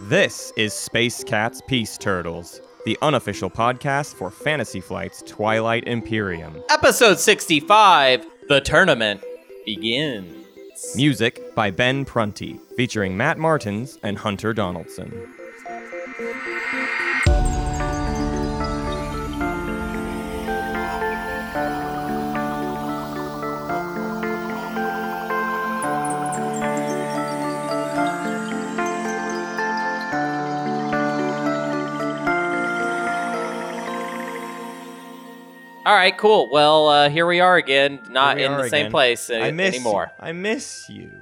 This 0.00 0.52
is 0.56 0.72
Space 0.72 1.24
Cats 1.24 1.60
Peace 1.66 1.98
Turtles, 1.98 2.60
the 2.84 2.96
unofficial 3.02 3.50
podcast 3.50 4.14
for 4.14 4.30
Fantasy 4.30 4.80
Flight's 4.80 5.22
Twilight 5.22 5.86
Imperium. 5.86 6.62
Episode 6.70 7.18
65 7.18 8.26
The 8.48 8.60
Tournament 8.60 9.22
begins. 9.64 10.46
Music 10.94 11.54
by 11.54 11.70
Ben 11.70 12.04
Prunty, 12.04 12.60
featuring 12.76 13.16
Matt 13.16 13.38
Martins 13.38 13.98
and 14.02 14.18
Hunter 14.18 14.52
Donaldson. 14.52 15.12
All 35.94 36.00
right, 36.00 36.18
cool. 36.18 36.50
Well, 36.50 36.88
uh, 36.88 37.08
here 37.08 37.24
we 37.24 37.38
are 37.38 37.56
again, 37.56 38.00
not 38.10 38.36
Here 38.36 38.46
in 38.46 38.52
the 38.52 38.64
are 38.64 38.68
same 38.68 38.86
again. 38.86 38.90
place 38.90 39.30
a- 39.30 39.40
I 39.40 39.52
miss 39.52 39.76
anymore. 39.76 40.10
I 40.18 40.32
miss 40.32 40.90
you. 40.90 41.12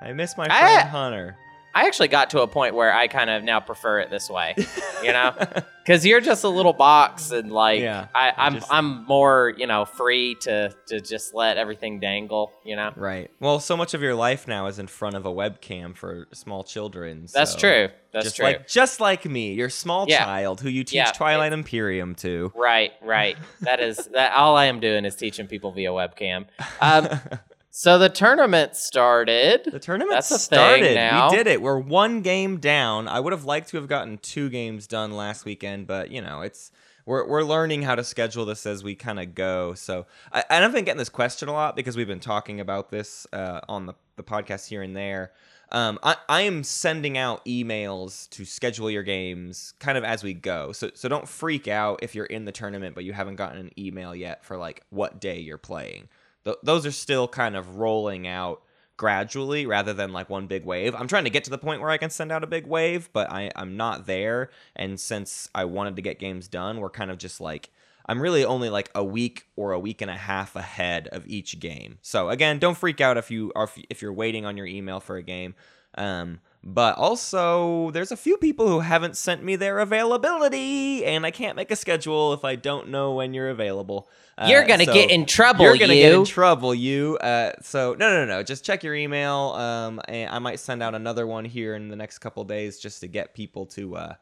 I 0.00 0.14
miss 0.14 0.38
my 0.38 0.46
I- 0.50 0.58
friend 0.58 0.88
Hunter. 0.88 1.36
I 1.74 1.86
actually 1.86 2.08
got 2.08 2.30
to 2.30 2.42
a 2.42 2.46
point 2.48 2.74
where 2.74 2.92
I 2.94 3.08
kind 3.08 3.30
of 3.30 3.42
now 3.44 3.60
prefer 3.60 4.00
it 4.00 4.10
this 4.10 4.28
way, 4.28 4.54
you 5.02 5.12
know, 5.12 5.32
because 5.84 6.04
you're 6.06 6.20
just 6.20 6.44
a 6.44 6.48
little 6.48 6.72
box, 6.72 7.30
and 7.30 7.50
like 7.50 7.80
Yeah, 7.80 8.08
I, 8.14 8.28
I 8.30 8.34
I'm 8.46 8.54
just- 8.54 8.72
I'm 8.72 9.04
more 9.06 9.52
you 9.56 9.66
know 9.66 9.84
free 9.84 10.34
to 10.42 10.74
to 10.88 11.00
just 11.00 11.34
let 11.34 11.56
everything 11.56 11.98
dangle, 12.00 12.52
you 12.64 12.76
know. 12.76 12.92
Right. 12.96 13.30
Well, 13.40 13.58
so 13.60 13.76
much 13.76 13.94
of 13.94 14.02
your 14.02 14.14
life 14.14 14.46
now 14.46 14.66
is 14.66 14.78
in 14.78 14.86
front 14.86 15.16
of 15.16 15.24
a 15.26 15.30
webcam 15.30 15.96
for 15.96 16.28
small 16.32 16.62
children. 16.64 17.26
That's 17.32 17.54
true. 17.54 17.88
That's 18.12 18.24
just 18.26 18.36
true. 18.36 18.44
like 18.44 18.68
just 18.68 19.00
like 19.00 19.24
me, 19.24 19.54
your 19.54 19.70
small 19.70 20.04
Yeah. 20.06 20.24
child 20.24 20.60
who 20.60 20.68
you 20.68 20.84
teach 20.84 20.94
Yeah. 20.96 21.12
Twilight 21.12 21.54
Imperium 21.54 22.14
to. 22.16 22.52
Right, 22.54 22.92
right. 23.02 23.38
That 23.62 23.80
is 23.80 23.96
that. 24.12 24.34
All 24.34 24.54
I 24.56 24.66
am 24.66 24.80
doing 24.80 25.06
is 25.06 25.16
teaching 25.16 25.46
people 25.46 25.72
via 25.72 25.90
webcam. 25.90 26.44
Um, 26.82 27.08
so 27.74 27.98
the 27.98 28.10
tournament 28.10 28.76
started. 28.76 29.64
The 29.64 29.78
tournament 29.78 30.16
That's 30.16 30.42
started. 30.42 30.94
now. 30.94 31.30
We 31.30 31.36
did 31.38 31.46
it. 31.46 31.62
We're 31.62 31.78
one 31.78 32.20
game 32.20 32.58
down. 32.58 33.08
I 33.08 33.18
would 33.18 33.32
have 33.32 33.46
liked 33.46 33.70
to 33.70 33.78
have 33.78 33.88
gotten 33.88 34.18
two 34.18 34.50
games 34.50 34.86
done 34.86 35.12
last 35.12 35.46
weekend, 35.46 35.86
but 35.86 36.10
you 36.10 36.20
know, 36.20 36.42
it's 36.42 36.70
we're 37.06 37.26
we're 37.26 37.42
learning 37.42 37.80
how 37.80 37.94
to 37.94 38.04
schedule 38.04 38.44
this 38.44 38.66
as 38.66 38.84
we 38.84 38.94
kind 38.94 39.18
of 39.18 39.34
go. 39.34 39.72
So 39.72 40.04
I, 40.30 40.44
and 40.50 40.62
I've 40.62 40.72
been 40.72 40.84
getting 40.84 40.98
this 40.98 41.08
question 41.08 41.48
a 41.48 41.52
lot 41.52 41.74
because 41.74 41.96
we've 41.96 42.06
been 42.06 42.20
talking 42.20 42.60
about 42.60 42.90
this 42.90 43.26
uh, 43.32 43.60
on 43.70 43.86
the, 43.86 43.94
the 44.16 44.22
podcast 44.22 44.68
here 44.68 44.82
and 44.82 44.94
there. 44.94 45.32
Um, 45.70 45.98
I, 46.02 46.16
I 46.28 46.42
am 46.42 46.64
sending 46.64 47.16
out 47.16 47.42
emails 47.46 48.28
to 48.30 48.44
schedule 48.44 48.90
your 48.90 49.02
games 49.02 49.72
kind 49.78 49.96
of 49.96 50.04
as 50.04 50.22
we 50.22 50.34
go. 50.34 50.72
So 50.72 50.90
so 50.92 51.08
don't 51.08 51.26
freak 51.26 51.68
out 51.68 52.00
if 52.02 52.14
you're 52.14 52.26
in 52.26 52.44
the 52.44 52.52
tournament 52.52 52.94
but 52.94 53.04
you 53.04 53.14
haven't 53.14 53.36
gotten 53.36 53.58
an 53.58 53.70
email 53.78 54.14
yet 54.14 54.44
for 54.44 54.58
like 54.58 54.84
what 54.90 55.22
day 55.22 55.40
you're 55.40 55.56
playing. 55.56 56.10
Th- 56.44 56.56
those 56.62 56.86
are 56.86 56.92
still 56.92 57.28
kind 57.28 57.56
of 57.56 57.76
rolling 57.76 58.26
out 58.26 58.62
gradually 58.96 59.66
rather 59.66 59.92
than 59.92 60.12
like 60.12 60.30
one 60.30 60.46
big 60.46 60.64
wave. 60.64 60.94
I'm 60.94 61.08
trying 61.08 61.24
to 61.24 61.30
get 61.30 61.44
to 61.44 61.50
the 61.50 61.58
point 61.58 61.80
where 61.80 61.90
I 61.90 61.98
can 61.98 62.10
send 62.10 62.30
out 62.30 62.44
a 62.44 62.46
big 62.46 62.66
wave, 62.66 63.08
but 63.12 63.30
I, 63.30 63.50
I'm 63.56 63.76
not 63.76 64.06
there. 64.06 64.50
And 64.76 65.00
since 65.00 65.48
I 65.54 65.64
wanted 65.64 65.96
to 65.96 66.02
get 66.02 66.18
games 66.18 66.46
done, 66.48 66.78
we're 66.78 66.90
kind 66.90 67.10
of 67.10 67.18
just 67.18 67.40
like 67.40 67.70
I'm 68.06 68.20
really 68.20 68.44
only 68.44 68.68
like 68.68 68.90
a 68.94 69.04
week 69.04 69.46
or 69.56 69.72
a 69.72 69.78
week 69.78 70.02
and 70.02 70.10
a 70.10 70.16
half 70.16 70.56
ahead 70.56 71.08
of 71.08 71.26
each 71.26 71.60
game. 71.60 71.98
So 72.02 72.30
again, 72.30 72.58
don't 72.58 72.76
freak 72.76 73.00
out 73.00 73.16
if 73.16 73.30
you 73.30 73.52
are 73.54 73.68
if 73.90 74.02
you're 74.02 74.12
waiting 74.12 74.44
on 74.44 74.56
your 74.56 74.66
email 74.66 75.00
for 75.00 75.16
a 75.16 75.22
game. 75.22 75.54
Um, 75.96 76.40
but 76.64 76.96
also, 76.96 77.90
there's 77.90 78.12
a 78.12 78.16
few 78.16 78.36
people 78.36 78.68
who 78.68 78.80
haven't 78.80 79.16
sent 79.16 79.42
me 79.42 79.56
their 79.56 79.78
availability, 79.80 81.04
and 81.04 81.26
I 81.26 81.30
can't 81.30 81.56
make 81.56 81.70
a 81.70 81.76
schedule 81.76 82.32
if 82.32 82.44
I 82.44 82.54
don't 82.56 82.88
know 82.88 83.12
when 83.14 83.34
you're 83.34 83.48
available. 83.50 84.08
Uh, 84.38 84.46
You're 84.48 84.64
gonna 84.66 84.84
so 84.86 84.94
get 84.94 85.10
in 85.10 85.26
trouble. 85.26 85.64
You're 85.64 85.76
gonna 85.76 85.92
you. 85.94 86.02
get 86.02 86.14
in 86.14 86.24
trouble, 86.24 86.74
you. 86.74 87.18
Uh, 87.18 87.52
so 87.62 87.94
no, 87.98 88.10
no, 88.10 88.24
no. 88.24 88.42
Just 88.42 88.64
check 88.64 88.82
your 88.82 88.94
email. 88.94 89.52
Um, 89.56 90.00
I 90.08 90.38
might 90.38 90.58
send 90.58 90.82
out 90.82 90.94
another 90.94 91.26
one 91.26 91.44
here 91.44 91.74
in 91.74 91.88
the 91.88 91.96
next 91.96 92.18
couple 92.18 92.42
days 92.44 92.78
just 92.78 93.00
to 93.00 93.08
get 93.08 93.34
people 93.34 93.66
to 93.66 93.96
uh 93.96 94.14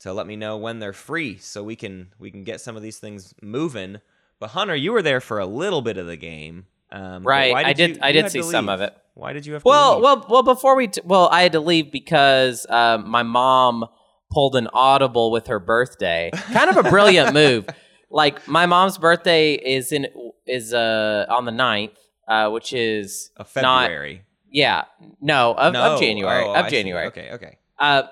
to 0.00 0.12
let 0.12 0.26
me 0.26 0.36
know 0.36 0.58
when 0.58 0.80
they're 0.80 0.92
free, 0.92 1.38
so 1.38 1.62
we 1.62 1.76
can 1.76 2.08
we 2.18 2.30
can 2.30 2.44
get 2.44 2.60
some 2.60 2.76
of 2.76 2.82
these 2.82 2.98
things 2.98 3.34
moving. 3.40 4.00
But 4.38 4.50
Hunter, 4.50 4.76
you 4.76 4.92
were 4.92 5.00
there 5.02 5.20
for 5.20 5.38
a 5.38 5.46
little 5.46 5.80
bit 5.80 5.96
of 5.96 6.06
the 6.06 6.16
game. 6.16 6.66
Um, 6.92 7.22
Right, 7.24 7.52
why 7.52 7.62
I 7.64 7.72
did- 7.72 7.96
you- 7.96 8.02
I 8.02 8.08
you 8.08 8.20
did 8.22 8.30
see 8.32 8.42
some 8.42 8.68
of 8.68 8.80
it. 8.82 8.94
Why 9.14 9.32
did 9.32 9.46
you 9.46 9.52
have 9.54 9.62
to 9.62 9.68
Well, 9.68 9.94
leave? 9.94 10.02
well, 10.02 10.26
well. 10.28 10.42
Before 10.42 10.74
we, 10.76 10.88
t- 10.88 11.00
well, 11.04 11.28
I 11.30 11.42
had 11.42 11.52
to 11.52 11.60
leave 11.60 11.92
because 11.92 12.66
um, 12.68 13.08
my 13.08 13.22
mom 13.22 13.84
pulled 14.32 14.56
an 14.56 14.68
audible 14.72 15.30
with 15.30 15.46
her 15.46 15.58
birthday. 15.60 16.30
Kind 16.34 16.68
of 16.70 16.76
a 16.84 16.88
brilliant 16.90 17.32
move. 17.42 17.66
Like 18.10 18.46
my 18.48 18.66
mom's 18.66 18.98
birthday 18.98 19.54
is 19.54 19.92
in 19.92 20.06
is 20.46 20.74
uh 20.74 21.26
on 21.28 21.44
the 21.46 21.52
9th, 21.52 21.96
uh, 22.28 22.50
which 22.50 22.72
is 22.72 23.30
of 23.36 23.50
not- 23.56 23.84
February. 23.84 24.22
yeah, 24.50 24.84
no 25.20 25.54
of, 25.54 25.72
no. 25.72 25.94
of 25.94 26.00
January 26.00 26.44
Oh, 26.44 26.50
of 26.54 26.66
I 26.66 26.68
see. 26.68 26.76
January. 26.76 27.06
Okay, 27.06 27.30
okay. 27.32 27.58
Uh, 27.78 28.02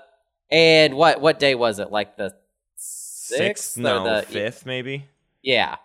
and 0.50 0.94
what 0.94 1.20
what 1.20 1.38
day 1.38 1.54
was 1.54 1.78
it? 1.78 1.90
Like 1.90 2.16
the 2.16 2.34
sixth? 2.76 3.36
Sixth, 3.36 3.78
no, 3.78 4.04
the, 4.04 4.22
fifth, 4.26 4.66
maybe. 4.66 5.06
Yeah. 5.42 5.76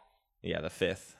Yeah, 0.42 0.62
the 0.62 0.70
fifth. 0.70 1.16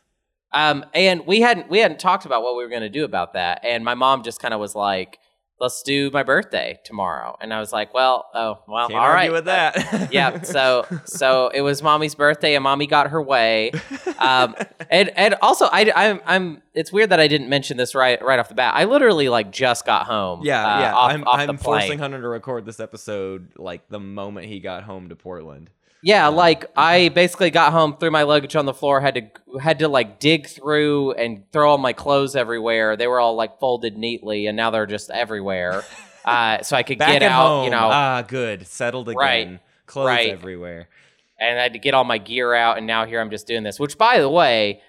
Um, 0.54 0.86
and 0.94 1.26
we 1.28 1.42
hadn't 1.42 1.70
we 1.70 1.80
hadn't 1.80 2.00
talked 2.00 2.26
about 2.26 2.42
what 2.42 2.56
we 2.56 2.64
were 2.64 2.70
going 2.70 2.82
to 2.82 2.90
do 2.90 3.04
about 3.04 3.34
that, 3.34 3.62
and 3.64 3.84
my 3.84 3.96
mom 3.96 4.24
just 4.24 4.40
kind 4.40 4.54
of 4.54 4.60
was 4.62 4.76
like, 4.76 5.20
"Let's 5.60 5.84
do 5.84 6.10
my 6.12 6.24
birthday 6.24 6.80
tomorrow," 6.86 7.36
and 7.42 7.54
I 7.54 7.60
was 7.60 7.74
like, 7.74 7.94
"Well, 7.94 8.26
oh, 8.34 8.60
well, 8.66 8.88
Can't 8.88 8.98
all 8.98 9.06
argue 9.06 9.14
right." 9.14 9.32
with 9.34 9.46
that. 9.46 10.10
yeah, 10.14 10.42
so 10.44 10.86
so 11.04 11.50
it 11.54 11.62
was 11.62 11.84
mommy's 11.84 12.16
birthday, 12.16 12.56
and 12.56 12.64
mommy 12.64 12.88
got 12.88 13.10
her 13.10 13.22
way. 13.22 13.72
Um, 14.20 14.56
and 14.90 15.12
and 15.18 15.36
also, 15.42 15.66
I 15.66 15.92
I'm 15.94 16.22
I'm. 16.26 16.62
It's 16.74 16.94
weird 16.94 17.10
that 17.10 17.20
I 17.20 17.28
didn't 17.28 17.50
mention 17.50 17.76
this 17.76 17.94
right 17.94 18.24
right 18.24 18.40
off 18.40 18.48
the 18.48 18.56
bat. 18.56 18.74
I 18.74 18.86
literally 18.86 19.28
like 19.28 19.52
just 19.52 19.86
got 19.86 20.06
home. 20.06 20.42
Yeah, 20.44 20.66
uh, 20.66 20.80
yeah. 20.80 20.94
Off, 20.96 21.12
I'm, 21.12 21.24
off 21.26 21.40
I'm 21.40 21.58
forcing 21.58 22.00
Hunter 22.00 22.22
to 22.22 22.28
record 22.30 22.66
this 22.66 22.80
episode 22.80 23.50
like 23.58 23.90
the 23.90 24.00
moment 24.00 24.48
he 24.48 24.62
got 24.62 24.84
home 24.84 25.10
to 25.10 25.16
Portland. 25.18 25.72
Yeah, 26.04 26.28
like 26.28 26.66
I 26.78 27.10
basically 27.10 27.50
got 27.50 27.72
home, 27.72 27.98
threw 27.98 28.12
my 28.12 28.24
luggage 28.24 28.56
on 28.56 28.66
the 28.66 28.74
floor, 28.74 29.02
had 29.02 29.16
to 29.16 29.60
had 29.60 29.80
to 29.80 29.88
like 29.88 30.20
dig 30.20 30.48
through 30.48 31.14
and 31.14 31.44
throw 31.52 31.72
all 31.72 31.78
my 31.78 31.94
clothes 31.94 32.36
everywhere. 32.36 32.96
They 32.96 33.08
were 33.08 33.20
all 33.20 33.36
like 33.36 33.60
folded 33.60 33.98
neatly, 33.98 34.46
and 34.48 34.56
now 34.56 34.70
they're 34.72 34.86
just 34.86 35.10
everywhere. 35.10 35.84
Uh, 36.26 36.62
so 36.62 36.76
I 36.76 36.84
could 36.84 36.98
Back 36.98 37.14
get 37.14 37.24
at 37.24 37.32
out, 37.32 37.48
home. 37.48 37.64
you 37.64 37.70
know, 37.72 37.88
Ah, 37.90 38.22
good. 38.22 38.68
Settled 38.68 39.08
again. 39.08 39.18
Right, 39.18 39.60
Clothes 39.86 40.08
right. 40.08 40.30
everywhere. 40.30 40.90
and 41.40 41.58
I 41.58 41.64
had 41.64 41.72
to 41.72 41.80
get 41.80 41.94
all 41.94 42.04
my 42.04 42.18
gear 42.18 42.54
out. 42.54 42.78
And 42.78 42.86
now 42.86 43.06
here 43.06 43.22
I'm 43.22 43.30
just 43.30 43.48
doing 43.48 43.64
this. 43.64 43.80
Which, 43.80 43.98
by 43.98 44.20
the 44.20 44.28
way, 44.30 44.82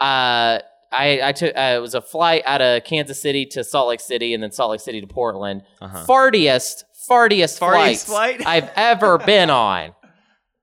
uh, 0.00 0.58
I 0.90 1.20
I 1.22 1.32
took 1.32 1.54
uh, 1.54 1.74
it 1.76 1.80
was 1.82 1.94
a 1.94 2.00
flight 2.00 2.44
out 2.46 2.62
of 2.62 2.84
Kansas 2.84 3.20
City 3.20 3.44
to 3.46 3.62
Salt 3.62 3.88
Lake 3.88 4.00
City, 4.00 4.32
and 4.32 4.42
then 4.42 4.52
Salt 4.52 4.70
Lake 4.70 4.80
City 4.80 5.02
to 5.02 5.06
Portland. 5.06 5.64
Uh-huh. 5.82 6.06
Fartiest, 6.08 6.84
fartiest, 7.10 7.58
Fartiest 7.60 8.06
flight? 8.06 8.44
I've 8.46 8.70
ever 8.74 9.18
been 9.18 9.50
on. 9.50 9.92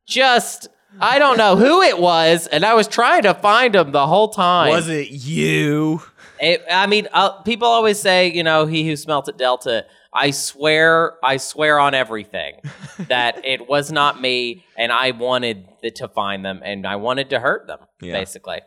Just 0.08 0.70
I 1.00 1.20
don't 1.20 1.38
know 1.38 1.56
who 1.56 1.82
it 1.82 2.00
was, 2.00 2.48
and 2.48 2.66
I 2.66 2.74
was 2.74 2.88
trying 2.88 3.24
to 3.24 3.34
find 3.34 3.76
him 3.76 3.92
the 3.92 4.08
whole 4.08 4.30
time. 4.30 4.70
Was 4.70 4.88
it 4.88 5.10
you? 5.10 6.02
It, 6.40 6.64
I 6.72 6.88
mean, 6.88 7.08
uh, 7.14 7.42
people 7.42 7.68
always 7.68 8.00
say, 8.00 8.32
you 8.32 8.44
know, 8.44 8.66
he 8.66 8.88
who 8.88 8.96
smelt 8.96 9.28
at 9.28 9.38
Delta. 9.38 9.86
I 10.14 10.32
swear, 10.32 11.14
I 11.24 11.38
swear 11.38 11.80
on 11.80 11.94
everything 11.94 12.56
that 13.10 13.44
it 13.46 13.68
was 13.68 13.92
not 13.92 14.20
me, 14.22 14.66
and 14.78 14.92
I 14.92 15.12
wanted 15.12 15.68
to 15.96 16.08
find 16.08 16.44
them, 16.46 16.62
and 16.64 16.88
I 16.88 16.96
wanted 16.96 17.30
to 17.32 17.40
hurt 17.40 17.68
them, 17.68 17.80
Yeah. 18.02 18.14
basically. 18.14 18.62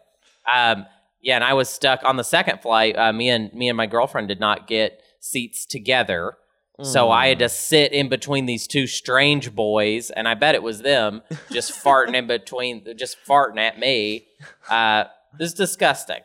Um, 0.53 0.87
yeah, 1.23 1.37
and 1.37 1.45
I 1.45 1.55
was 1.55 1.69
stuck 1.69 2.01
on 2.05 2.17
the 2.17 2.25
second 2.25 2.61
flight. 2.61 2.97
Uh, 2.97 3.13
me 3.13 3.29
and 3.31 3.53
me 3.53 3.69
and 3.69 3.77
my 3.77 3.87
girlfriend 3.87 4.29
did 4.29 4.41
not 4.41 4.67
get 4.67 5.01
seats 5.21 5.67
together, 5.67 6.35
so 6.83 7.11
I 7.11 7.29
had 7.29 7.37
Mm. 7.39 7.41
to 7.41 7.49
sit 7.49 7.93
in 7.93 8.09
between 8.09 8.47
these 8.47 8.67
two 8.67 8.87
strange 8.87 9.55
boys, 9.55 10.11
and 10.11 10.27
I 10.29 10.35
bet 10.35 10.55
it 10.55 10.63
was 10.63 10.83
them 10.83 11.23
just 11.53 11.73
farting 11.73 12.15
in 12.15 12.27
between, 12.27 12.85
just 12.97 13.17
farting 13.27 13.59
at 13.59 13.79
me. 13.79 14.27
Uh, 14.69 15.05
this 15.39 15.49
is 15.49 15.55
disgusting. 15.55 16.21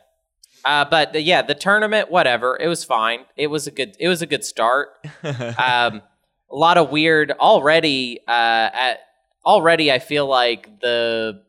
Uh, 0.64 0.84
but 0.84 1.12
the, 1.12 1.20
yeah, 1.20 1.42
the 1.42 1.54
tournament, 1.54 2.10
whatever, 2.10 2.56
it 2.60 2.66
was 2.66 2.82
fine. 2.84 3.20
It 3.36 3.46
was 3.48 3.66
a 3.66 3.70
good, 3.70 3.96
it 4.00 4.08
was 4.08 4.20
a 4.22 4.26
good 4.26 4.44
start. 4.44 4.88
Um, 5.22 6.02
a 6.50 6.54
lot 6.56 6.76
of 6.78 6.90
weird 6.90 7.30
already. 7.32 8.20
Uh, 8.26 8.70
at 8.72 8.98
already, 9.44 9.92
I 9.92 9.98
feel 10.00 10.26
like 10.26 10.80
the 10.80 11.42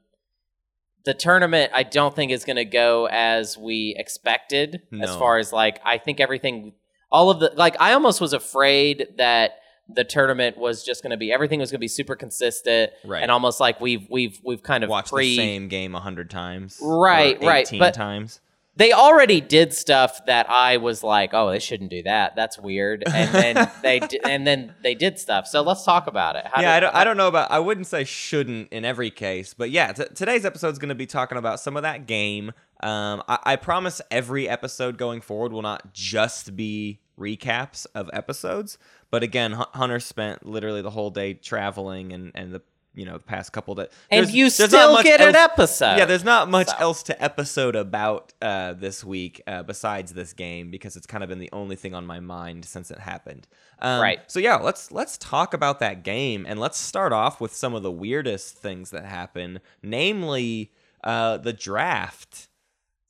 the 1.06 1.13
tournament 1.13 1.71
I 1.74 1.83
don't 1.83 2.13
think 2.15 2.31
is 2.33 2.44
going 2.44 2.57
to 2.57 2.65
go 2.65 3.07
as 3.09 3.57
we 3.57 3.95
expected. 3.98 4.81
As 5.01 5.15
far 5.15 5.38
as 5.38 5.54
like, 5.54 5.80
I 5.86 5.98
think 6.00 6.19
everything, 6.19 6.74
all 7.12 7.30
of 7.30 7.39
the 7.39 7.51
like, 7.56 7.75
I 7.80 7.94
almost 7.94 8.19
was 8.21 8.33
afraid 8.33 9.07
that 9.18 9.51
the 9.89 10.04
tournament 10.04 10.57
was 10.57 10.83
just 10.83 11.01
going 11.01 11.12
to 11.12 11.18
be 11.18 11.31
everything 11.31 11.59
was 11.62 11.71
going 11.71 11.80
to 11.80 11.83
be 11.83 11.88
super 11.88 12.15
consistent 12.15 12.92
Right. 13.06 13.21
and 13.24 13.31
almost 13.31 13.59
like 13.62 13.80
we've 13.80 14.06
we've 14.09 14.39
we've 14.44 14.62
kind 14.62 14.83
of 14.83 14.89
watched 14.89 15.12
pre 15.13 15.27
the 15.30 15.38
same 15.38 15.68
game 15.69 15.95
a 15.95 16.00
hundred 16.01 16.30
times. 16.30 16.77
Right, 16.81 17.42
right, 17.42 17.65
18 17.68 17.80
but- 17.80 17.94
times. 17.94 18.42
they 18.75 18.92
already 18.92 19.39
did 19.42 19.74
stuff 19.74 20.24
that 20.27 20.48
I 20.50 20.75
was 20.77 21.04
like, 21.04 21.33
oh, 21.33 21.50
they 21.50 21.57
shouldn't 21.59 21.89
do 21.89 22.04
that. 22.04 22.36
That's 22.36 22.59
weird. 22.59 23.04
And 23.07 23.33
then 23.33 23.71
they 23.81 24.00
di- 24.01 24.19
and 24.25 24.45
then 24.45 24.75
they 24.83 24.94
did 24.94 25.18
stuff. 25.19 25.48
So 25.48 25.62
let's 25.62 25.83
talk 25.86 26.06
about 26.07 26.36
it. 26.36 26.45
How 26.51 26.62
yeah, 26.62 26.75
I 26.75 26.80
don't, 26.81 26.94
I 26.95 27.04
don't 27.06 27.15
know 27.18 27.27
about. 27.30 27.50
I 27.50 27.59
wouldn't 27.59 27.88
say 27.88 28.04
shouldn't 28.04 28.71
in 28.74 28.83
every 28.86 29.09
case, 29.09 29.54
but 29.56 29.71
yeah, 29.71 29.94
t- 29.94 30.04
today's 30.13 30.44
episode 30.45 30.74
is 30.74 30.80
going 30.80 30.89
to 30.89 30.95
be 30.95 31.07
talking 31.07 31.38
about 31.39 31.59
some 31.62 31.75
of 31.77 31.83
that 31.83 32.06
game. 32.07 32.51
Um, 32.82 33.24
I, 33.28 33.40
I 33.44 33.56
promise 33.56 34.02
every 34.12 34.48
episode 34.48 34.98
going 34.98 35.22
forward 35.22 35.52
will 35.52 35.62
not 35.62 35.94
just 35.94 36.56
be 36.56 37.00
recaps 37.20 37.88
of 37.96 38.10
episodes, 38.14 38.78
but 39.10 39.24
again, 39.24 39.54
Hun- 39.54 39.68
Hunter 39.74 40.00
spent 40.00 40.46
literally 40.46 40.82
the 40.82 40.92
whole 40.92 41.10
day 41.10 41.34
traveling 41.34 42.14
and 42.14 42.32
and 42.36 42.54
the 42.54 42.62
you 42.94 43.06
know 43.06 43.14
the 43.18 43.24
past 43.24 43.54
couple 43.54 43.76
days. 43.76 43.88
and 44.10 44.28
you 44.32 44.50
still 44.50 45.04
get 45.04 45.22
an 45.22 45.36
episode. 45.36 45.98
yeah, 45.98 46.06
there's 46.06 46.24
not 46.24 46.50
much 46.50 46.68
So. 46.70 46.76
else 46.80 47.04
to 47.04 47.24
episode 47.24 47.76
about 47.76 48.34
uh, 48.42 48.74
this 48.74 49.04
week 49.04 49.40
uh, 49.46 49.62
besides 49.62 50.14
this 50.14 50.34
game 50.34 50.72
because 50.72 50.96
it's 50.96 51.06
kind 51.06 51.24
of 51.24 51.30
been 51.30 51.38
the 51.38 51.50
only 51.54 51.76
thing 51.76 51.94
on 51.94 52.08
my 52.08 52.20
mind 52.20 52.66
since 52.66 52.90
it 52.90 52.98
happened. 53.00 53.48
Um, 53.80 54.02
Right. 54.02 54.20
So 54.26 54.40
yeah, 54.40 54.56
let's 54.56 54.92
let's 54.92 55.16
talk 55.20 55.54
about 55.54 55.80
that 55.80 56.02
game 56.04 56.46
and 56.48 56.60
let's 56.60 56.80
start 56.80 57.14
off 57.14 57.40
with 57.40 57.54
some 57.56 57.76
of 57.76 57.84
the 57.84 57.92
weirdest 57.92 58.58
things 58.58 58.90
that 58.90 59.06
happen, 59.06 59.60
namely 59.84 60.72
uh, 61.04 61.38
the 61.38 61.54
draft 61.54 62.50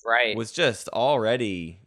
right. 0.08 0.36
was 0.38 0.52
just 0.52 0.88
already 0.90 1.80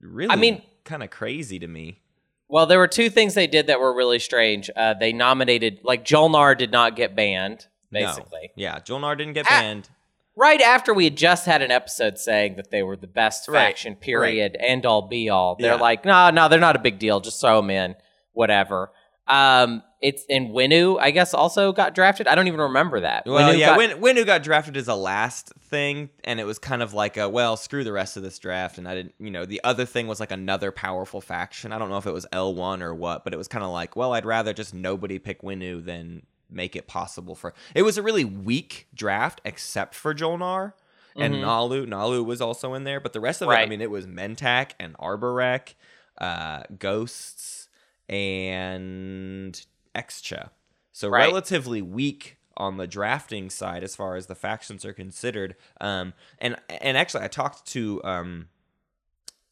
really 0.00 0.30
I 0.30 0.36
mean- 0.36 0.62
kind 0.84 1.02
of 1.02 1.10
crazy 1.10 1.58
to 1.58 1.66
me. 1.68 2.00
Well, 2.48 2.66
there 2.66 2.78
were 2.80 2.88
two 2.88 3.10
things 3.10 3.34
they 3.34 3.46
did 3.46 3.68
that 3.68 3.78
were 3.78 3.94
really 3.94 4.18
strange. 4.18 4.68
Uh, 4.74 4.94
they 4.94 5.12
nominated, 5.12 5.78
like, 5.84 6.04
Jolnar 6.04 6.58
did 6.58 6.72
not 6.72 6.96
get 6.96 7.14
banned, 7.14 7.68
No. 7.92 8.00
basically. 8.00 8.50
Yeah, 8.56 8.80
Jolnar 8.80 9.16
didn't 9.16 9.34
get 9.34 9.46
Ah, 9.48 9.60
banned. 9.60 9.88
Right 10.34 10.60
after 10.60 10.92
we 10.92 11.04
had 11.04 11.16
just 11.16 11.46
had 11.46 11.62
an 11.62 11.70
episode 11.70 12.18
saying 12.18 12.56
that 12.56 12.72
they 12.72 12.82
were 12.82 12.96
the 12.96 13.06
best 13.06 13.46
Right, 13.46 13.66
faction, 13.68 13.94
period, 13.94 14.56
end 14.58 14.84
all 14.84 15.02
be 15.02 15.28
all. 15.28 15.54
They're 15.54 15.74
Yeah. 15.74 15.80
like, 15.80 16.04
no, 16.04 16.30
no, 16.30 16.48
they're 16.48 16.58
not 16.58 16.74
a 16.74 16.80
big 16.80 16.98
deal. 16.98 17.20
Just 17.20 17.40
throw 17.40 17.60
them 17.60 17.70
in, 17.70 17.94
whatever. 18.32 18.90
Um, 19.26 19.82
it's 20.02 20.24
and 20.30 20.48
Winnu, 20.50 20.98
I 20.98 21.10
guess, 21.10 21.34
also 21.34 21.72
got 21.72 21.94
drafted. 21.94 22.26
I 22.26 22.34
don't 22.34 22.48
even 22.48 22.60
remember 22.60 23.00
that. 23.00 23.26
Well, 23.26 23.52
Winnu 23.52 23.58
yeah, 23.58 23.76
got- 23.76 24.00
when 24.00 24.24
got 24.24 24.42
drafted 24.42 24.76
as 24.76 24.88
a 24.88 24.94
last 24.94 25.52
thing, 25.68 26.08
and 26.24 26.40
it 26.40 26.44
was 26.44 26.58
kind 26.58 26.82
of 26.82 26.94
like 26.94 27.16
a 27.16 27.28
well, 27.28 27.56
screw 27.56 27.84
the 27.84 27.92
rest 27.92 28.16
of 28.16 28.22
this 28.22 28.38
draft, 28.38 28.78
and 28.78 28.88
I 28.88 28.94
didn't, 28.94 29.14
you 29.20 29.30
know, 29.30 29.44
the 29.44 29.60
other 29.62 29.84
thing 29.84 30.06
was 30.06 30.18
like 30.20 30.32
another 30.32 30.72
powerful 30.72 31.20
faction. 31.20 31.70
I 31.72 31.78
don't 31.78 31.90
know 31.90 31.98
if 31.98 32.06
it 32.06 32.12
was 32.12 32.26
L 32.32 32.54
one 32.54 32.82
or 32.82 32.94
what, 32.94 33.24
but 33.24 33.34
it 33.34 33.36
was 33.36 33.46
kind 33.48 33.62
of 33.64 33.70
like, 33.70 33.94
well, 33.94 34.14
I'd 34.14 34.24
rather 34.24 34.52
just 34.54 34.72
nobody 34.74 35.18
pick 35.18 35.42
Winnu 35.42 35.84
than 35.84 36.22
make 36.50 36.74
it 36.74 36.86
possible 36.88 37.34
for. 37.36 37.54
It 37.74 37.82
was 37.82 37.96
a 37.98 38.02
really 38.02 38.24
weak 38.24 38.88
draft, 38.94 39.40
except 39.44 39.94
for 39.94 40.14
Jolnar 40.14 40.72
and 41.14 41.34
Mhm. 41.34 41.42
Naalu. 41.42 41.86
Naalu 41.86 42.24
was 42.24 42.40
also 42.40 42.74
in 42.74 42.84
there, 42.84 42.98
but 43.00 43.12
the 43.12 43.20
rest 43.20 43.42
of 43.42 43.48
it, 43.48 43.52
I 43.52 43.66
mean, 43.66 43.80
it 43.82 43.90
was 43.90 44.06
Mentak 44.06 44.72
and 44.80 44.96
Arborec, 44.98 45.74
uh, 46.18 46.62
Ghosts, 46.78 47.68
and 48.10 49.64
Xxcha. 49.94 50.50
So 50.92 51.08
Right. 51.08 51.26
relatively 51.26 51.80
weak 51.80 52.36
on 52.56 52.76
the 52.76 52.86
drafting 52.86 53.48
side 53.48 53.82
as 53.82 53.96
far 53.96 54.16
as 54.16 54.26
the 54.26 54.34
factions 54.34 54.84
are 54.84 54.92
considered. 54.92 55.56
Um, 55.80 56.12
and 56.38 56.56
and 56.68 56.98
actually, 56.98 57.24
I 57.24 57.28
talked 57.28 57.64
to 57.68 58.02
um, 58.04 58.48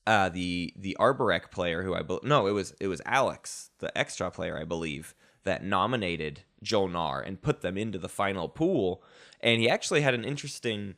uh, 0.07 0.29
the 0.29 0.75
the 0.77 0.97
Arborec 1.01 1.51
player 1.51 1.83
who 1.85 1.95
I 1.95 2.03
bel 2.03 2.21
no, 2.23 2.47
it 2.47 2.53
was 2.53 2.75
it 2.81 2.89
was 2.89 3.01
Alex, 3.07 3.71
the 3.79 3.93
Xxcha 3.97 4.33
player 4.33 4.59
I 4.59 4.65
believe 4.65 5.15
that 5.45 5.65
nominated 5.65 6.43
Jolnar 6.63 7.25
and 7.27 7.41
put 7.41 7.63
them 7.63 7.79
into 7.79 7.99
the 7.99 8.09
final 8.09 8.49
pool. 8.49 9.03
And 9.41 9.61
he 9.61 9.71
actually 9.71 10.01
had 10.01 10.15
an 10.15 10.25
interesting 10.25 10.97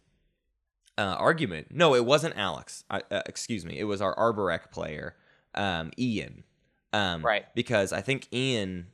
uh, 0.96 1.14
argument. 1.18 1.68
No, 1.70 1.94
it 1.94 2.06
wasn't 2.06 2.36
Alex. 2.36 2.84
I, 2.90 3.02
uh, 3.10 3.22
excuse 3.26 3.64
me. 3.66 3.78
It 3.78 3.84
was 3.84 4.00
our 4.00 4.16
Arborec 4.16 4.70
player, 4.72 5.14
um, 5.54 5.90
Ian. 5.98 6.44
Um, 6.92 7.24
Right. 7.24 7.44
Because 7.54 7.92
I 7.92 8.00
think 8.00 8.26
Ian, 8.32 8.88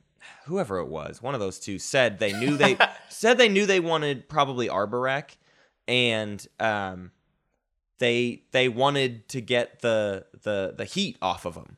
whoever 0.45 0.79
it 0.79 0.89
was, 0.89 1.23
one 1.23 1.35
of 1.35 1.41
those 1.41 1.59
two 1.59 1.79
said 1.79 2.19
they 2.19 2.33
knew 2.39 2.57
they 2.57 2.77
said 3.09 3.39
they 3.39 3.49
knew 3.49 3.67
they 3.67 3.81
wanted 3.81 4.29
probably 4.29 4.69
Arborec, 4.69 5.37
and 5.89 6.47
um, 6.61 7.11
they 7.99 8.43
they 8.53 8.69
wanted 8.69 9.29
to 9.31 9.41
get 9.41 9.81
the 9.81 10.27
the 10.43 10.75
the 10.77 10.85
heat 10.85 11.17
off 11.23 11.45
of 11.45 11.55
him. 11.55 11.77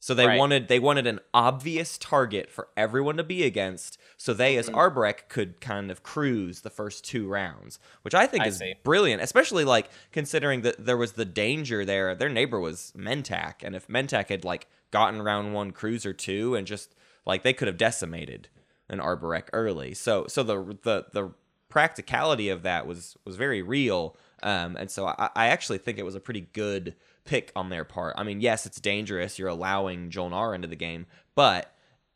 So 0.00 0.14
they 0.14 0.26
Right. 0.26 0.38
wanted 0.38 0.68
they 0.68 0.78
wanted 0.78 1.06
an 1.06 1.20
obvious 1.34 1.98
target 1.98 2.50
for 2.50 2.68
everyone 2.76 3.16
to 3.16 3.24
be 3.24 3.42
against, 3.42 3.98
so 4.16 4.32
they 4.32 4.56
as 4.56 4.70
Mhm. 4.70 4.74
Arborec 4.74 5.28
could 5.28 5.60
kind 5.60 5.90
of 5.90 6.02
cruise 6.02 6.60
the 6.60 6.70
first 6.70 7.04
two 7.04 7.26
rounds, 7.28 7.78
which 8.02 8.14
I 8.14 8.26
think 8.26 8.44
I 8.44 8.48
is 8.48 8.58
see. 8.58 8.74
brilliant, 8.84 9.20
especially 9.22 9.64
like 9.64 9.90
considering 10.12 10.62
that 10.62 10.86
there 10.86 10.96
was 10.96 11.12
the 11.12 11.24
danger 11.26 11.84
there. 11.84 12.14
Their 12.14 12.28
neighbor 12.28 12.60
was 12.60 12.92
Mentak, 12.96 13.62
and 13.62 13.74
if 13.74 13.88
Mentak 13.88 14.28
had 14.28 14.44
like 14.44 14.68
gotten 14.90 15.22
round 15.22 15.54
one 15.54 15.70
cruise 15.70 16.06
or 16.06 16.12
two 16.12 16.54
and 16.54 16.66
just 16.66 16.94
like 17.26 17.42
they 17.42 17.52
could 17.52 17.68
have 17.68 17.76
decimated 17.76 18.48
an 18.88 18.98
Arborec 18.98 19.48
early. 19.52 19.94
So 19.94 20.26
so 20.28 20.42
the 20.42 20.78
the 20.82 21.06
the 21.12 21.32
practicality 21.68 22.48
of 22.48 22.62
that 22.62 22.86
was 22.86 23.16
was 23.24 23.36
very 23.36 23.62
real. 23.62 24.16
Um, 24.42 24.76
and 24.76 24.90
so 24.90 25.06
I, 25.06 25.30
I 25.34 25.48
actually 25.48 25.78
think 25.78 25.98
it 25.98 26.04
was 26.04 26.14
a 26.14 26.20
pretty 26.20 26.48
good 26.52 26.94
pick 27.24 27.52
on 27.54 27.68
their 27.68 27.84
part. 27.84 28.14
I 28.16 28.22
mean, 28.24 28.40
yes, 28.40 28.64
it's 28.64 28.80
dangerous. 28.80 29.38
You're 29.38 29.48
allowing 29.48 30.10
Jolnar 30.10 30.54
into 30.54 30.68
the 30.68 30.76
game, 30.76 31.06
but 31.34 31.74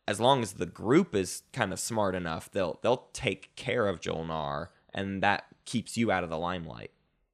as 0.08 0.20
long 0.20 0.42
as 0.42 0.54
the 0.54 0.66
group 0.66 1.14
is 1.14 1.42
kind 1.52 1.72
of 1.72 1.78
smart 1.78 2.14
enough, 2.14 2.50
they'll 2.50 2.78
they'll 2.82 3.08
take 3.12 3.54
care 3.56 3.86
of 3.86 4.00
Jolnar, 4.00 4.68
and 4.94 5.22
that 5.22 5.44
keeps 5.64 5.96
you 5.96 6.10
out 6.10 6.24
of 6.24 6.30
the 6.30 6.38
limelight. 6.38 6.90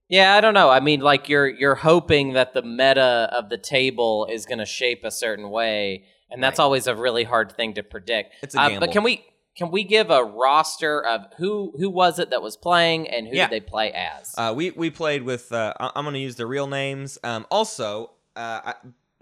Yeah, 0.08 0.34
I 0.34 0.40
don't 0.40 0.54
know. 0.54 0.70
I 0.70 0.80
mean, 0.80 1.00
like 1.00 1.28
you're 1.28 1.48
you're 1.48 1.74
hoping 1.74 2.32
that 2.32 2.54
the 2.54 2.62
meta 2.62 3.28
of 3.32 3.48
the 3.50 3.58
table 3.58 4.26
is 4.30 4.46
going 4.46 4.58
to 4.58 4.66
shape 4.66 5.04
a 5.04 5.10
certain 5.10 5.50
way, 5.50 6.04
and 6.30 6.42
that's 6.42 6.58
Right. 6.58 6.64
always 6.64 6.86
a 6.86 6.94
really 6.94 7.24
hard 7.24 7.52
thing 7.52 7.74
to 7.74 7.82
predict. 7.82 8.34
It's 8.42 8.54
a 8.54 8.60
Uh, 8.60 8.68
gamble. 8.70 8.86
but 8.86 8.92
can 8.92 9.02
we 9.02 9.24
can 9.56 9.70
we 9.70 9.84
give 9.84 10.10
a 10.10 10.24
roster 10.24 11.04
of 11.04 11.26
who 11.36 11.74
who 11.78 11.90
was 11.90 12.18
it 12.18 12.30
that 12.30 12.40
was 12.42 12.56
playing 12.56 13.08
and 13.08 13.26
who 13.28 13.36
Yeah. 13.36 13.48
did 13.48 13.62
they 13.62 13.66
play 13.66 13.92
as? 13.92 14.34
Uh, 14.38 14.52
we 14.56 14.70
we 14.70 14.88
played 14.90 15.24
with. 15.24 15.52
Uh, 15.52 15.74
I'm 15.78 16.04
going 16.04 16.14
to 16.14 16.20
use 16.20 16.36
the 16.36 16.46
real 16.46 16.66
names. 16.68 17.18
Um, 17.22 17.46
also, 17.50 18.12
uh, 18.34 18.60
I, 18.64 18.74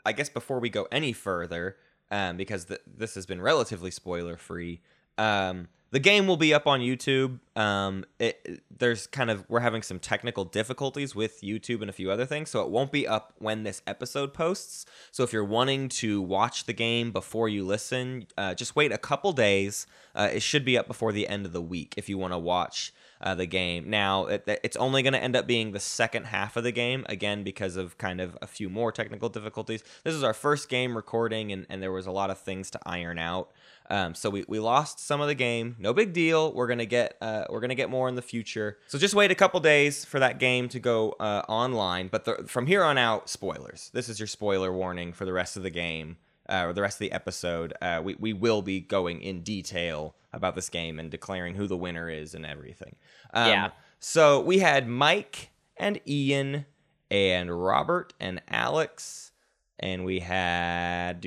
I 0.05 0.13
guess 0.13 0.29
before 0.29 0.61
we 0.61 0.71
go 0.71 0.87
any 0.93 1.13
further, 1.13 1.79
um, 2.13 2.37
because 2.37 2.67
th- 2.67 2.81
this 2.87 3.17
has 3.17 3.27
been 3.27 3.43
relatively 3.43 3.91
spoiler 3.91 4.37
free. 4.37 4.83
Um, 5.19 5.67
the 5.91 6.01
game 6.01 6.27
will 6.27 6.37
be 6.37 6.53
up 6.53 6.67
on 6.67 6.81
YouTube. 6.81 7.39
Um, 7.55 8.05
it, 8.19 8.63
there's 8.77 9.07
kind 9.07 9.31
of 9.31 9.45
we're 9.49 9.61
having 9.61 9.83
some 9.83 9.99
technical 9.99 10.45
difficulties 10.45 11.15
with 11.15 11.41
YouTube 11.41 11.81
and 11.81 11.89
a 11.89 11.93
few 11.93 12.11
other 12.11 12.27
things, 12.27 12.51
so 12.51 12.63
it 12.63 12.71
won't 12.71 12.93
be 12.93 13.07
up 13.07 13.33
when 13.39 13.63
this 13.63 13.83
episode 13.87 14.35
posts. 14.35 14.85
So 15.13 15.23
if 15.23 15.33
you're 15.33 15.45
wanting 15.45 15.89
to 15.91 16.21
watch 16.21 16.65
the 16.65 16.73
game 16.73 17.13
before 17.13 17.49
you 17.49 17.65
listen, 17.65 18.27
uh, 18.37 18.55
just 18.55 18.75
wait 18.75 18.93
a 18.93 18.99
couple 18.99 19.33
days. 19.33 19.87
Uh, 20.15 20.29
it 20.33 20.41
should 20.41 20.65
be 20.65 20.77
up 20.77 20.87
before 20.87 21.13
the 21.13 21.29
end 21.29 21.47
of 21.47 21.53
the 21.53 21.63
week 21.63 21.95
if 21.97 22.09
you 22.09 22.19
want 22.19 22.33
to 22.33 22.39
watch 22.39 22.93
uh, 23.27 23.35
the 23.35 23.47
game. 23.47 23.91
Now, 23.91 24.27
it, 24.27 24.45
it's 24.63 24.77
only 24.77 25.03
going 25.03 25.13
to 25.13 25.23
end 25.23 25.35
up 25.35 25.49
being 25.49 25.73
the 25.73 25.81
second 25.81 26.27
half 26.27 26.57
of 26.57 26.63
the 26.63 26.71
game, 26.71 27.05
again, 27.09 27.43
because 27.43 27.75
of 27.75 27.99
kind 27.99 28.21
of 28.21 28.39
a 28.41 28.47
few 28.47 28.71
more 28.71 28.93
technical 28.93 29.29
difficulties. 29.29 29.83
This 30.05 30.15
is 30.15 30.23
our 30.23 30.33
first 30.33 30.69
game 30.69 30.97
recording, 30.97 31.51
and, 31.51 31.67
and 31.69 31.83
there 31.83 31.91
was 31.91 32.07
a 32.07 32.13
lot 32.13 32.31
of 32.31 32.39
things 32.39 32.71
to 32.71 32.79
iron 32.87 33.19
out. 33.19 33.51
Um, 33.91 34.15
so 34.15 34.31
we, 34.31 34.45
we 34.47 34.61
lost 34.61 35.01
some 35.01 35.21
of 35.21 35.27
the 35.27 35.35
game. 35.35 35.75
No 35.81 35.93
big 35.93 36.13
deal. 36.13 36.53
We're 36.53 36.67
gonna 36.67 36.87
get 36.87 37.17
uh, 37.21 37.45
we're 37.51 37.61
gonna 37.61 37.77
get 37.77 37.89
more 37.89 38.09
in 38.09 38.17
the 38.17 38.23
future. 38.23 38.79
So 38.89 38.99
just 38.99 39.15
wait 39.15 39.31
a 39.31 39.37
couple 39.37 39.61
days 39.61 40.05
for 40.05 40.19
that 40.19 40.41
game 40.41 40.69
to 40.71 40.81
go 40.81 41.15
uh, 41.21 41.43
online. 41.49 42.09
But 42.09 42.25
the, 42.25 42.45
from 42.49 42.67
here 42.67 42.83
on 42.83 42.99
out, 42.99 43.29
spoilers. 43.29 43.91
This 43.93 44.09
is 44.09 44.19
your 44.19 44.27
spoiler 44.27 44.73
warning 44.73 45.13
for 45.13 45.25
the 45.25 45.33
rest 45.33 45.57
of 45.57 45.63
the 45.63 45.71
game 45.71 46.17
uh, 46.49 46.65
or 46.67 46.73
the 46.73 46.83
rest 46.83 46.97
of 46.97 47.01
the 47.01 47.13
episode. 47.13 47.75
Uh, 47.81 48.01
we 48.03 48.15
we 48.19 48.33
will 48.33 48.63
be 48.63 48.81
going 48.81 49.21
in 49.21 49.43
detail 49.43 50.15
about 50.33 50.55
this 50.55 50.69
game 50.69 50.99
and 50.99 51.11
declaring 51.11 51.55
who 51.55 51.67
the 51.67 51.77
winner 51.77 52.11
is 52.11 52.35
and 52.35 52.45
everything. 52.45 52.97
Um, 53.33 53.49
Yeah. 53.49 53.71
So 53.99 54.41
we 54.41 54.59
had 54.59 54.87
Mike 54.87 55.51
and 55.77 56.01
Ian 56.07 56.67
and 57.11 57.65
Robert 57.65 58.13
and 58.21 58.43
Alex 58.49 59.33
and 59.79 60.05
we 60.05 60.21
had 60.21 61.25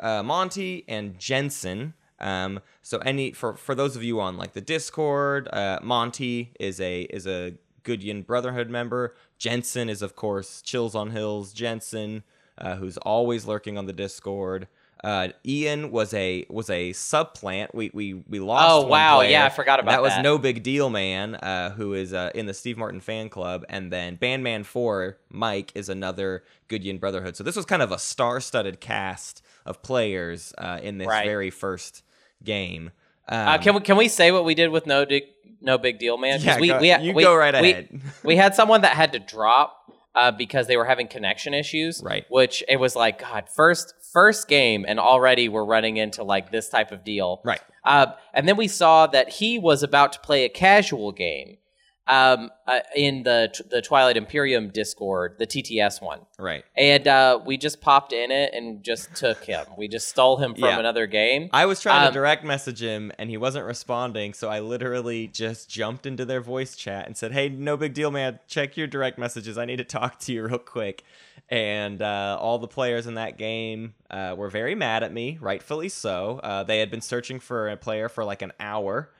uh, 0.00 0.22
Monty 0.22 0.84
and 0.88 1.18
Jensen. 1.18 1.94
Um, 2.20 2.60
so 2.82 2.98
any 2.98 3.32
for 3.32 3.56
for 3.56 3.74
those 3.74 3.96
of 3.96 4.02
you 4.02 4.20
on 4.20 4.36
like 4.36 4.52
the 4.52 4.60
Discord, 4.60 5.48
uh, 5.52 5.80
Monty 5.82 6.52
is 6.60 6.80
a 6.80 7.02
is 7.02 7.26
a 7.26 7.54
Goodyan 7.82 8.22
Brotherhood 8.22 8.70
member. 8.70 9.14
Jensen 9.38 9.88
is 9.88 10.02
of 10.02 10.16
course 10.16 10.62
Chills 10.62 10.94
on 10.94 11.10
Hills 11.10 11.52
Jensen, 11.52 12.22
uh, 12.58 12.76
who's 12.76 12.96
always 12.98 13.46
lurking 13.46 13.76
on 13.78 13.86
the 13.86 13.92
Discord. 13.92 14.68
Uh, 15.02 15.28
Ian 15.46 15.90
was 15.90 16.14
a 16.14 16.46
was 16.48 16.70
a 16.70 16.90
subplant. 16.92 17.74
We 17.74 17.90
we 17.92 18.14
we 18.14 18.40
lost. 18.40 18.70
Oh, 18.86 18.86
wow. 18.88 19.16
player. 19.18 19.32
Yeah, 19.32 19.44
I 19.44 19.50
forgot 19.50 19.78
about 19.78 19.90
that. 19.90 19.96
That 19.96 20.02
was 20.02 20.22
no 20.22 20.38
big 20.38 20.62
deal, 20.62 20.88
man. 20.88 21.34
Uh, 21.34 21.70
who 21.70 21.92
is 21.92 22.14
uh, 22.14 22.30
in 22.34 22.46
the 22.46 22.54
Steve 22.54 22.78
Martin 22.78 23.00
fan 23.00 23.28
club, 23.28 23.66
and 23.68 23.92
then 23.92 24.14
Bandman 24.16 24.64
Four 24.64 25.18
Mike 25.28 25.72
is 25.74 25.90
another 25.90 26.42
Goodyan 26.68 26.96
Brotherhood. 26.96 27.36
So 27.36 27.44
this 27.44 27.54
was 27.54 27.66
kind 27.66 27.82
of 27.82 27.92
a 27.92 27.98
star-studded 27.98 28.80
cast 28.80 29.42
of 29.66 29.82
players 29.82 30.54
uh, 30.56 30.80
in 30.82 30.96
this 30.96 31.08
Right. 31.08 31.26
very 31.26 31.50
first 31.50 32.02
game. 32.42 32.90
uh, 33.28 33.56
Um, 33.56 33.60
can 33.62 33.74
we 33.74 33.80
can 33.82 33.96
we 33.98 34.08
say 34.08 34.32
what 34.32 34.46
we 34.46 34.54
did 34.54 34.70
with 34.70 34.86
no 34.86 35.04
dig, 35.04 35.24
no 35.60 35.76
big 35.76 35.98
deal, 35.98 36.16
man? 36.16 36.40
yeah, 36.40 36.58
we, 36.58 36.68
go, 36.68 36.78
we, 36.78 36.94
you 36.96 37.12
we, 37.12 37.22
go 37.22 37.34
right 37.36 37.52
we- 37.60 37.70
ahead. 37.72 38.00
we 38.24 38.36
had 38.36 38.54
someone 38.54 38.80
that 38.80 38.92
had 38.92 39.12
to 39.12 39.18
drop 39.18 39.92
uh, 40.14 40.30
because 40.30 40.66
they 40.66 40.76
were 40.76 40.84
having 40.84 41.08
connection 41.08 41.54
issues. 41.54 42.02
Right. 42.04 42.24
Which 42.28 42.62
it 42.68 42.76
was 42.76 42.96
like, 42.96 43.20
God, 43.20 43.48
first 43.48 43.94
first 44.12 44.48
game, 44.48 44.84
and 44.86 45.00
already 45.00 45.48
we're 45.48 45.64
running 45.64 45.96
into 45.96 46.22
like 46.22 46.52
this 46.52 46.68
type 46.68 46.92
of 46.92 47.04
deal. 47.04 47.40
right. 47.44 47.60
Uh, 47.84 48.06
and 48.32 48.48
then 48.48 48.56
we 48.56 48.66
saw 48.66 49.06
that 49.06 49.28
he 49.28 49.58
was 49.58 49.82
about 49.82 50.12
to 50.14 50.20
play 50.20 50.44
a 50.44 50.48
casual 50.48 51.12
game 51.12 51.58
um, 52.06 52.50
uh, 52.66 52.80
in 52.94 53.22
the 53.22 53.50
the 53.70 53.80
Twilight 53.80 54.16
Imperium 54.16 54.68
Discord, 54.70 55.36
the 55.38 55.46
TTS 55.46 56.02
one, 56.02 56.20
Right. 56.38 56.64
and 56.76 57.06
uh, 57.08 57.40
we 57.44 57.56
just 57.56 57.80
popped 57.80 58.12
in 58.12 58.30
it 58.30 58.52
and 58.52 58.82
just 58.82 59.14
took 59.14 59.44
him. 59.44 59.64
We 59.78 59.88
just 59.88 60.08
stole 60.08 60.36
him 60.36 60.54
from 60.54 60.64
Yeah. 60.64 60.78
another 60.78 61.06
game. 61.06 61.48
I 61.52 61.66
was 61.66 61.80
trying 61.80 62.02
Um, 62.06 62.12
to 62.12 62.14
direct 62.18 62.44
message 62.44 62.82
him 62.82 63.10
and 63.18 63.30
he 63.30 63.36
wasn't 63.36 63.64
responding, 63.66 64.34
so 64.34 64.48
I 64.48 64.60
literally 64.60 65.26
just 65.28 65.70
jumped 65.70 66.04
into 66.06 66.24
their 66.24 66.40
voice 66.40 66.76
chat 66.76 67.06
and 67.06 67.16
said, 67.16 67.32
"Hey, 67.32 67.48
no 67.48 67.76
big 67.76 67.94
deal, 67.94 68.10
man. 68.10 68.38
Check 68.46 68.76
your 68.76 68.86
direct 68.86 69.18
messages. 69.18 69.56
I 69.56 69.64
need 69.64 69.76
to 69.76 69.84
talk 69.98 70.18
to 70.20 70.32
you 70.32 70.46
real 70.46 70.58
quick." 70.58 71.04
And 71.50 72.00
uh, 72.00 72.38
all 72.40 72.58
the 72.58 72.68
players 72.68 73.06
in 73.06 73.14
that 73.14 73.36
game 73.36 73.94
uh, 74.10 74.34
were 74.36 74.48
very 74.48 74.74
mad 74.74 75.02
at 75.02 75.12
me, 75.12 75.36
rightfully 75.40 75.90
so. 75.90 76.40
Uh, 76.42 76.62
they 76.64 76.78
had 76.78 76.90
been 76.90 77.02
searching 77.02 77.38
for 77.38 77.68
a 77.68 77.76
player 77.76 78.08
for 78.08 78.24
like 78.24 78.40
an 78.40 78.52
hour 78.58 79.10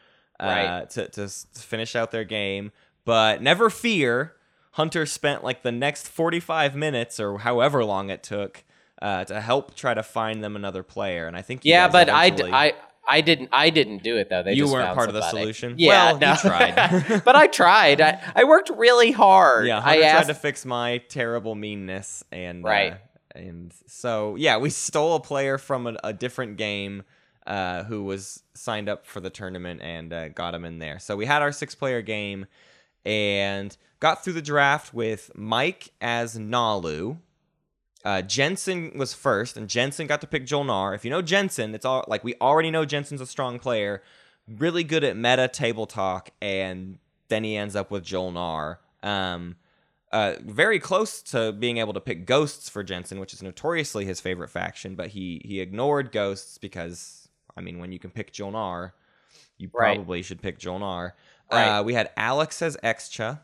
Right. 0.41 0.89
to, 0.91 1.09
to 1.09 1.29
to 1.29 1.61
finish 1.61 1.95
out 1.97 2.11
their 2.11 2.25
game, 2.25 2.73
but 3.05 3.41
never 3.43 3.71
fear. 3.71 4.35
Hunter 4.73 5.07
spent 5.07 5.45
like 5.45 5.63
the 5.63 5.71
next 5.71 6.09
45 6.09 6.75
minutes 6.75 7.21
or 7.21 7.39
however 7.39 7.85
long 7.85 8.11
it 8.11 8.25
took 8.25 8.65
uh, 9.01 9.25
to 9.25 9.41
help 9.41 9.75
try 9.77 9.95
to 9.95 10.03
find 10.03 10.43
them 10.43 10.57
another 10.57 10.83
player. 10.83 11.29
And 11.29 11.37
I 11.37 11.43
think 11.43 11.61
yeah, 11.63 11.87
but 11.87 12.09
I, 12.11 12.31
d- 12.31 12.43
I 12.53 12.73
I 13.09 13.21
didn't 13.21 13.51
I 13.53 13.71
didn't 13.71 14.03
do 14.03 14.17
it 14.17 14.29
though. 14.31 14.43
They 14.43 14.55
You 14.55 14.67
weren't 14.67 14.93
part 14.95 15.07
of 15.09 15.15
the 15.15 15.23
solution? 15.31 15.75
Yeah, 15.79 15.89
Well, 15.89 16.15
you 16.15 16.21
no. 16.21 16.35
tried. 16.37 17.23
but 17.25 17.37
I 17.37 17.47
tried. 17.47 18.01
I, 18.01 18.21
I 18.35 18.43
worked 18.45 18.71
really 18.71 19.13
hard. 19.13 19.67
yeah, 19.69 19.79
I 19.79 19.99
asked. 19.99 20.27
tried 20.27 20.35
to 20.35 20.41
fix 20.41 20.65
my 20.65 20.99
terrible 21.09 21.55
meanness, 21.55 22.25
and 22.33 22.65
Right. 22.65 22.95
uh, 22.95 22.97
and 23.37 23.73
so 23.87 24.35
yeah, 24.37 24.57
we 24.57 24.71
stole 24.71 25.15
a 25.15 25.21
player 25.21 25.57
from 25.59 25.87
a, 25.87 25.97
a 26.03 26.13
different 26.13 26.57
game 26.57 27.05
uh, 27.47 27.85
who 27.85 28.05
was 28.05 28.43
signed 28.55 28.89
up 28.89 29.07
for 29.07 29.21
the 29.21 29.31
tournament 29.31 29.81
and 29.83 30.13
uh, 30.13 30.29
got 30.29 30.55
him 30.55 30.65
in 30.65 30.79
there. 30.79 30.99
So 30.99 31.17
we 31.17 31.27
had 31.27 31.43
our 31.43 31.53
six-player 31.53 32.03
game 32.03 32.47
and 33.05 33.77
got 34.01 34.25
through 34.25 34.33
the 34.35 34.43
draft 34.43 34.95
with 34.95 35.31
Mike 35.35 35.93
as 36.01 36.39
Naalu. 36.39 37.19
Uh, 38.05 38.23
Jensen 38.23 38.93
was 38.97 39.15
first, 39.15 39.57
and 39.57 39.69
Jensen 39.69 40.07
got 40.07 40.21
to 40.21 40.27
pick 40.27 40.45
Jolnar. 40.47 40.95
If 40.95 41.05
you 41.05 41.11
know 41.11 41.23
Jensen, 41.23 41.75
it's 41.75 41.87
all 41.87 42.05
like 42.07 42.23
we 42.23 42.35
already 42.41 42.71
know 42.71 42.85
Jensen's 42.85 43.21
a 43.21 43.27
strong 43.27 43.59
player, 43.59 44.03
really 44.47 44.85
good 44.85 45.05
at 45.05 45.17
meta 45.17 45.49
table 45.49 45.87
talk, 45.87 46.31
and 46.43 46.99
then 47.29 47.45
he 47.45 47.57
ends 47.57 47.75
up 47.75 47.91
with 47.91 48.05
Jolnar. 48.05 48.77
Um, 49.03 49.57
uh, 50.13 50.35
very 50.45 50.79
close 50.79 51.23
to 51.23 51.53
being 51.53 51.79
able 51.79 51.93
to 51.93 52.01
pick 52.01 52.27
ghosts 52.27 52.69
for 52.69 52.83
Jensen, 52.83 53.19
which 53.19 53.33
is 53.33 53.43
notoriously 53.43 54.05
his 54.05 54.21
favorite 54.21 54.51
faction, 54.51 54.95
but 54.95 55.09
he 55.09 55.43
he 55.45 55.61
ignored 55.61 56.13
ghosts 56.13 56.59
because 56.59 57.24
I 57.57 57.61
mean, 57.61 57.79
when 57.79 57.93
you 57.93 57.99
can 57.99 58.11
pick 58.11 58.33
Jolnar, 58.33 58.93
you 59.59 59.71
Right. 59.73 59.95
probably 59.97 60.23
should 60.23 60.43
pick 60.43 60.59
Jolnar. 60.59 61.13
Right. 61.53 61.79
Uh, 61.79 61.83
we 61.83 61.95
had 61.95 62.11
Alex 62.17 62.63
as 62.63 62.77
Xxcha, 62.83 63.41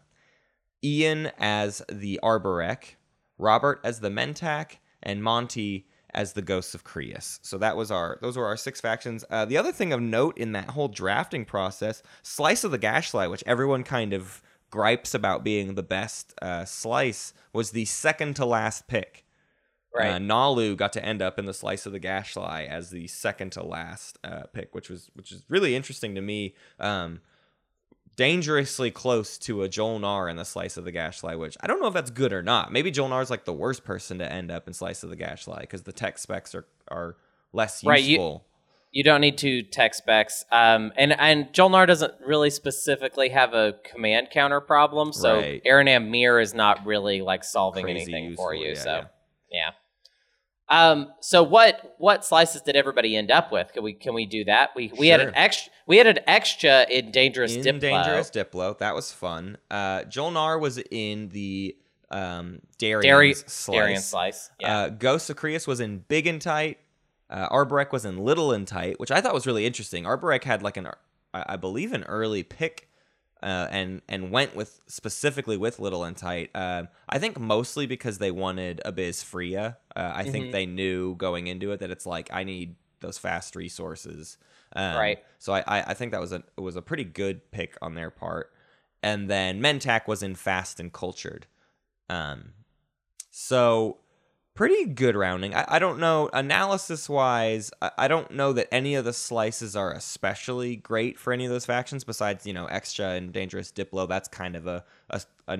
Ian 0.83 1.31
as 1.39 1.83
the 1.91 2.19
Arborec, 2.23 2.97
Robert 3.39 3.81
as 3.85 4.01
the 4.01 4.09
Mentak, 4.09 4.79
and 5.03 5.23
Monty 5.23 5.87
as 6.13 6.33
the 6.33 6.43
Ghosts 6.43 6.75
of 6.75 6.83
Creuss. 6.83 7.39
So 7.43 7.57
that 7.59 7.77
was 7.77 7.91
our 7.91 8.19
those 8.21 8.37
were 8.37 8.47
our 8.47 8.57
six 8.57 8.81
factions. 8.81 9.25
Uh, 9.31 9.45
the 9.45 9.57
other 9.57 9.73
thing 9.73 9.93
of 9.93 10.01
note 10.01 10.37
in 10.37 10.53
that 10.53 10.71
whole 10.71 10.89
drafting 10.89 11.45
process, 11.45 12.03
Slice 12.23 12.65
of 12.65 12.71
the 12.73 12.79
Gashlight, 12.79 13.31
which 13.31 13.45
everyone 13.47 13.85
kind 13.85 14.13
of 14.13 14.43
gripes 14.71 15.15
about 15.15 15.45
being 15.45 15.75
the 15.75 15.83
best 15.83 16.35
uh, 16.43 16.65
slice, 16.65 17.33
was 17.53 17.71
the 17.71 17.85
second 17.85 18.35
to 18.37 18.45
last 18.45 18.87
pick. 18.89 19.25
Right. 19.95 20.11
Uh, 20.13 20.19
Naalu 20.19 20.77
got 20.77 20.93
to 20.95 21.05
end 21.05 21.21
up 21.21 21.39
in 21.39 21.47
the 21.47 21.55
slice 21.55 21.85
of 21.85 21.93
the 21.93 21.99
Gashly 22.01 22.69
as 22.69 22.91
the 22.91 23.07
second 23.09 23.51
to 23.53 23.63
last 23.65 24.19
uh, 24.23 24.45
pick, 24.53 24.75
which 24.75 24.89
was 24.89 25.11
which 25.15 25.33
is 25.33 25.45
really 25.49 25.75
interesting 25.75 26.15
to 26.15 26.21
me. 26.21 26.55
Um, 26.79 27.21
dangerously 28.17 28.91
close 28.91 29.39
to 29.39 29.63
a 29.63 29.69
Jolnar 29.69 30.31
in 30.31 30.37
the 30.37 30.45
slice 30.45 30.77
of 30.77 30.85
the 30.85 30.93
Gashly, 30.93 31.39
which 31.39 31.57
I 31.61 31.67
don't 31.67 31.81
know 31.81 31.87
if 31.89 31.95
that's 31.95 32.11
good 32.11 32.33
or 32.33 32.43
not. 32.43 32.71
Maybe 32.73 32.93
Jolnar's 32.93 33.31
like 33.31 33.45
the 33.45 33.53
worst 33.53 33.85
person 33.85 34.19
to 34.19 34.31
end 34.31 34.51
up 34.51 34.67
in 34.67 34.75
slice 34.75 35.03
of 35.03 35.11
the 35.11 35.17
Gashly 35.17 35.61
because 35.63 35.83
the 35.83 35.93
tech 35.93 36.19
specs 36.19 36.55
are 36.55 36.67
are 36.89 37.17
less 37.53 37.83
Right, 37.85 38.03
you- 38.03 38.11
useful. 38.11 38.45
You 38.93 39.05
don't 39.05 39.21
need 39.21 39.39
to 39.39 39.63
tech 39.63 39.95
specs. 39.95 40.45
Um, 40.51 40.93
and 40.97 41.13
and 41.19 41.47
Jolnar 41.53 41.87
doesn't 41.87 42.13
really 42.27 42.51
specifically 42.51 43.29
have 43.29 43.55
a 43.55 43.77
command 43.85 44.31
counter 44.33 44.61
problem, 44.61 45.13
so 45.13 45.37
Right. 45.37 45.63
Arinam 45.65 46.09
Meer 46.11 46.41
is 46.41 46.55
not 46.55 46.85
really 46.85 47.23
like 47.23 47.45
solving 47.45 47.85
Crazy 47.85 48.13
anything 48.13 48.35
for 48.35 48.53
you. 48.53 48.71
yeah, 48.71 48.75
so 48.75 48.93
yeah. 48.97 49.05
Yeah. 49.51 49.71
Um. 50.69 51.13
So 51.21 51.43
what 51.43 51.97
what 51.99 52.25
slices 52.25 52.63
did 52.63 52.77
everybody 52.77 53.17
end 53.17 53.31
up 53.31 53.51
with? 53.51 53.73
Can 53.73 53.83
we 53.83 53.93
can 53.93 54.15
we 54.15 54.25
do 54.27 54.45
that? 54.45 54.71
We 54.77 54.93
we 54.97 55.09
had 55.09 55.21
an 55.21 55.33
extra 55.35 55.73
we 55.87 55.97
had 55.97 56.07
an 56.07 56.21
extra 56.27 56.87
in 56.89 57.11
dangerous 57.11 57.55
in 57.57 57.63
Diplo. 57.65 57.81
Dangerous 57.81 58.31
Diplo. 58.31 58.79
That 58.79 58.95
was 58.95 59.13
fun. 59.13 59.59
Uh, 59.71 60.03
Jolnar 60.03 60.61
was 60.61 60.79
in 60.91 61.29
the 61.31 61.77
um, 62.11 62.61
Darien's 62.79 63.05
Dairy 63.05 63.35
slice. 63.35 63.67
Darian 63.67 64.01
slice. 64.01 64.51
Yeah. 64.61 64.79
Uh, 64.79 64.89
Ghost 64.91 65.35
Creuss 65.37 65.67
was 65.67 65.81
in 65.81 66.05
Big 66.09 66.27
and 66.27 66.41
Tight. 66.41 66.79
Uh, 67.29 67.49
Arborec 67.49 67.93
was 67.93 68.05
in 68.05 68.19
Little 68.19 68.53
and 68.53 68.67
Tight, 68.67 68.99
which 68.99 69.11
I 69.11 69.21
thought 69.21 69.35
was 69.35 69.47
really 69.47 69.65
interesting. 69.65 70.05
Arborec 70.05 70.45
had 70.45 70.63
like 70.63 70.77
an, 70.77 70.89
I 71.33 71.45
I 71.51 71.57
believe, 71.57 71.93
an 71.93 72.05
early 72.05 72.43
pick, 72.43 72.89
uh, 73.43 73.69
and 73.71 74.03
and 74.09 74.31
went 74.31 74.55
with 74.55 74.81
specifically 74.87 75.57
with 75.57 75.79
Little 75.79 76.05
and 76.05 76.17
Tight. 76.17 76.51
Um, 76.55 76.89
I 77.09 77.19
think 77.19 77.39
mostly 77.39 77.87
because 77.87 78.19
they 78.19 78.31
wanted 78.31 78.81
Abyz 78.85 79.23
Fria. 79.25 79.79
Uh, 79.97 80.13
I 80.15 80.25
Mhm. 80.25 80.31
think 80.33 80.53
they 80.53 80.67
knew 80.67 81.15
going 81.17 81.47
into 81.47 81.73
it 81.73 81.81
that 81.81 81.91
it's 81.91 82.07
like 82.07 82.31
I 82.33 82.45
need 82.45 82.77
those 83.01 83.19
fast 83.19 83.57
resources. 83.57 84.37
Um, 84.77 84.97
Right. 84.97 85.25
So 85.39 85.53
I, 85.55 85.61
I 85.67 85.83
I 85.91 85.95
think 85.95 86.13
that 86.13 86.21
was 86.21 86.33
a 86.33 86.43
was 86.59 86.77
a 86.77 86.83
pretty 86.83 87.05
good 87.05 87.51
pick 87.51 87.77
on 87.83 87.95
their 87.95 88.11
part. 88.11 88.53
And 89.03 89.31
then 89.31 89.61
Mentak 89.61 90.07
was 90.07 90.23
in 90.23 90.35
Fast 90.35 90.79
and 90.79 90.93
Cultured. 90.93 91.47
Um, 92.11 92.53
so 93.31 94.00
pretty 94.61 94.85
good 94.85 95.17
rounding. 95.17 95.55
I, 95.55 95.65
I 95.69 95.79
don't 95.79 95.99
know 95.99 96.29
analysis 96.35 97.09
wise. 97.09 97.71
I, 97.81 97.91
I 97.97 98.09
don't 98.09 98.31
know 98.33 98.53
that 98.53 98.69
any 98.73 98.95
of 98.95 99.07
the 99.07 99.13
slices 99.15 99.75
are 99.75 99.93
especially 99.93 100.77
great 100.77 101.19
for 101.19 101.33
any 101.33 101.47
of 101.47 101.51
those 101.51 101.65
factions. 101.65 102.05
Besides, 102.05 102.47
you 102.47 102.53
know, 102.53 102.67
Xxcha 102.67 103.17
and 103.17 103.33
Dangerous 103.33 103.73
Diplo. 103.73 104.07
That's 104.07 104.29
kind 104.29 104.57
of 104.57 104.67
a 104.67 104.85
a, 105.09 105.23
a 105.49 105.59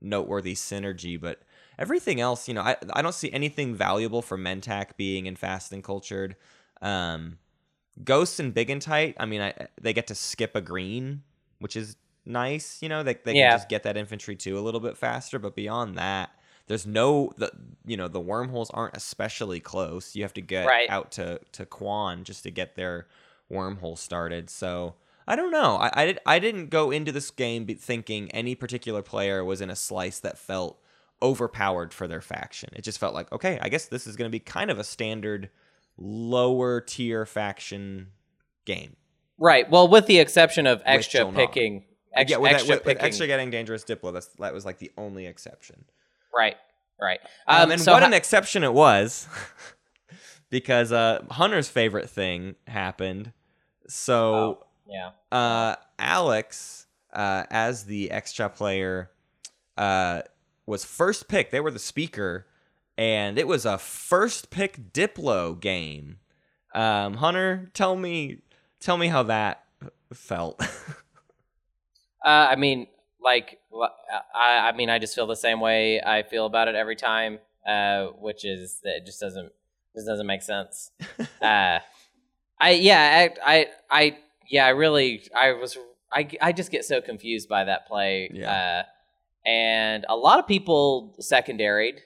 noteworthy 0.00 0.54
synergy, 0.54 1.20
but. 1.20 1.40
Everything 1.76 2.20
else, 2.20 2.46
you 2.46 2.54
know, 2.54 2.60
I, 2.62 2.76
I 2.92 3.02
don't 3.02 3.16
see 3.16 3.32
anything 3.32 3.74
valuable 3.74 4.22
for 4.22 4.38
Mentak 4.38 4.96
being 4.96 5.26
in 5.26 5.34
Fast 5.34 5.72
and 5.72 5.82
Cultured. 5.82 6.36
Um, 6.80 7.38
Ghosts 8.04 8.38
and 8.38 8.54
Big 8.54 8.70
and 8.70 8.80
Tight, 8.80 9.16
I 9.18 9.26
mean, 9.26 9.40
I, 9.40 9.52
they 9.80 9.92
get 9.92 10.06
to 10.06 10.14
skip 10.14 10.54
a 10.54 10.60
green, 10.60 11.22
which 11.58 11.74
is 11.74 11.96
nice. 12.24 12.78
You 12.80 12.88
know, 12.88 13.02
they, 13.02 13.14
they 13.14 13.34
Yeah. 13.34 13.48
can 13.50 13.58
just 13.58 13.68
get 13.68 13.82
that 13.82 13.96
infantry 13.96 14.36
too 14.36 14.56
a 14.56 14.60
little 14.62 14.78
bit 14.78 14.96
faster. 14.96 15.40
But 15.40 15.56
beyond 15.56 15.98
that, 15.98 16.30
there's 16.66 16.86
no 16.86 17.32
the 17.36 17.50
you 17.84 17.96
know 17.96 18.08
the 18.08 18.20
wormholes 18.20 18.70
aren't 18.70 18.96
especially 18.96 19.60
close. 19.60 20.14
You 20.16 20.22
have 20.22 20.34
to 20.34 20.40
get 20.40 20.66
Right. 20.66 20.88
out 20.88 21.10
to 21.12 21.40
to 21.52 21.66
Quann 21.66 22.22
just 22.24 22.42
to 22.44 22.50
get 22.50 22.74
their 22.76 23.06
wormhole 23.50 23.98
started. 23.98 24.48
So 24.50 24.94
I 25.26 25.36
don't 25.36 25.50
know. 25.52 25.76
I 25.76 25.90
I, 25.94 26.06
did, 26.06 26.18
I 26.26 26.38
didn't 26.38 26.70
go 26.70 26.90
into 26.90 27.12
this 27.12 27.30
game 27.30 27.66
thinking 27.66 28.30
any 28.30 28.54
particular 28.54 29.02
player 29.02 29.44
was 29.44 29.60
in 29.60 29.70
a 29.70 29.76
slice 29.76 30.18
that 30.20 30.38
felt 30.38 30.78
overpowered 31.22 31.94
for 31.94 32.06
their 32.08 32.20
faction. 32.20 32.70
It 32.74 32.82
just 32.82 32.98
felt 32.98 33.14
like 33.14 33.30
okay, 33.32 33.58
I 33.62 33.68
guess 33.68 33.86
this 33.86 34.06
is 34.06 34.16
going 34.16 34.28
to 34.30 34.32
be 34.32 34.40
kind 34.40 34.70
of 34.70 34.78
a 34.78 34.84
standard 34.84 35.50
lower 35.96 36.80
tier 36.80 37.24
faction 37.26 38.08
game. 38.64 38.96
right. 39.38 39.70
Well, 39.70 39.88
with 39.88 40.06
the 40.06 40.18
exception 40.18 40.66
of 40.66 40.82
extra 40.84 41.30
picking. 41.32 41.84
Ex- 42.16 42.30
yeah, 42.30 42.36
with, 42.38 42.52
extra 42.52 42.76
with, 42.76 42.84
with 42.84 42.96
picking. 42.96 43.06
extra 43.06 43.26
getting 43.26 43.50
dangerous 43.50 43.84
Diplo, 43.84 44.12
that's, 44.12 44.26
that 44.38 44.54
was 44.54 44.64
like 44.64 44.78
the 44.78 44.90
only 44.96 45.26
exception. 45.26 45.84
Right. 46.36 46.56
Right. 47.00 47.20
Um, 47.46 47.62
Um, 47.64 47.70
and 47.72 47.80
so 47.80 47.92
what 47.92 48.02
ho- 48.02 48.06
an 48.06 48.14
exception 48.14 48.64
it 48.64 48.72
was, 48.72 49.28
because 50.50 50.92
uh, 50.92 51.24
Hunter's 51.30 51.68
favorite 51.68 52.08
thing 52.08 52.54
happened. 52.66 53.32
So 53.88 54.64
yeah. 54.88 55.10
uh, 55.32 55.76
Alex, 55.98 56.86
uh, 57.12 57.44
as 57.50 57.84
the 57.84 58.10
Xxcha 58.12 58.54
player, 58.54 59.10
uh, 59.76 60.22
was 60.66 60.84
first 60.84 61.28
pick. 61.28 61.50
They 61.50 61.60
were 61.60 61.70
the 61.70 61.78
speaker, 61.78 62.46
and 62.96 63.38
it 63.38 63.46
was 63.46 63.66
a 63.66 63.76
first 63.76 64.50
pick 64.50 64.92
Diplo 64.92 65.58
game. 65.60 66.18
Um, 66.74 67.14
Hunter, 67.14 67.70
tell 67.74 67.96
me, 67.96 68.38
tell 68.80 68.96
me 68.96 69.08
how 69.08 69.24
that 69.24 69.64
felt. 70.12 70.60
Uh, 72.24 72.48
I 72.52 72.56
mean, 72.56 72.86
like, 73.24 73.58
I, 74.34 74.68
I 74.68 74.72
mean, 74.76 74.90
I 74.90 74.98
just 74.98 75.14
feel 75.14 75.26
the 75.26 75.34
same 75.36 75.60
way 75.60 76.00
I 76.00 76.22
feel 76.22 76.46
about 76.46 76.68
it 76.68 76.74
every 76.74 76.96
time, 76.96 77.38
uh, 77.66 78.06
which 78.20 78.44
is 78.44 78.80
that 78.84 78.96
it 78.98 79.06
just 79.06 79.20
doesn't, 79.20 79.50
just 79.94 80.06
doesn't 80.06 80.26
make 80.26 80.42
sense. 80.42 80.90
uh, 81.42 81.78
I 82.60 82.70
yeah, 82.70 83.30
I 83.44 83.54
I, 83.56 83.66
I 83.90 84.18
yeah, 84.48 84.66
I 84.66 84.70
really 84.70 85.22
I 85.36 85.52
was 85.52 85.76
I, 86.12 86.28
I 86.40 86.52
just 86.52 86.70
get 86.70 86.84
so 86.84 87.00
confused 87.00 87.48
by 87.48 87.64
that 87.64 87.86
play. 87.86 88.30
Yeah. 88.32 88.84
Uh, 88.84 89.48
and 89.48 90.06
a 90.08 90.16
lot 90.16 90.38
of 90.38 90.46
people 90.46 91.14
secondaried. 91.20 91.98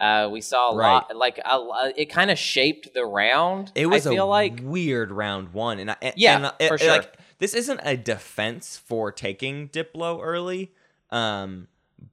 Uh, 0.00 0.28
we 0.30 0.40
saw 0.40 0.72
a 0.72 0.76
Right. 0.76 0.92
lot 0.92 1.16
like 1.16 1.38
a, 1.38 1.92
it 1.96 2.06
kind 2.06 2.30
of 2.30 2.38
shaped 2.38 2.92
the 2.94 3.04
round. 3.04 3.72
It 3.74 3.86
was 3.86 4.06
I 4.06 4.10
feel 4.10 4.26
a 4.26 4.26
like 4.26 4.60
weird 4.62 5.10
round 5.10 5.52
one, 5.52 5.78
and, 5.78 5.90
I, 5.92 5.96
and 6.02 6.14
Yeah, 6.16 6.36
and, 6.36 6.46
uh, 6.46 6.52
for 6.68 6.74
it- 6.74 6.80
sure. 6.80 6.88
Like 6.98 7.16
this 7.38 7.54
isn't 7.54 7.80
a 7.82 7.96
defense 7.96 8.76
for 8.76 9.12
taking 9.12 9.68
Diplo 9.68 10.20
early, 10.22 10.72
um, 11.10 11.68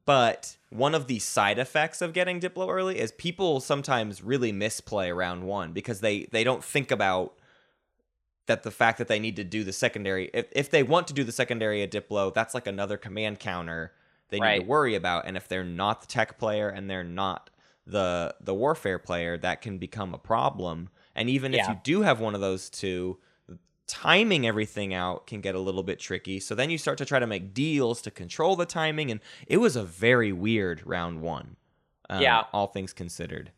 but 0.05 0.57
one 0.69 0.95
of 0.95 1.07
the 1.07 1.19
side 1.19 1.59
effects 1.59 2.01
of 2.01 2.13
getting 2.13 2.39
Diplo 2.39 2.69
early 2.69 2.99
is 2.99 3.11
people 3.11 3.59
sometimes 3.59 4.23
really 4.23 4.51
misplay 4.51 5.11
round 5.11 5.43
one 5.43 5.73
because 5.73 6.01
they 6.01 6.25
they 6.31 6.43
don't 6.43 6.63
think 6.63 6.91
about 6.91 7.33
that 8.47 8.63
the 8.63 8.71
fact 8.71 8.97
that 8.97 9.07
they 9.07 9.19
need 9.19 9.35
to 9.35 9.43
do 9.43 9.63
the 9.63 9.73
secondary 9.73 10.29
if, 10.33 10.47
if 10.51 10.69
they 10.69 10.83
want 10.83 11.07
to 11.07 11.13
do 11.13 11.23
the 11.23 11.31
secondary 11.31 11.81
at 11.83 11.91
Diplo, 11.91 12.33
that's 12.33 12.53
like 12.53 12.67
another 12.67 12.97
command 12.97 13.39
counter 13.39 13.91
they 14.31 14.39
need 14.39 14.59
to 14.61 14.65
worry 14.65 14.95
about. 14.95 15.27
And 15.27 15.37
if 15.37 15.47
they're 15.47 15.63
not 15.63 16.01
the 16.01 16.07
tech 16.07 16.39
player 16.39 16.69
and 16.69 16.89
they're 16.89 17.03
not 17.03 17.49
the 17.85 18.33
the 18.41 18.53
warfare 18.53 18.97
player, 18.97 19.37
that 19.37 19.61
can 19.61 19.77
become 19.77 20.13
a 20.13 20.17
problem. 20.17 20.89
And 21.15 21.29
even 21.29 21.53
if 21.53 21.67
you 21.67 21.79
do 21.83 22.01
have 22.01 22.19
one 22.21 22.33
of 22.33 22.41
those 22.41 22.69
two, 22.69 23.19
timing 23.91 24.48
everything 24.48 24.93
out 24.93 25.27
can 25.27 25.41
get 25.41 25.53
a 25.53 25.60
little 25.60 25.83
bit 25.83 26.00
tricky. 26.00 26.39
So 26.39 26.55
then 26.55 26.69
you 26.69 26.77
start 26.77 26.98
to 27.00 27.05
try 27.05 27.19
to 27.19 27.27
make 27.27 27.53
deals 27.53 28.01
to 28.03 28.12
control 28.12 28.55
the 28.55 28.65
timing, 28.65 29.12
and 29.12 29.19
it 29.48 29.57
was 29.57 29.75
a 29.75 29.83
very 29.83 30.31
weird 30.31 30.81
round 30.86 31.21
one. 31.21 31.57
um, 32.10 32.21
Yeah. 32.21 32.43
all 32.53 32.67
things 32.67 32.91
considered. 32.93 33.51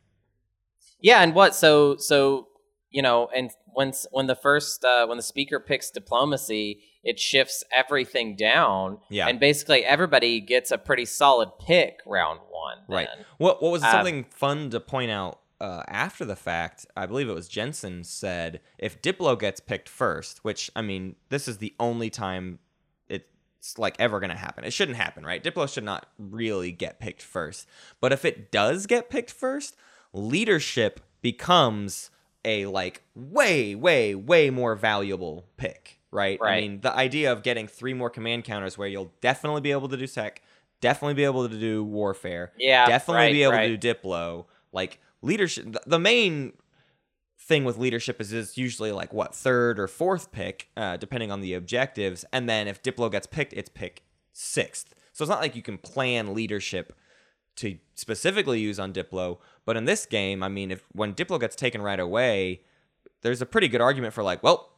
Yeah, 1.00 1.22
and 1.24 1.34
what? 1.34 1.56
So 1.56 1.98
so 1.98 2.48
you 2.92 3.02
know, 3.02 3.28
and 3.36 3.50
when 3.74 3.90
s- 3.90 4.06
when 4.12 4.28
the 4.28 4.36
first 4.36 4.84
uh, 4.86 5.06
when 5.08 5.18
the 5.18 5.24
speaker 5.24 5.60
picks 5.60 5.90
diplomacy, 5.90 6.84
it 7.04 7.20
shifts 7.20 7.64
everything 7.76 8.36
down. 8.36 9.00
Yeah. 9.10 9.28
and 9.28 9.40
basically 9.40 9.84
everybody 9.84 10.40
gets 10.40 10.70
a 10.72 10.78
pretty 10.78 11.06
solid 11.06 11.50
pick 11.60 12.00
round 12.06 12.40
one. 12.50 12.78
Right. 12.88 13.08
What 13.40 13.62
what 13.64 13.72
was 13.72 13.84
Um, 13.84 13.92
something 13.92 14.24
fun 14.26 14.70
to 14.70 14.80
point 14.80 15.10
out 15.12 15.40
uh, 15.64 15.84
after 15.88 16.26
the 16.26 16.36
fact? 16.36 16.86
I 16.98 17.06
believe 17.06 17.30
it 17.30 17.34
was 17.34 17.48
Jensen 17.48 18.04
said 18.04 18.60
if 18.78 19.02
Diplo 19.02 19.40
gets 19.40 19.60
picked 19.60 19.88
first, 19.90 20.44
which 20.44 20.70
I 20.76 20.82
mean, 20.82 21.16
this 21.30 21.48
is 21.48 21.58
the 21.58 21.74
only 21.80 22.10
time 22.10 22.60
it's 23.64 23.78
like 23.78 23.96
ever 23.98 24.20
going 24.20 24.30
to 24.30 24.36
happen. 24.36 24.66
It 24.66 24.74
shouldn't 24.74 24.98
happen, 24.98 25.26
right? 25.26 25.42
Diplo 25.42 25.72
should 25.72 25.86
not 25.86 26.08
really 26.18 26.72
get 26.72 27.00
picked 27.00 27.22
first. 27.22 27.68
But 28.02 28.12
if 28.12 28.26
it 28.26 28.52
does 28.52 28.86
get 28.86 29.10
picked 29.10 29.32
first, 29.32 29.76
leadership 30.12 31.00
becomes 31.22 32.10
a 32.44 32.66
like 32.66 33.04
way 33.16 33.74
way 33.74 34.16
way 34.16 34.50
more 34.50 34.76
valuable 34.76 35.46
pick, 35.56 36.00
right? 36.12 36.38
right. 36.42 36.58
I 36.58 36.62
mean, 36.62 36.82
the 36.82 36.94
idea 36.94 37.32
of 37.32 37.42
getting 37.42 37.68
three 37.68 37.94
more 37.94 38.10
command 38.10 38.44
counters 38.44 38.78
where 38.78 38.88
you'll 38.88 39.14
definitely 39.22 39.62
be 39.62 39.72
able 39.72 39.88
to 39.88 39.98
do 39.98 40.08
sec, 40.08 40.42
definitely 40.82 41.14
be 41.14 41.24
able 41.24 41.48
to 41.48 41.58
do 41.58 41.86
warfare, 41.86 42.52
Yeah, 42.58 42.86
definitely 42.86 43.24
right, 43.24 43.32
be 43.32 43.44
able 43.44 43.54
right. 43.54 43.68
to 43.70 43.78
do 43.78 43.94
Diplo. 43.94 44.46
Like 44.74 45.00
leadership, 45.24 45.76
the 45.86 46.00
main 46.00 46.54
thing 47.40 47.66
with 47.66 47.78
leadership 47.78 48.22
is 48.22 48.32
is 48.32 48.58
usually 48.58 48.92
like 48.92 49.14
what 49.14 49.36
third 49.36 49.80
or 49.80 49.88
fourth 49.88 50.32
pick, 50.32 50.70
uh, 50.78 50.98
depending 50.98 51.32
on 51.32 51.42
the 51.42 51.54
objectives. 51.54 52.24
And 52.32 52.48
then 52.48 52.68
if 52.68 52.82
Diplo 52.84 53.12
gets 53.12 53.28
picked, 53.28 53.54
it's 53.54 53.70
pick 53.70 54.04
sixth. 54.32 54.94
So 55.12 55.24
it's 55.24 55.30
not 55.30 55.42
like 55.42 55.56
you 55.56 55.62
can 55.62 55.78
plan 55.78 56.34
leadership 56.34 56.94
to 57.58 57.78
specifically 57.94 58.60
use 58.60 58.80
on 58.80 58.94
Diplo. 58.94 59.38
But 59.66 59.78
in 59.78 59.86
this 59.86 60.06
game, 60.06 60.42
I 60.44 60.50
mean, 60.50 60.72
if 60.72 60.84
when 60.92 61.14
Diplo 61.14 61.40
gets 61.40 61.56
taken 61.56 61.82
right 61.82 62.00
away, 62.00 62.62
there's 63.22 63.42
a 63.42 63.46
pretty 63.46 63.68
good 63.68 63.82
argument 63.82 64.14
for 64.14 64.24
like, 64.24 64.42
well, 64.44 64.72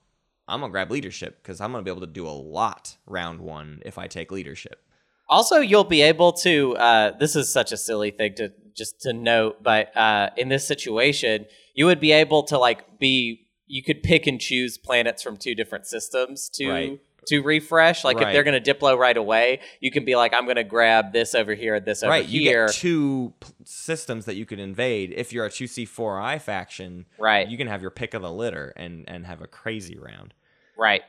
I'm 0.47 0.61
gonna 0.61 0.71
grab 0.71 0.91
leadership 0.91 1.41
because 1.41 1.61
I'm 1.61 1.71
gonna 1.71 1.83
be 1.83 1.91
able 1.91 2.01
to 2.01 2.07
do 2.07 2.27
a 2.27 2.29
lot 2.29 2.97
round 3.05 3.41
one 3.41 3.81
if 3.85 3.97
I 3.97 4.07
take 4.07 4.31
leadership. 4.31 4.81
Also, 5.27 5.57
you'll 5.57 5.83
be 5.83 6.01
able 6.01 6.33
to. 6.33 6.75
Uh, 6.77 7.11
this 7.17 7.35
is 7.35 7.51
such 7.51 7.71
a 7.71 7.77
silly 7.77 8.11
thing 8.11 8.35
to 8.35 8.51
just 8.75 9.01
to 9.01 9.13
note, 9.13 9.63
but 9.63 9.95
uh, 9.97 10.29
in 10.37 10.49
this 10.49 10.67
situation, 10.67 11.45
you 11.73 11.85
would 11.85 11.99
be 11.99 12.11
able 12.11 12.43
to 12.43 12.57
like 12.57 12.99
be. 12.99 13.41
You 13.67 13.81
could 13.81 14.03
pick 14.03 14.27
and 14.27 14.39
choose 14.39 14.77
planets 14.77 15.23
from 15.23 15.37
two 15.37 15.55
different 15.55 15.87
systems 15.87 16.49
to 16.49 16.69
Right. 16.69 16.99
to 17.29 17.41
refresh. 17.41 18.03
Like 18.03 18.17
if 18.21 18.31
they're 18.31 18.43
going 18.43 18.61
to 18.63 18.73
Diplo 18.73 18.95
right 18.95 19.17
away, 19.17 19.59
you 19.79 19.89
can 19.89 20.05
be 20.05 20.15
like, 20.15 20.35
I'm 20.35 20.43
going 20.43 20.57
to 20.57 20.63
grab 20.63 21.11
this 21.13 21.33
over 21.33 21.55
here, 21.55 21.73
and 21.73 21.83
this 21.83 22.03
over 22.03 22.11
right, 22.11 22.27
you 22.27 22.41
here. 22.41 22.67
get 22.67 22.75
two 22.75 23.33
p- 23.39 23.47
systems 23.63 24.25
that 24.25 24.35
you 24.35 24.45
could 24.45 24.59
invade. 24.59 25.11
If 25.17 25.33
you're 25.33 25.45
a 25.45 25.49
two 25.49 25.65
C 25.65 25.85
four 25.85 26.21
I 26.21 26.37
faction, 26.37 27.07
right. 27.19 27.47
you 27.49 27.57
can 27.57 27.65
have 27.65 27.81
your 27.81 27.89
pick 27.89 28.13
of 28.13 28.21
the 28.21 28.31
litter 28.31 28.71
and 28.77 29.05
and 29.09 29.25
have 29.25 29.41
a 29.41 29.47
crazy 29.47 29.97
round. 29.97 30.35
Right. 30.77 31.01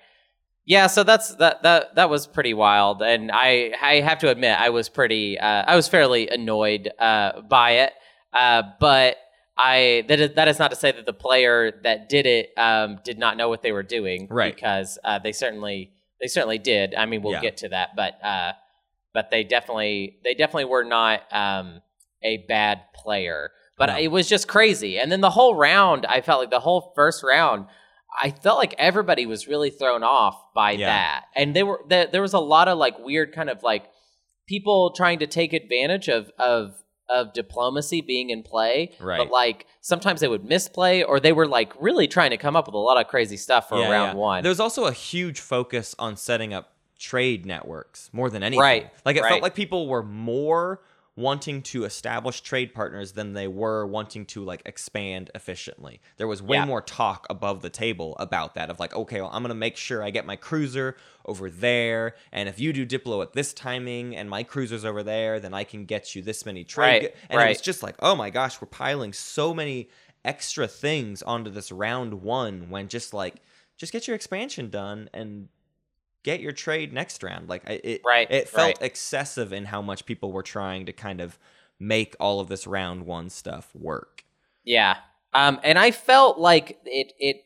Yeah, 0.67 0.89
so 0.89 1.05
that's 1.05 1.35
that 1.37 1.63
that 1.63 1.95
that 1.95 2.11
was 2.11 2.27
pretty 2.27 2.53
wild, 2.53 3.01
and 3.01 3.31
I 3.33 3.73
I 3.81 4.01
have 4.01 4.19
to 4.21 4.31
admit 4.31 4.59
I 4.59 4.71
was 4.71 4.89
pretty 4.89 5.39
uh, 5.39 5.65
I 5.67 5.77
was 5.77 5.87
fairly 5.87 6.29
annoyed 6.29 6.91
uh, 6.99 7.41
by 7.43 7.71
it, 7.73 7.93
uh, 8.33 8.63
but 8.81 9.17
I 9.57 10.05
that 10.09 10.19
is, 10.21 10.35
that 10.35 10.49
is 10.49 10.59
not 10.59 10.71
to 10.71 10.77
say 10.77 10.91
that 10.91 11.07
the 11.07 11.13
player 11.13 11.73
that 11.85 12.09
did 12.09 12.27
it 12.27 12.51
um, 12.59 12.99
did 13.05 13.17
not 13.17 13.37
know 13.37 13.49
what 13.49 13.63
they 13.63 13.71
were 13.73 13.85
doing, 13.85 14.27
Right. 14.29 14.55
Because 14.55 14.99
uh, 15.05 15.21
they 15.21 15.31
certainly 15.33 15.93
they 16.21 16.27
certainly 16.27 16.59
did. 16.59 16.95
I 16.97 17.07
mean, 17.07 17.23
we'll 17.23 17.35
Yeah. 17.35 17.43
get 17.43 17.59
to 17.59 17.69
that, 17.69 17.91
but 17.95 18.23
uh, 18.25 18.53
but 19.15 19.31
they 19.31 19.45
definitely 19.45 20.19
they 20.25 20.35
definitely 20.35 20.65
were 20.67 20.85
not 20.85 21.23
um, 21.33 21.81
a 22.25 22.39
bad 22.49 22.81
player, 22.93 23.53
but 23.79 23.87
No. 23.87 23.99
it 23.99 24.09
was 24.09 24.29
just 24.29 24.49
crazy. 24.49 24.99
And 24.99 25.13
then 25.13 25.21
the 25.21 25.31
whole 25.31 25.55
round, 25.55 26.07
I 26.07 26.23
felt 26.23 26.41
like 26.41 26.51
the 26.51 26.59
whole 26.61 26.93
first 26.97 27.23
round. 27.23 27.67
I 28.23 28.31
felt 28.31 28.59
like 28.59 28.75
everybody 28.79 29.27
was 29.27 29.47
really 29.47 29.71
thrown 29.71 30.03
off 30.03 30.37
by 30.55 30.73
Yeah. 30.73 30.87
that, 30.87 31.25
and 31.35 31.55
they 31.55 31.63
were 31.63 31.81
there. 31.89 32.07
There 32.07 32.23
was 32.23 32.33
a 32.33 32.39
lot 32.39 32.69
of 32.69 32.79
like 32.79 32.99
weird 32.99 33.33
kind 33.35 33.51
of 33.51 33.63
like 33.63 33.85
people 34.49 34.93
trying 34.97 35.19
to 35.21 35.27
take 35.27 35.53
advantage 35.53 36.09
of 36.09 36.31
of 36.39 36.75
of 37.09 37.33
diplomacy 37.33 38.01
being 38.01 38.31
in 38.31 38.43
play, 38.43 38.93
Right. 38.99 39.19
but 39.19 39.31
like 39.31 39.67
sometimes 39.81 40.21
they 40.21 40.27
would 40.29 40.45
misplay, 40.45 41.05
or 41.05 41.21
they 41.21 41.33
were 41.33 41.47
like 41.47 41.73
really 41.81 42.09
trying 42.09 42.31
to 42.31 42.37
come 42.37 42.57
up 42.57 42.67
with 42.67 42.75
a 42.75 42.79
lot 42.79 42.99
of 43.01 43.07
crazy 43.07 43.37
stuff 43.37 43.69
for 43.69 43.79
Yeah, 43.79 43.91
round 43.91 44.13
yeah. 44.19 44.21
one. 44.21 44.43
There's 44.43 44.59
also 44.59 44.87
a 44.87 44.93
huge 44.93 45.39
focus 45.39 45.95
on 46.01 46.17
setting 46.17 46.53
up 46.53 46.73
trade 46.99 47.47
networks 47.47 48.11
more 48.13 48.29
than 48.29 48.43
anything. 48.43 48.61
Right, 48.61 48.91
Like 49.05 49.17
it 49.17 49.23
right. 49.23 49.29
felt 49.29 49.43
like 49.43 49.55
people 49.55 49.87
were 49.87 50.03
more 50.03 50.81
wanting 51.17 51.63
to 51.63 51.85
establish 51.85 52.43
trade 52.43 52.75
partners 52.75 53.13
than 53.13 53.33
they 53.33 53.49
were 53.49 53.87
wanting 53.87 54.27
to 54.27 54.45
like 54.45 54.61
expand 54.67 55.31
efficiently. 55.35 55.99
There 56.19 56.27
was 56.27 56.43
way 56.43 56.59
Yeah. 56.59 56.67
more 56.67 56.83
talk 56.83 57.27
above 57.31 57.63
the 57.63 57.71
table 57.71 58.15
about 58.19 58.55
that 58.55 58.69
of 58.69 58.79
like, 58.79 58.95
okay, 58.95 59.23
well, 59.23 59.31
I'm 59.33 59.43
gonna 59.43 59.55
make 59.55 59.79
sure 59.79 60.03
I 60.03 60.11
get 60.11 60.27
my 60.27 60.37
cruiser 60.37 60.97
over 61.25 61.49
there, 61.49 62.15
and 62.33 62.49
if 62.49 62.61
you 62.61 62.73
do 62.73 62.85
Diplo 62.87 63.23
at 63.23 63.33
this 63.33 63.55
timing 63.55 64.15
and 64.15 64.29
my 64.29 64.43
cruiser's 64.43 64.85
over 64.85 65.03
there, 65.03 65.41
then 65.41 65.55
I 65.55 65.65
can 65.65 65.87
get 65.87 66.15
you 66.15 66.21
this 66.21 66.45
many 66.45 66.65
trade. 66.65 66.87
Right, 67.05 67.15
and 67.31 67.41
it 67.41 67.49
was 67.49 67.61
just 67.63 67.83
like, 67.83 67.97
oh 68.01 68.15
my 68.15 68.29
gosh, 68.31 68.61
we're 68.61 68.69
piling 68.69 69.13
so 69.15 69.55
many 69.55 69.89
extra 70.25 70.69
things 70.69 71.23
onto 71.23 71.51
this 71.51 71.73
round 71.73 72.15
one 72.23 72.69
when 72.69 72.89
just 72.89 73.15
like 73.15 73.37
just 73.79 73.93
get 73.93 74.07
your 74.07 74.17
expansion 74.17 74.69
done 74.71 75.09
and 75.15 75.49
get 76.27 76.41
your 76.41 76.53
trade 76.53 76.93
next 76.93 77.23
round. 77.23 77.49
Like 77.49 77.63
it, 77.69 78.03
Right, 78.05 78.31
it 78.31 78.49
felt 78.49 78.67
right. 78.79 78.83
excessive 78.83 79.53
in 79.53 79.65
how 79.67 79.81
much 79.81 80.05
people 80.05 80.33
were 80.33 80.43
trying 80.43 80.85
to 80.87 80.93
kind 80.93 81.21
of 81.21 81.39
make 81.79 82.17
all 82.21 82.41
of 82.41 82.49
this 82.49 82.67
round 82.67 83.07
one 83.07 83.31
stuff 83.31 83.71
work. 83.75 84.25
Yeah. 84.65 84.97
Um, 85.33 85.61
and 85.63 85.79
I 85.79 85.91
felt 85.93 86.39
like 86.39 86.79
it 86.85 87.13
it 87.19 87.37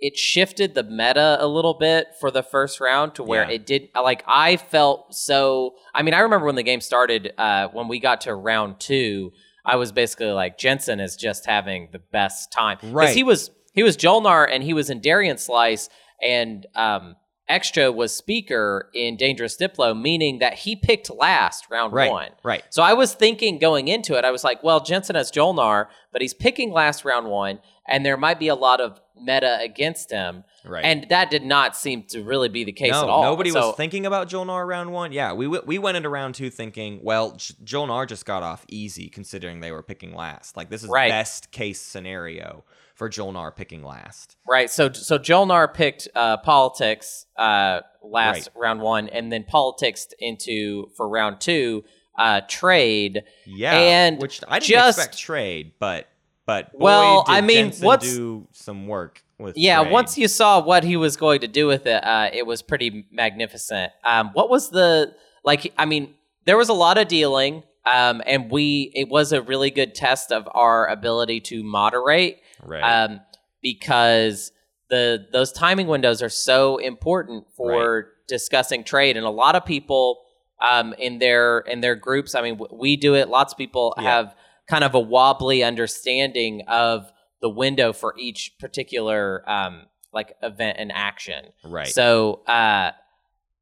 it 0.00 0.16
shifted 0.16 0.74
the 0.74 0.84
meta 0.84 1.36
a 1.40 1.46
little 1.48 1.74
bit 1.74 2.06
for 2.20 2.30
the 2.30 2.42
first 2.42 2.78
round 2.80 3.16
to 3.16 3.22
where 3.24 3.42
Yeah. 3.42 3.56
it 3.56 3.66
did 3.66 3.88
like 3.96 4.22
I 4.28 4.56
felt 4.56 5.14
so 5.14 5.74
I 5.92 6.02
mean, 6.02 6.14
I 6.14 6.20
remember 6.20 6.46
when 6.46 6.54
the 6.54 6.62
game 6.62 6.80
started, 6.80 7.32
uh, 7.36 7.66
when 7.72 7.88
we 7.88 7.98
got 7.98 8.20
to 8.22 8.34
round 8.34 8.78
two, 8.78 9.32
I 9.66 9.74
was 9.76 9.90
basically 9.90 10.30
like 10.42 10.56
Jensen 10.56 11.00
is 11.00 11.16
just 11.16 11.46
having 11.46 11.88
the 11.92 11.98
best 11.98 12.52
time. 12.52 12.78
Right. 12.82 13.06
Because 13.06 13.14
he 13.16 13.24
was 13.24 13.50
he 13.72 13.82
was 13.82 13.96
Jolnar 13.96 14.46
and 14.50 14.62
he 14.62 14.72
was 14.72 14.88
in 14.90 15.00
Darien 15.00 15.38
Slice 15.38 15.88
and 16.22 16.64
um 16.76 17.16
Xxcha 17.50 17.94
was 17.94 18.14
speaker 18.14 18.90
in 18.94 19.16
Dangerous 19.16 19.56
Diplo, 19.56 19.98
meaning 19.98 20.38
that 20.40 20.54
he 20.54 20.76
picked 20.76 21.08
last 21.10 21.66
round 21.70 21.92
Right. 21.92 22.10
one. 22.10 22.30
Right. 22.42 22.62
So 22.70 22.82
I 22.82 22.92
was 22.92 23.14
thinking 23.14 23.58
going 23.58 23.88
into 23.88 24.14
it, 24.18 24.24
I 24.24 24.30
was 24.30 24.44
like, 24.44 24.62
well, 24.62 24.80
Jensen 24.80 25.16
has 25.16 25.32
Jolnar, 25.32 25.86
but 26.12 26.20
he's 26.20 26.34
picking 26.34 26.72
last 26.72 27.04
round 27.04 27.28
one, 27.28 27.60
and 27.86 28.04
there 28.04 28.16
might 28.18 28.38
be 28.38 28.48
a 28.48 28.54
lot 28.54 28.80
of 28.82 29.00
meta 29.20 29.58
against 29.60 30.10
him. 30.12 30.44
Right. 30.64 30.84
And 30.84 31.06
that 31.08 31.30
did 31.30 31.42
not 31.44 31.74
seem 31.74 32.02
to 32.10 32.22
really 32.22 32.48
be 32.50 32.62
the 32.64 32.72
case 32.72 32.92
no, 32.92 33.02
at 33.04 33.08
all. 33.08 33.22
nobody 33.22 33.50
So- 33.50 33.68
was 33.68 33.76
thinking 33.76 34.04
about 34.06 34.28
Jolnar 34.28 34.66
round 34.66 34.92
one. 34.92 35.12
Yeah, 35.12 35.32
we 35.32 35.46
w- 35.46 35.62
we 35.66 35.78
went 35.78 35.96
into 35.96 36.08
round 36.10 36.34
two 36.34 36.50
thinking, 36.50 37.00
well, 37.02 37.32
J- 37.32 37.54
Jolnar 37.64 38.06
just 38.06 38.26
got 38.26 38.42
off 38.42 38.64
easy 38.68 39.08
considering 39.08 39.60
they 39.60 39.72
were 39.72 39.82
picking 39.82 40.14
last. 40.14 40.56
Like 40.56 40.68
this 40.68 40.82
is 40.84 40.90
Right. 40.90 41.10
best 41.10 41.50
case 41.50 41.80
scenario 41.80 42.64
for 42.98 43.08
Jolnar 43.08 43.54
picking 43.54 43.82
last. 43.84 44.36
Right. 44.46 44.68
So 44.70 44.92
so 44.92 45.18
Jolnar 45.18 45.72
picked 45.72 46.08
uh, 46.14 46.36
politics 46.38 47.26
uh, 47.36 47.80
last 48.02 48.50
Right. 48.54 48.62
round 48.62 48.80
one, 48.80 49.08
and 49.08 49.32
then 49.32 49.44
politics 49.44 50.08
into 50.18 50.90
for 50.96 51.08
round 51.08 51.40
two 51.40 51.84
uh, 52.18 52.40
trade. 52.48 53.22
Yeah, 53.46 53.76
And 53.78 54.20
which 54.20 54.40
I 54.48 54.58
didn't 54.58 54.68
just- 54.68 54.98
expect 54.98 55.18
trade, 55.18 55.72
but 55.78 56.08
but 56.46 56.72
boy, 56.72 56.78
Well, 56.86 57.24
I 57.28 57.40
mean, 57.42 57.66
Jensen 57.66 57.86
what's- 57.86 58.12
do 58.14 58.48
some 58.52 58.86
work 58.88 59.22
with 59.38 59.56
Yeah, 59.56 59.80
trade. 59.82 59.92
once 59.92 60.18
you 60.18 60.26
saw 60.26 60.60
what 60.60 60.82
he 60.82 60.96
was 60.96 61.16
going 61.16 61.40
to 61.42 61.46
do 61.48 61.66
with 61.68 61.86
it, 61.86 62.02
uh, 62.04 62.30
it 62.32 62.44
was 62.46 62.62
pretty 62.62 63.06
magnificent. 63.12 63.92
Um, 64.04 64.30
what 64.32 64.50
was 64.50 64.70
the 64.70 65.14
like? 65.44 65.72
I 65.78 65.84
mean, 65.84 66.14
there 66.46 66.56
was 66.56 66.68
a 66.68 66.74
lot 66.74 66.98
of 66.98 67.06
dealing, 67.06 67.62
um, 67.86 68.20
and 68.26 68.50
we 68.50 68.90
it 68.96 69.08
was 69.08 69.32
a 69.32 69.40
really 69.42 69.70
good 69.70 69.94
test 69.94 70.32
of 70.32 70.48
our 70.52 70.88
ability 70.88 71.40
to 71.42 71.62
moderate, 71.62 72.40
right. 72.64 72.82
um, 72.82 73.20
because 73.62 74.52
the 74.90 75.26
those 75.32 75.52
timing 75.52 75.86
windows 75.86 76.22
are 76.22 76.28
so 76.28 76.78
important 76.78 77.44
for 77.56 78.08
discussing 78.26 78.84
trade, 78.84 79.16
and 79.16 79.26
a 79.26 79.30
lot 79.30 79.54
of 79.56 79.64
people 79.64 80.20
um, 80.60 80.94
in 80.98 81.18
their 81.18 81.58
in 81.60 81.80
their 81.80 81.94
groups. 81.94 82.34
I 82.34 82.42
mean, 82.42 82.56
w- 82.58 82.78
we 82.78 82.96
do 82.96 83.14
it. 83.14 83.28
Lots 83.28 83.52
of 83.52 83.58
people 83.58 83.94
Yeah. 83.96 84.04
have 84.04 84.34
kind 84.68 84.84
of 84.84 84.94
a 84.94 85.00
wobbly 85.00 85.62
understanding 85.62 86.62
of 86.68 87.10
the 87.40 87.48
window 87.48 87.92
for 87.92 88.14
each 88.18 88.52
particular 88.58 89.48
um, 89.48 89.86
like 90.12 90.34
event 90.42 90.76
and 90.80 90.90
action. 90.92 91.46
right. 91.64 91.86
So, 91.86 92.42
uh, 92.46 92.92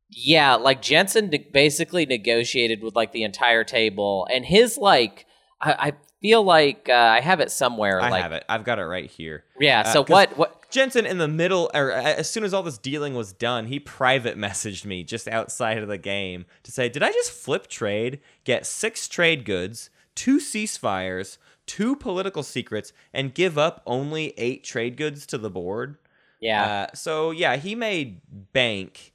yeah, 0.08 0.54
like 0.54 0.80
Jensen 0.82 1.32
basically 1.52 2.06
negotiated 2.06 2.82
with 2.82 2.94
like 2.94 3.12
the 3.12 3.24
entire 3.24 3.64
table, 3.64 4.26
and 4.32 4.44
his 4.46 4.78
like, 4.78 5.26
I, 5.60 5.72
I 5.72 5.92
feel 6.20 6.42
like 6.42 6.88
uh, 6.88 6.92
I 6.94 7.20
have 7.20 7.40
it 7.40 7.50
somewhere. 7.50 8.00
I 8.00 8.10
like, 8.10 8.22
have 8.22 8.32
it. 8.32 8.44
I've 8.48 8.64
got 8.64 8.78
it 8.78 8.84
right 8.84 9.10
here. 9.10 9.44
yeah. 9.60 9.80
Uh, 9.80 9.92
So 9.92 10.04
what? 10.04 10.36
What? 10.36 10.70
Jensen, 10.70 11.06
in 11.06 11.18
the 11.18 11.28
middle, 11.28 11.70
or 11.74 11.92
as 11.92 12.28
soon 12.28 12.42
as 12.42 12.52
all 12.52 12.62
this 12.62 12.76
dealing 12.76 13.14
was 13.14 13.32
done, 13.32 13.66
he 13.66 13.78
private 13.78 14.36
messaged 14.36 14.84
me 14.84 15.04
just 15.04 15.28
outside 15.28 15.78
of 15.78 15.88
the 15.88 15.98
game 15.98 16.44
to 16.64 16.72
say, 16.72 16.88
"Did 16.88 17.02
I 17.02 17.12
just 17.12 17.30
flip 17.30 17.68
trade, 17.68 18.20
get 18.44 18.66
six 18.66 19.06
trade 19.08 19.44
goods, 19.44 19.90
two 20.16 20.38
ceasefires, 20.38 21.38
two 21.66 21.94
political 21.96 22.42
secrets, 22.42 22.92
and 23.14 23.32
give 23.32 23.56
up 23.56 23.82
only 23.86 24.34
eight 24.36 24.64
trade 24.64 24.96
goods 24.96 25.24
to 25.26 25.38
the 25.38 25.50
board?" 25.50 25.98
Yeah. 26.40 26.64
Uh, 26.90 26.94
so 26.94 27.30
yeah, 27.30 27.56
he 27.56 27.74
made 27.74 28.20
bank, 28.52 29.14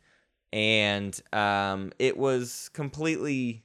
and 0.54 1.20
um, 1.34 1.92
it 2.00 2.18
was 2.18 2.70
completely, 2.74 3.64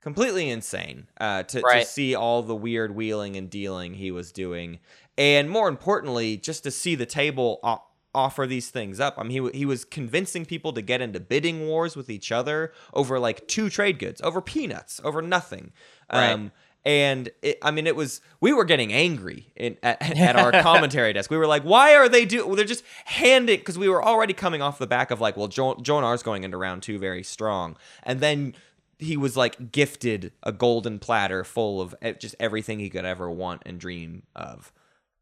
completely 0.00 0.48
insane 0.48 1.06
uh, 1.20 1.42
to, 1.44 1.60
to 1.80 1.84
see 1.84 2.14
all 2.14 2.42
the 2.42 2.54
weird 2.56 2.94
wheeling 2.94 3.36
and 3.36 3.50
dealing 3.50 3.94
he 3.94 4.10
was 4.10 4.32
doing, 4.32 4.78
and 5.16 5.50
more 5.50 5.68
importantly, 5.68 6.36
just 6.36 6.62
to 6.64 6.70
see 6.70 6.94
the 6.94 7.06
table 7.06 7.60
o- 7.62 7.82
offer 8.14 8.46
these 8.46 8.70
things 8.70 9.00
up. 9.00 9.14
I 9.18 9.22
mean, 9.22 9.30
he 9.30 9.38
w- 9.38 9.56
he 9.56 9.66
was 9.66 9.84
convincing 9.84 10.44
people 10.46 10.72
to 10.72 10.82
get 10.82 11.00
into 11.00 11.20
bidding 11.20 11.66
wars 11.66 11.96
with 11.96 12.10
each 12.10 12.32
other 12.32 12.72
over 12.94 13.18
like 13.18 13.46
two 13.48 13.68
trade 13.68 13.98
goods, 13.98 14.20
over 14.22 14.40
peanuts, 14.40 15.00
over 15.04 15.20
nothing. 15.22 15.72
Right. 16.12 16.30
Um, 16.30 16.52
and 16.84 17.28
it, 17.42 17.58
I 17.60 17.70
mean, 17.70 17.86
it 17.86 17.96
was 17.96 18.20
we 18.40 18.52
were 18.52 18.64
getting 18.64 18.92
angry 18.92 19.52
in, 19.56 19.76
at, 19.82 20.00
at 20.16 20.36
our 20.36 20.52
commentary 20.62 21.12
desk. 21.12 21.30
We 21.30 21.36
were 21.36 21.46
like, 21.46 21.62
"Why 21.62 21.94
are 21.96 22.08
they 22.08 22.24
do? 22.24 22.46
Well, 22.46 22.56
they're 22.56 22.64
just 22.64 22.84
handing 23.04 23.58
because 23.58 23.76
we 23.76 23.88
were 23.88 24.02
already 24.02 24.32
coming 24.32 24.62
off 24.62 24.78
the 24.78 24.86
back 24.86 25.10
of 25.10 25.20
like, 25.20 25.36
well, 25.36 25.48
jo- 25.48 25.74
Jolnar's 25.82 26.22
going 26.22 26.44
into 26.44 26.56
round 26.56 26.82
two 26.82 26.98
very 26.98 27.22
strong, 27.22 27.76
and 28.04 28.20
then 28.20 28.54
he 28.98 29.16
was 29.16 29.36
like 29.36 29.72
gifted 29.72 30.32
a 30.42 30.52
golden 30.52 30.98
platter 30.98 31.44
full 31.44 31.80
of 31.80 31.94
just 32.18 32.34
everything 32.40 32.78
he 32.80 32.90
could 32.90 33.04
ever 33.04 33.30
want 33.30 33.62
and 33.64 33.78
dream 33.78 34.24
of. 34.34 34.72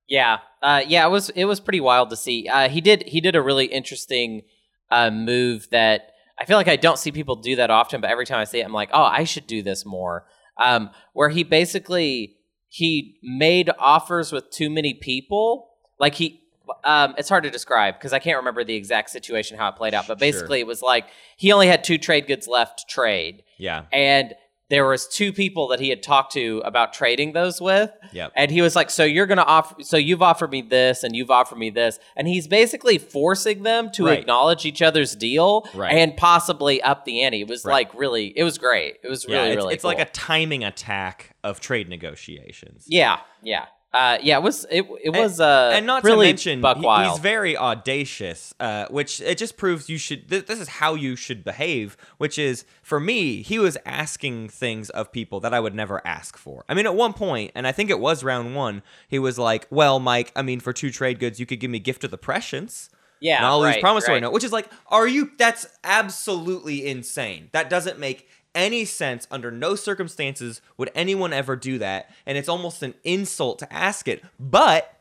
Yeah, 0.08 0.38
uh, 0.62 0.82
yeah, 0.86 1.06
it 1.06 1.10
was 1.10 1.30
it 1.30 1.44
was 1.46 1.60
pretty 1.60 1.80
wild 1.80 2.10
to 2.10 2.16
see. 2.16 2.48
Uh, 2.48 2.68
he 2.68 2.80
did 2.80 3.04
he 3.08 3.20
did 3.20 3.34
a 3.36 3.42
really 3.42 3.66
interesting 3.66 4.42
uh, 4.90 5.10
move 5.10 5.68
that 5.70 6.12
I 6.38 6.44
feel 6.44 6.56
like 6.56 6.68
I 6.68 6.76
don't 6.76 6.98
see 6.98 7.12
people 7.12 7.36
do 7.36 7.56
that 7.56 7.70
often, 7.70 8.00
but 8.00 8.10
every 8.10 8.26
time 8.26 8.38
I 8.38 8.44
see 8.44 8.60
it, 8.60 8.64
I'm 8.64 8.72
like, 8.72 8.90
oh, 8.92 9.02
I 9.02 9.24
should 9.24 9.46
do 9.46 9.62
this 9.62 9.84
more. 9.84 10.26
Um, 10.58 10.90
where 11.12 11.28
he 11.28 11.42
basically 11.42 12.36
he 12.68 13.18
made 13.22 13.70
offers 13.78 14.32
with 14.32 14.50
too 14.50 14.70
many 14.70 14.94
people, 14.94 15.70
like 15.98 16.14
he. 16.14 16.42
Um, 16.84 17.14
it's 17.16 17.28
hard 17.28 17.44
to 17.44 17.50
describe 17.50 17.94
because 17.94 18.12
I 18.12 18.18
can't 18.18 18.38
remember 18.38 18.64
the 18.64 18.74
exact 18.74 19.10
situation 19.10 19.56
how 19.56 19.68
it 19.68 19.76
played 19.76 19.94
out, 19.94 20.06
but 20.08 20.18
Sure. 20.18 20.32
basically 20.32 20.58
it 20.60 20.66
was 20.66 20.82
like 20.82 21.06
he 21.36 21.52
only 21.52 21.68
had 21.68 21.84
two 21.84 21.96
trade 21.96 22.26
goods 22.26 22.48
left 22.48 22.80
to 22.80 22.84
trade, 22.92 23.44
Yeah. 23.58 23.82
and 23.92 24.34
there 24.68 24.84
was 24.84 25.06
two 25.06 25.32
people 25.32 25.68
that 25.68 25.78
he 25.78 25.90
had 25.90 26.02
talked 26.02 26.32
to 26.32 26.60
about 26.64 26.92
trading 26.92 27.34
those 27.34 27.60
with, 27.60 27.88
Yep. 28.12 28.32
and 28.34 28.50
he 28.50 28.62
was 28.62 28.74
like, 28.74 28.90
"So 28.90 29.04
you're 29.04 29.26
gonna 29.26 29.42
offer? 29.46 29.76
So 29.84 29.96
you've 29.96 30.22
offered 30.22 30.50
me 30.50 30.60
this, 30.60 31.04
and 31.04 31.14
you've 31.14 31.30
offered 31.30 31.56
me 31.58 31.70
this," 31.70 32.00
and 32.16 32.26
he's 32.26 32.48
basically 32.48 32.98
forcing 32.98 33.62
them 33.62 33.90
to 33.92 34.06
Right. 34.06 34.18
acknowledge 34.18 34.66
each 34.66 34.82
other's 34.82 35.14
deal 35.14 35.68
Right. 35.72 35.92
and 35.94 36.16
possibly 36.16 36.82
up 36.82 37.04
the 37.04 37.22
ante. 37.22 37.42
It 37.42 37.48
was 37.48 37.64
Right. 37.64 37.72
like 37.74 37.94
really, 37.94 38.32
it 38.36 38.42
was 38.42 38.58
great. 38.58 38.96
It 39.04 39.08
was 39.08 39.24
really, 39.26 39.36
yeah, 39.36 39.44
it's, 39.52 39.56
really. 39.56 39.74
it's 39.74 39.84
like 39.84 40.00
a 40.00 40.06
timing 40.06 40.64
attack 40.64 41.36
of 41.44 41.60
trade 41.60 41.88
negotiations. 41.88 42.86
yeah, 42.88 43.20
yeah, 43.44 43.66
uh, 43.96 44.18
yeah. 44.22 44.36
It 44.36 44.42
was 44.42 44.66
it? 44.70 44.86
It 45.02 45.10
was 45.10 45.40
uh, 45.40 45.70
and 45.74 45.86
not 45.86 46.04
really 46.04 46.26
to 46.26 46.32
mention 46.32 46.60
buck 46.60 46.78
wild. 46.78 47.12
he's 47.12 47.20
very 47.20 47.56
audacious 47.56 48.54
uh, 48.60 48.86
which 48.90 49.20
it 49.20 49.38
just 49.38 49.56
proves 49.56 49.88
you 49.88 49.98
should 49.98 50.28
th- 50.28 50.46
this 50.46 50.60
is 50.60 50.68
how 50.68 50.94
you 50.94 51.16
should 51.16 51.44
behave 51.44 51.96
which 52.18 52.38
is 52.38 52.64
for 52.82 53.00
me 53.00 53.42
he 53.42 53.58
was 53.58 53.76
asking 53.86 54.48
things 54.48 54.90
of 54.90 55.10
people 55.12 55.40
that 55.40 55.54
i 55.54 55.60
would 55.60 55.74
never 55.74 56.04
ask 56.06 56.36
for 56.36 56.64
i 56.68 56.74
mean 56.74 56.86
at 56.86 56.94
one 56.94 57.12
point 57.12 57.50
and 57.54 57.66
i 57.66 57.72
think 57.72 57.90
it 57.90 58.00
was 58.00 58.22
round 58.22 58.54
one 58.54 58.82
he 59.08 59.18
was 59.18 59.38
like 59.38 59.66
well 59.70 59.98
mike 59.98 60.32
i 60.36 60.42
mean 60.42 60.60
for 60.60 60.72
two 60.72 60.90
trade 60.90 61.18
goods 61.18 61.40
you 61.40 61.46
could 61.46 61.60
give 61.60 61.70
me 61.70 61.78
gift 61.78 62.04
of 62.04 62.10
the 62.10 62.18
prescience 62.18 62.90
yeah, 63.20 63.38
and 63.38 63.46
I'll 63.46 63.60
lose 63.60 63.74
right, 63.74 63.80
promissory 63.80 64.14
right. 64.14 64.22
note, 64.22 64.32
which 64.32 64.44
is 64.44 64.52
like, 64.52 64.70
are 64.88 65.08
you? 65.08 65.30
That's 65.38 65.66
absolutely 65.82 66.86
insane. 66.86 67.48
That 67.52 67.70
doesn't 67.70 67.98
make 67.98 68.28
any 68.56 68.84
sense. 68.84 69.28
Under 69.30 69.52
no 69.52 69.76
circumstances 69.76 70.60
would 70.76 70.90
anyone 70.94 71.32
ever 71.32 71.54
do 71.54 71.78
that, 71.78 72.10
and 72.26 72.36
it's 72.36 72.48
almost 72.48 72.82
an 72.82 72.94
insult 73.04 73.60
to 73.60 73.72
ask 73.72 74.08
it. 74.08 74.24
But 74.40 74.98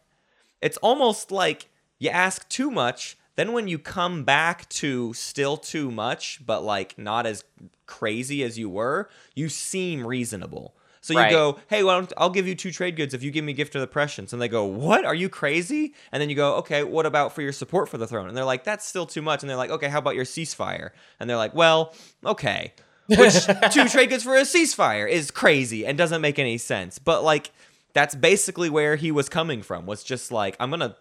it's 0.61 0.77
almost 0.77 1.31
like 1.31 1.69
you 1.97 2.09
ask 2.11 2.47
too 2.49 2.69
much. 2.69 3.17
Then 3.35 3.51
when 3.51 3.67
you 3.67 3.79
come 3.79 4.23
back 4.23 4.69
to 4.69 5.13
still 5.13 5.57
too 5.57 5.91
much, 5.91 6.41
but 6.45 6.63
like 6.63 6.97
not 6.97 7.25
as 7.25 7.43
crazy 7.85 8.43
as 8.43 8.57
you 8.57 8.69
were, 8.69 9.09
you 9.33 9.49
seem 9.49 10.05
reasonable. 10.05 10.75
So 11.01 11.13
you 11.13 11.19
Right. 11.19 11.29
go, 11.29 11.59
hey, 11.67 11.83
well, 11.83 12.07
I'll 12.17 12.31
give 12.31 12.47
you 12.47 12.55
two 12.55 12.71
trade 12.71 12.95
goods 12.95 13.13
if 13.13 13.21
you 13.21 13.29
give 13.29 13.45
me 13.45 13.53
gift 13.53 13.75
of 13.75 13.81
the 13.81 13.87
prescience. 13.87 14.33
And 14.33 14.41
they 14.41 14.47
go, 14.47 14.63
what? 14.63 15.05
Are 15.05 15.13
you 15.13 15.29
crazy? 15.29 15.93
And 16.11 16.19
then 16.19 16.31
you 16.31 16.35
go, 16.35 16.55
okay, 16.55 16.83
what 16.83 17.05
about 17.05 17.35
for 17.35 17.43
your 17.43 17.51
support 17.51 17.89
for 17.89 17.99
the 17.99 18.07
throne? 18.07 18.27
And 18.27 18.35
they're 18.35 18.43
like, 18.43 18.63
that's 18.63 18.87
still 18.87 19.05
too 19.05 19.21
much. 19.21 19.43
And 19.43 19.49
they're 19.49 19.55
like, 19.55 19.69
okay, 19.69 19.87
how 19.87 19.99
about 19.99 20.15
your 20.15 20.25
ceasefire? 20.25 20.89
And 21.19 21.29
they're 21.29 21.37
like, 21.37 21.53
well, 21.53 21.93
okay. 22.25 22.73
Which 23.07 23.45
two 23.71 23.87
trade 23.87 24.09
goods 24.09 24.23
for 24.23 24.35
a 24.35 24.41
ceasefire 24.41 25.09
is 25.09 25.31
crazy 25.31 25.85
and 25.85 25.97
doesn't 25.97 26.21
make 26.21 26.39
any 26.39 26.57
sense. 26.57 26.99
But 26.99 27.23
like, 27.23 27.51
that's 27.93 28.15
basically 28.15 28.69
where 28.69 28.95
he 28.95 29.11
was 29.11 29.29
coming 29.29 29.61
from. 29.61 29.85
Was 29.85 30.03
just 30.03 30.31
like, 30.31 30.55
I'm 30.59 30.69
gonna 30.69 30.95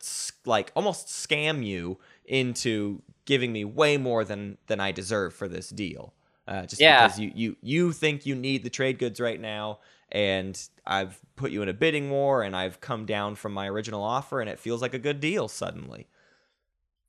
like 0.45 0.71
almost 0.75 1.09
scam 1.09 1.65
you 1.65 1.99
into 2.27 3.03
giving 3.27 3.53
me 3.53 3.65
way 3.65 3.97
more 3.97 4.25
than 4.25 4.59
than 4.67 4.81
I 4.81 4.93
deserve 4.93 5.35
for 5.35 5.49
this 5.49 5.69
deal. 5.71 6.13
Uh, 6.47 6.67
just 6.67 6.81
Yeah. 6.81 7.07
because 7.07 7.19
you 7.19 7.33
you 7.35 7.57
you 7.63 7.93
think 7.93 8.27
you 8.27 8.35
need 8.35 8.65
the 8.65 8.71
trade 8.71 8.99
goods 8.99 9.19
right 9.19 9.41
now, 9.41 9.79
and 10.13 10.61
I've 10.87 11.19
put 11.37 11.51
you 11.51 11.63
in 11.63 11.69
a 11.69 11.73
bidding 11.73 12.11
war, 12.11 12.43
and 12.43 12.55
I've 12.55 12.81
come 12.81 13.07
down 13.07 13.35
from 13.35 13.53
my 13.55 13.67
original 13.69 14.03
offer, 14.03 14.41
and 14.41 14.51
it 14.51 14.59
feels 14.59 14.83
like 14.83 14.93
a 14.95 14.99
good 14.99 15.21
deal 15.21 15.49
suddenly. 15.49 16.07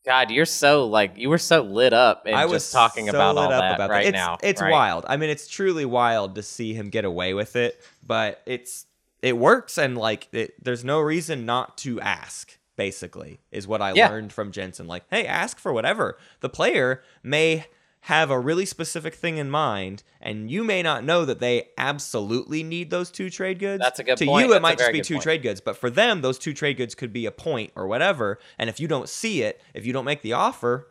God, 0.06 0.30
you're 0.32 0.46
so 0.46 0.86
like 0.86 1.18
you 1.18 1.30
were 1.30 1.38
so 1.38 1.62
lit 1.62 1.94
up 1.94 2.26
and 2.26 2.36
I 2.36 2.46
was 2.46 2.64
just 2.64 2.74
talking 2.74 3.06
so 3.08 3.12
about 3.12 3.38
all 3.38 3.50
that 3.50 3.76
about 3.76 3.90
right 3.90 4.06
It's, 4.08 4.14
now. 4.14 4.38
it's 4.44 4.62
right? 4.62 4.72
wild. 4.72 5.06
I 5.08 5.18
mean, 5.18 5.30
it's 5.30 5.48
truly 5.48 5.86
wild 5.86 6.36
to 6.36 6.44
see 6.44 6.74
him 6.74 6.90
get 6.90 7.06
away 7.06 7.34
with 7.34 7.56
it, 7.56 7.82
but 8.06 8.42
it's 8.46 8.86
it 9.22 9.38
works, 9.38 9.78
and 9.80 9.98
like 9.98 10.28
it, 10.32 10.64
there's 10.64 10.84
no 10.84 11.00
reason 11.00 11.46
not 11.46 11.78
to 11.80 12.00
ask. 12.02 12.58
Basically, 12.78 13.40
is 13.52 13.68
what 13.68 13.82
I 13.82 13.94
Yeah. 13.94 14.10
learned 14.10 14.34
from 14.34 14.52
Jensen. 14.52 14.86
Like, 14.86 15.04
hey, 15.10 15.26
ask 15.26 15.58
for 15.58 15.72
whatever. 15.72 16.18
The 16.42 16.50
player 16.50 17.02
may 17.24 17.66
have 18.06 18.30
a 18.30 18.40
really 18.40 18.66
specific 18.66 19.16
thing 19.16 19.38
in 19.38 19.50
mind, 19.50 20.04
and 20.22 20.52
you 20.52 20.64
may 20.64 20.84
not 20.84 21.04
know 21.04 21.26
that 21.26 21.40
they 21.40 21.70
absolutely 21.76 22.62
need 22.62 22.92
those 22.92 23.10
two 23.10 23.32
trade 23.32 23.58
goods. 23.58 23.82
That's 23.84 23.98
a 24.00 24.04
good 24.04 24.18
to 24.18 24.26
point. 24.28 24.44
you, 24.46 24.52
That's 24.52 24.60
it 24.60 24.62
might 24.62 24.78
just 24.78 24.92
be 24.92 25.02
two 25.02 25.16
point. 25.16 25.24
trade 25.24 25.42
goods, 25.42 25.60
but 25.60 25.76
for 25.76 25.90
them, 25.90 26.22
those 26.22 26.38
two 26.38 26.54
trade 26.54 26.78
goods 26.78 26.94
could 26.94 27.12
be 27.12 27.26
a 27.26 27.32
point 27.32 27.72
or 27.76 27.88
whatever. 27.88 28.38
And 28.60 28.70
if 28.70 28.80
you 28.80 28.88
don't 28.88 29.10
see 29.10 29.42
it, 29.42 29.60
if 29.74 29.88
you 29.88 29.94
don't 29.94 30.06
make 30.06 30.22
the 30.22 30.34
offer, 30.34 30.88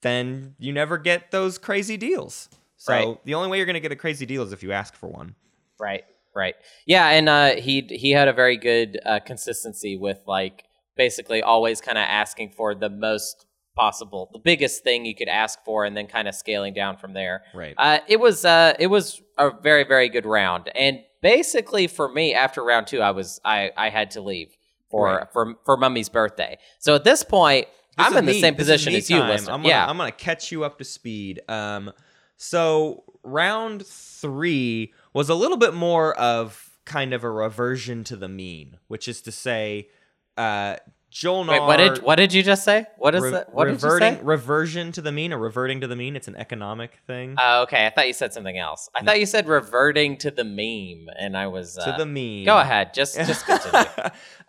then 0.00 0.54
you 0.58 0.72
never 0.72 0.96
get 0.98 1.30
those 1.30 1.58
crazy 1.58 1.96
deals. 1.98 2.48
So 2.76 2.92
Right. 2.92 3.24
the 3.24 3.34
only 3.34 3.48
way 3.50 3.58
you're 3.58 3.66
going 3.66 3.74
to 3.74 3.80
get 3.80 3.92
a 3.92 3.96
crazy 3.96 4.24
deal 4.26 4.42
is 4.42 4.52
if 4.52 4.62
you 4.62 4.72
ask 4.72 4.94
for 4.94 5.08
one. 5.08 5.34
Right, 5.78 6.04
right. 6.34 6.54
Yeah, 6.86 7.08
and 7.08 7.28
uh, 7.28 7.56
he 7.56 7.82
he 7.82 8.12
had 8.12 8.28
a 8.28 8.32
very 8.32 8.56
good 8.56 8.98
uh, 9.04 9.20
consistency 9.20 9.96
with 9.96 10.20
like 10.26 10.64
basically 10.96 11.42
always 11.42 11.80
kind 11.82 11.98
of 11.98 12.04
asking 12.04 12.50
for 12.50 12.74
the 12.74 12.88
most 12.88 13.44
possible, 13.74 14.30
the 14.32 14.38
biggest 14.38 14.82
thing 14.84 15.04
you 15.04 15.14
could 15.14 15.28
ask 15.28 15.58
for, 15.64 15.84
and 15.84 15.96
then 15.96 16.06
kind 16.06 16.28
of 16.28 16.34
scaling 16.34 16.74
down 16.74 16.96
from 16.96 17.12
there. 17.12 17.42
Right. 17.54 17.74
Uh, 17.76 17.98
it 18.08 18.20
was 18.20 18.44
uh, 18.44 18.74
it 18.78 18.86
was 18.88 19.20
a 19.38 19.50
very 19.62 19.84
very 19.84 20.08
good 20.08 20.26
round, 20.26 20.70
and 20.74 21.00
basically 21.22 21.86
for 21.86 22.08
me 22.08 22.34
after 22.34 22.62
round 22.62 22.86
two, 22.86 23.00
I 23.00 23.10
was 23.10 23.40
I 23.44 23.70
I 23.76 23.88
had 23.90 24.12
to 24.12 24.20
leave 24.20 24.56
for 24.90 25.06
Right. 25.06 25.26
for 25.32 25.54
for 25.64 25.76
Mummy's 25.76 26.08
birthday. 26.08 26.58
So 26.78 26.94
at 26.94 27.04
this 27.04 27.22
point, 27.24 27.66
This 27.96 28.06
I'm 28.06 28.16
in 28.16 28.26
the 28.26 28.40
same 28.40 28.54
this 28.54 28.62
position 28.66 28.94
as 28.94 29.10
you, 29.10 29.20
listener. 29.20 29.52
I'm 29.52 29.60
gonna, 29.60 29.68
yeah, 29.68 29.86
I'm 29.86 29.96
gonna 29.96 30.12
catch 30.12 30.52
you 30.52 30.64
up 30.64 30.78
to 30.78 30.84
speed. 30.84 31.40
Um, 31.48 31.92
so 32.36 33.04
round 33.22 33.86
three 33.86 34.92
was 35.12 35.28
a 35.28 35.34
little 35.34 35.56
bit 35.56 35.74
more 35.74 36.14
of 36.18 36.70
kind 36.84 37.14
of 37.14 37.24
a 37.24 37.30
reversion 37.30 38.04
to 38.04 38.16
the 38.16 38.28
mean, 38.28 38.76
which 38.88 39.08
is 39.08 39.22
to 39.22 39.32
say, 39.32 39.88
uh, 40.36 40.76
Jolnar. 41.14 41.50
Wait, 41.50 41.60
what 41.62 41.76
did 41.76 41.98
what 42.02 42.16
did 42.16 42.32
you 42.32 42.42
just 42.42 42.64
say? 42.64 42.86
What 42.98 43.14
is 43.14 43.22
re- 43.22 43.30
that? 43.30 43.54
What 43.54 43.68
reverting, 43.68 44.08
did 44.08 44.12
you 44.14 44.18
say? 44.20 44.24
reversion 44.26 44.90
to 44.92 45.00
the 45.00 45.12
mean 45.12 45.32
or 45.32 45.38
reverting 45.38 45.80
to 45.82 45.86
the 45.86 45.94
mean? 45.94 46.16
It's 46.16 46.26
an 46.26 46.34
economic 46.34 46.98
thing. 47.06 47.36
Oh, 47.40 47.62
okay. 47.62 47.86
I 47.86 47.90
thought 47.90 48.08
you 48.08 48.12
said 48.12 48.32
something 48.32 48.58
else. 48.58 48.90
I 48.96 49.02
No. 49.02 49.06
thought 49.12 49.20
you 49.20 49.26
said 49.26 49.46
reverting 49.46 50.16
to 50.18 50.32
the 50.32 50.42
meme, 50.42 51.08
and 51.18 51.36
I 51.36 51.46
was 51.46 51.78
uh, 51.78 51.84
to 51.84 51.94
the 51.96 52.04
meme. 52.04 52.44
Go 52.46 52.58
ahead. 52.58 52.92
Just 52.94 53.14
just 53.16 53.46
continue. 53.46 53.86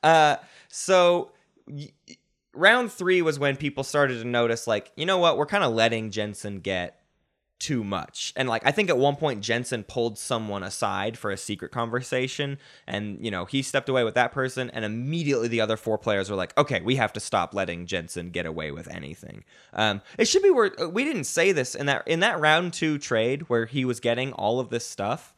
uh, 0.01 0.38
so 0.67 1.32
y- 1.67 1.89
round 2.56 2.91
three 2.91 3.21
was 3.21 3.38
when 3.38 3.58
people 3.58 3.84
started 3.84 4.19
to 4.23 4.28
notice, 4.28 4.65
like, 4.65 4.91
you 4.95 5.06
know 5.06 5.19
what, 5.19 5.38
we're 5.38 5.45
kind 5.45 5.63
of 5.63 5.71
letting 5.73 6.10
Jensen 6.10 6.62
get 6.62 6.99
too 7.60 7.84
much. 7.84 8.34
And 8.36 8.50
like, 8.50 8.65
I 8.65 8.72
think 8.72 8.89
at 8.89 8.98
one 8.98 9.15
point 9.15 9.41
Jensen 9.41 9.84
pulled 9.84 10.18
someone 10.18 10.63
aside 10.63 11.18
for 11.18 11.32
a 11.32 11.38
secret 11.38 11.72
conversation, 11.72 12.58
and 12.88 13.18
you 13.24 13.32
know 13.32 13.46
he 13.46 13.62
stepped 13.62 13.89
away 13.89 14.04
with 14.04 14.15
that 14.15 14.32
person, 14.32 14.70
and 14.72 14.84
immediately 14.84 15.48
the 15.48 15.62
other 15.62 15.78
four 15.78 15.98
players 15.98 16.30
were 16.30 16.36
like, 16.36 16.58
okay, 16.58 16.82
we 16.82 16.96
have 16.96 17.13
to 17.13 17.20
stop 17.20 17.54
letting 17.54 17.86
Jensen 17.86 18.30
get 18.30 18.46
away 18.46 18.72
with 18.72 18.88
anything. 18.88 19.44
Um, 19.74 20.02
it 20.18 20.28
should 20.28 20.44
be 20.44 20.52
where 20.52 20.72
we 20.89 21.04
didn't 21.04 21.26
say 21.26 21.52
this 21.52 21.76
in 21.76 21.86
that 21.86 22.08
in 22.08 22.20
that 22.20 22.39
round 22.39 22.74
two 22.74 22.98
trade 22.98 23.44
where 23.44 23.65
he 23.65 23.86
was 23.86 24.00
getting 24.00 24.34
all 24.34 24.60
of 24.60 24.70
this 24.70 24.86
stuff. 24.86 25.34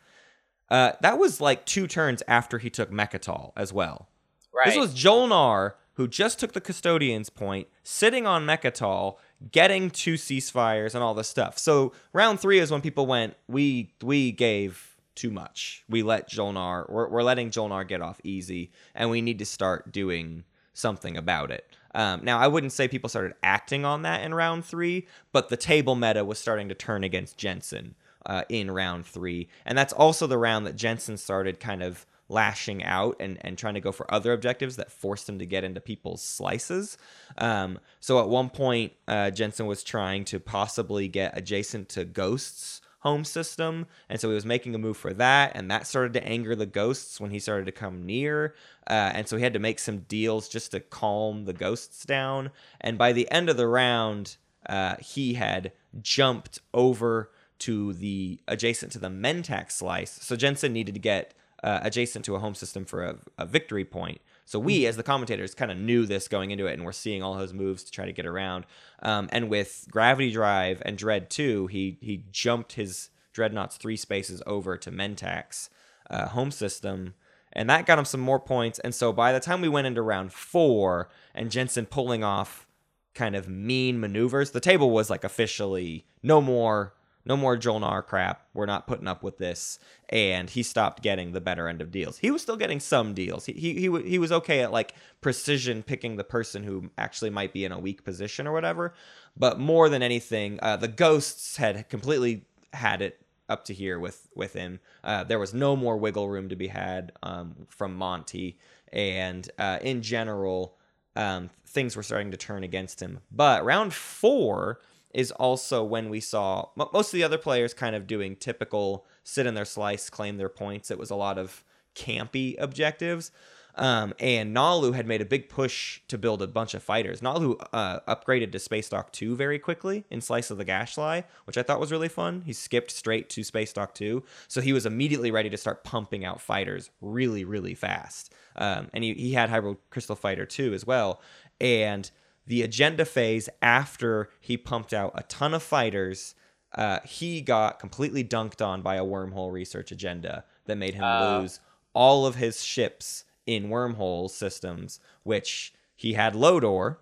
Uh, 0.69 0.93
that 1.01 1.17
was 1.17 1.39
like 1.39 1.65
two 1.65 1.88
turns 1.88 2.21
after 2.27 2.58
he 2.58 2.69
took 2.69 2.91
Mecatol 2.91 3.53
as 3.56 3.71
well. 3.71 4.10
Right. 4.53 4.65
This 4.67 4.77
was 4.77 4.93
Jolnar 4.93 5.73
who 5.97 6.07
just 6.07 6.39
took 6.39 6.53
the 6.53 6.62
custodian's 6.62 7.29
point, 7.29 7.67
sitting 7.83 8.25
on 8.25 8.45
Mecatol, 8.45 9.17
getting 9.51 9.89
two 9.89 10.13
ceasefires 10.13 10.93
and 10.95 11.03
all 11.03 11.13
this 11.13 11.27
stuff. 11.27 11.57
So 11.57 11.91
round 12.13 12.39
three 12.39 12.60
is 12.60 12.71
when 12.71 12.81
people 12.81 13.05
went, 13.05 13.36
we 13.47 13.93
we 14.01 14.31
gave 14.31 14.95
too 15.15 15.31
much. 15.31 15.83
We 15.89 16.03
let 16.03 16.29
Jolnar, 16.29 16.88
we're, 16.89 17.10
we're 17.10 17.23
letting 17.23 17.49
Jolnar 17.49 17.88
get 17.88 18.01
off 18.01 18.21
easy, 18.23 18.71
and 18.93 19.10
we 19.10 19.21
need 19.21 19.39
to 19.39 19.45
start 19.45 19.91
doing 19.91 20.43
something 20.73 21.17
about 21.17 21.49
it. 21.49 21.65
Um, 21.95 22.23
now, 22.23 22.38
I 22.38 22.47
wouldn't 22.47 22.73
say 22.73 22.88
people 22.88 23.10
started 23.10 23.33
acting 23.41 23.83
on 23.83 24.03
that 24.03 24.21
in 24.21 24.36
round 24.36 24.65
three, 24.65 25.07
but 25.31 25.49
the 25.49 25.57
table 25.57 25.95
meta 25.95 26.23
was 26.23 26.38
starting 26.38 26.69
to 26.69 26.75
turn 26.75 27.03
against 27.03 27.39
Jensen 27.39 27.95
uh, 28.27 28.43
in 28.49 28.69
round 28.69 29.07
three. 29.07 29.47
And 29.65 29.75
that's 29.75 29.93
also 29.93 30.27
the 30.27 30.38
round 30.38 30.67
that 30.67 30.75
Jensen 30.75 31.17
started 31.17 31.60
kind 31.60 31.81
of 31.81 32.05
lashing 32.29 32.83
out 32.83 33.15
and, 33.19 33.37
and 33.41 33.57
trying 33.57 33.73
to 33.75 33.81
go 33.81 33.91
for 33.91 34.11
other 34.13 34.33
objectives 34.33 34.75
that 34.75 34.91
forced 34.91 35.29
him 35.29 35.39
to 35.39 35.45
get 35.45 35.63
into 35.63 35.79
people's 35.79 36.21
slices. 36.21 36.97
Um, 37.37 37.79
so 37.99 38.19
at 38.19 38.29
one 38.29 38.49
point, 38.49 38.93
uh, 39.07 39.31
Jensen 39.31 39.65
was 39.65 39.83
trying 39.83 40.25
to 40.25 40.39
possibly 40.39 41.07
get 41.07 41.37
adjacent 41.37 41.89
to 41.89 42.05
Ghost's 42.05 42.81
home 42.99 43.23
system. 43.23 43.85
And 44.09 44.19
so 44.19 44.27
he 44.29 44.35
was 44.35 44.45
making 44.45 44.75
a 44.75 44.79
move 44.79 44.97
for 44.97 45.13
that. 45.13 45.53
And 45.55 45.71
that 45.71 45.87
started 45.87 46.13
to 46.13 46.27
anger 46.27 46.55
the 46.55 46.65
Ghosts 46.65 47.21
when 47.21 47.31
he 47.31 47.39
started 47.39 47.65
to 47.65 47.71
come 47.71 48.05
near. 48.05 48.55
Uh, 48.89 49.11
and 49.13 49.27
so 49.27 49.37
he 49.37 49.43
had 49.43 49.53
to 49.53 49.59
make 49.59 49.79
some 49.79 49.99
deals 49.99 50.49
just 50.49 50.71
to 50.71 50.79
calm 50.79 51.45
the 51.45 51.53
Ghosts 51.53 52.05
down. 52.05 52.51
And 52.81 52.97
by 52.97 53.13
the 53.13 53.29
end 53.31 53.49
of 53.49 53.57
the 53.57 53.67
round, 53.67 54.37
uh, 54.67 54.95
he 54.99 55.35
had 55.35 55.71
jumped 56.01 56.59
over 56.73 57.31
to 57.59 57.93
the 57.93 58.39
adjacent 58.47 58.91
to 58.91 58.99
the 58.99 59.09
Mentak's 59.09 59.75
slice. 59.75 60.19
So 60.21 60.35
Jensen 60.35 60.73
needed 60.73 60.93
to 60.95 60.99
get 60.99 61.33
uh, 61.63 61.79
adjacent 61.81 62.25
to 62.25 62.35
a 62.35 62.39
home 62.39 62.55
system 62.55 62.85
for 62.85 63.03
a, 63.03 63.15
a 63.37 63.45
victory 63.45 63.85
point. 63.85 64.21
So 64.45 64.59
we, 64.59 64.85
as 64.85 64.95
the 64.95 65.03
commentators, 65.03 65.53
kind 65.53 65.71
of 65.71 65.77
knew 65.77 66.05
this 66.05 66.27
going 66.27 66.51
into 66.51 66.67
it, 66.67 66.73
and 66.73 66.85
we're 66.85 66.93
seeing 66.93 67.21
all 67.21 67.35
his 67.35 67.53
moves 67.53 67.83
to 67.83 67.91
try 67.91 68.05
to 68.05 68.13
get 68.13 68.25
around. 68.25 68.65
Um, 69.01 69.27
and 69.31 69.49
with 69.49 69.87
Gravity 69.91 70.31
Drive 70.31 70.81
and 70.85 70.97
Dread 70.97 71.29
2, 71.29 71.67
he 71.67 71.97
he 72.01 72.23
jumped 72.31 72.73
his 72.73 73.09
Dreadnoughts 73.33 73.77
three 73.77 73.97
spaces 73.97 74.41
over 74.47 74.77
to 74.77 74.91
Mentak's 74.91 75.69
uh, 76.09 76.29
home 76.29 76.51
system, 76.51 77.13
and 77.53 77.69
that 77.69 77.85
got 77.85 77.99
him 77.99 78.05
some 78.05 78.21
more 78.21 78.39
points. 78.39 78.79
And 78.79 78.95
so 78.95 79.11
by 79.11 79.33
the 79.33 79.39
time 79.39 79.61
we 79.61 79.69
went 79.69 79.87
into 79.87 80.01
round 80.01 80.31
four, 80.31 81.09
and 81.35 81.51
Jensen 81.51 81.85
pulling 81.85 82.23
off 82.23 82.67
kind 83.13 83.35
of 83.35 83.49
mean 83.49 83.99
maneuvers, 83.99 84.51
the 84.51 84.59
table 84.59 84.91
was 84.91 85.09
like 85.09 85.23
officially 85.23 86.05
no 86.23 86.39
more 86.39 86.93
no 87.27 87.35
more 87.35 87.57
Jolnar 87.57 88.05
crap. 88.05 88.47
We're 88.53 88.65
not 88.65 88.87
putting 88.87 89.07
up 89.07 89.21
with 89.21 89.37
this. 89.37 89.79
And 90.09 90.49
he 90.49 90.63
stopped 90.63 91.03
getting 91.03 91.33
the 91.33 91.41
better 91.41 91.67
end 91.67 91.81
of 91.81 91.91
deals. 91.91 92.17
He 92.17 92.31
was 92.31 92.41
still 92.41 92.55
getting 92.55 92.79
some 92.79 93.13
deals. 93.13 93.45
He 93.45 93.53
he 93.53 93.73
he, 93.73 94.01
he 94.03 94.19
was 94.19 94.31
okay 94.31 94.61
at 94.61 94.71
like 94.71 94.93
precision 95.19 95.83
picking 95.83 96.15
the 96.15 96.23
person 96.23 96.63
who 96.63 96.89
actually 96.97 97.29
might 97.29 97.51
be 97.51 97.65
in 97.65 97.71
a 97.71 97.79
weak 97.79 98.03
position 98.05 98.47
or 98.47 98.53
whatever. 98.53 98.93
But 99.35 99.59
more 99.59 99.89
than 99.89 100.01
anything, 100.01 100.59
uh, 100.61 100.77
the 100.77 100.87
ghosts 100.87 101.57
had 101.57 101.89
completely 101.89 102.45
had 102.73 103.01
it 103.01 103.21
up 103.49 103.65
to 103.65 103.73
here 103.73 103.99
with 103.99 104.29
with 104.33 104.53
him. 104.53 104.79
Uh, 105.03 105.25
there 105.25 105.39
was 105.39 105.53
no 105.53 105.75
more 105.75 105.97
wiggle 105.97 106.29
room 106.29 106.47
to 106.49 106.55
be 106.55 106.67
had 106.67 107.11
um, 107.21 107.67
from 107.67 107.93
Monty, 107.95 108.57
and 108.93 109.49
uh, 109.59 109.79
in 109.81 110.01
general, 110.01 110.77
um, 111.17 111.49
things 111.65 111.97
were 111.97 112.03
starting 112.03 112.31
to 112.31 112.37
turn 112.37 112.63
against 112.63 113.01
him. 113.01 113.19
But 113.29 113.65
round 113.65 113.93
four 113.93 114.79
is 115.13 115.31
also 115.31 115.83
when 115.83 116.09
we 116.09 116.19
saw 116.19 116.67
most 116.75 117.13
of 117.13 117.17
the 117.17 117.23
other 117.23 117.37
players 117.37 117.73
kind 117.73 117.95
of 117.95 118.07
doing 118.07 118.35
typical 118.35 119.05
sit 119.23 119.45
in 119.45 119.55
their 119.55 119.65
slice, 119.65 120.09
claim 120.09 120.37
their 120.37 120.49
points. 120.49 120.91
It 120.91 120.99
was 120.99 121.09
a 121.09 121.15
lot 121.15 121.37
of 121.37 121.63
campy 121.95 122.55
objectives. 122.59 123.31
Um, 123.77 124.13
and 124.19 124.55
Naalu 124.55 124.95
had 124.95 125.05
made 125.05 125.21
a 125.21 125.25
big 125.25 125.49
push 125.49 126.01
to 126.07 126.17
build 126.17 126.41
a 126.41 126.47
bunch 126.47 126.73
of 126.73 126.81
fighters. 126.81 127.21
Naalu 127.21 127.63
uh, 127.71 127.99
upgraded 128.07 128.51
to 128.51 128.59
Space 128.59 128.89
Dock 128.89 129.11
2 129.11 129.35
very 129.35 129.59
quickly 129.59 130.03
in 130.09 130.19
Slice 130.19 130.49
of 130.49 130.57
the 130.57 130.65
Gashly, 130.65 131.23
which 131.45 131.57
I 131.57 131.63
thought 131.63 131.79
was 131.79 131.91
really 131.91 132.09
fun. 132.09 132.41
He 132.41 132.53
skipped 132.53 132.89
straight 132.89 133.29
to 133.29 133.43
Space 133.43 133.71
Dock 133.73 133.93
2, 133.93 134.23
so 134.47 134.61
he 134.61 134.73
was 134.73 134.87
immediately 134.87 135.29
ready 135.29 135.49
to 135.51 135.57
start 135.57 135.83
pumping 135.83 136.25
out 136.25 136.41
fighters 136.41 136.89
really, 137.01 137.45
really 137.45 137.75
fast. 137.75 138.33
Um, 138.55 138.89
and 138.93 139.03
he, 139.03 139.13
he 139.13 139.33
had 139.33 139.49
Hybrid 139.49 139.77
Crystal 139.91 140.15
Fighter 140.15 140.47
2 140.47 140.73
as 140.73 140.87
well. 140.87 141.21
And 141.61 142.09
the 142.47 142.62
agenda 142.63 143.05
phase 143.05 143.49
after 143.62 144.29
he 144.39 144.57
pumped 144.57 144.93
out 144.93 145.12
a 145.15 145.23
ton 145.23 145.53
of 145.53 145.62
fighters, 145.62 146.33
uh, 146.75 146.99
he 147.05 147.41
got 147.41 147.79
completely 147.79 148.23
dunked 148.23 148.65
on 148.65 148.81
by 148.81 148.95
a 148.95 149.03
wormhole 149.05 149.51
research 149.51 149.91
agenda 149.91 150.43
that 150.65 150.77
made 150.77 150.95
him 150.95 151.03
Oh. 151.03 151.39
lose 151.41 151.60
all 151.93 152.25
of 152.25 152.36
his 152.36 152.63
ships 152.63 153.23
in 153.45 153.69
wormhole 153.69 154.29
systems, 154.29 154.99
which 155.23 155.73
he 155.95 156.13
had 156.13 156.36
Lodor 156.36 156.99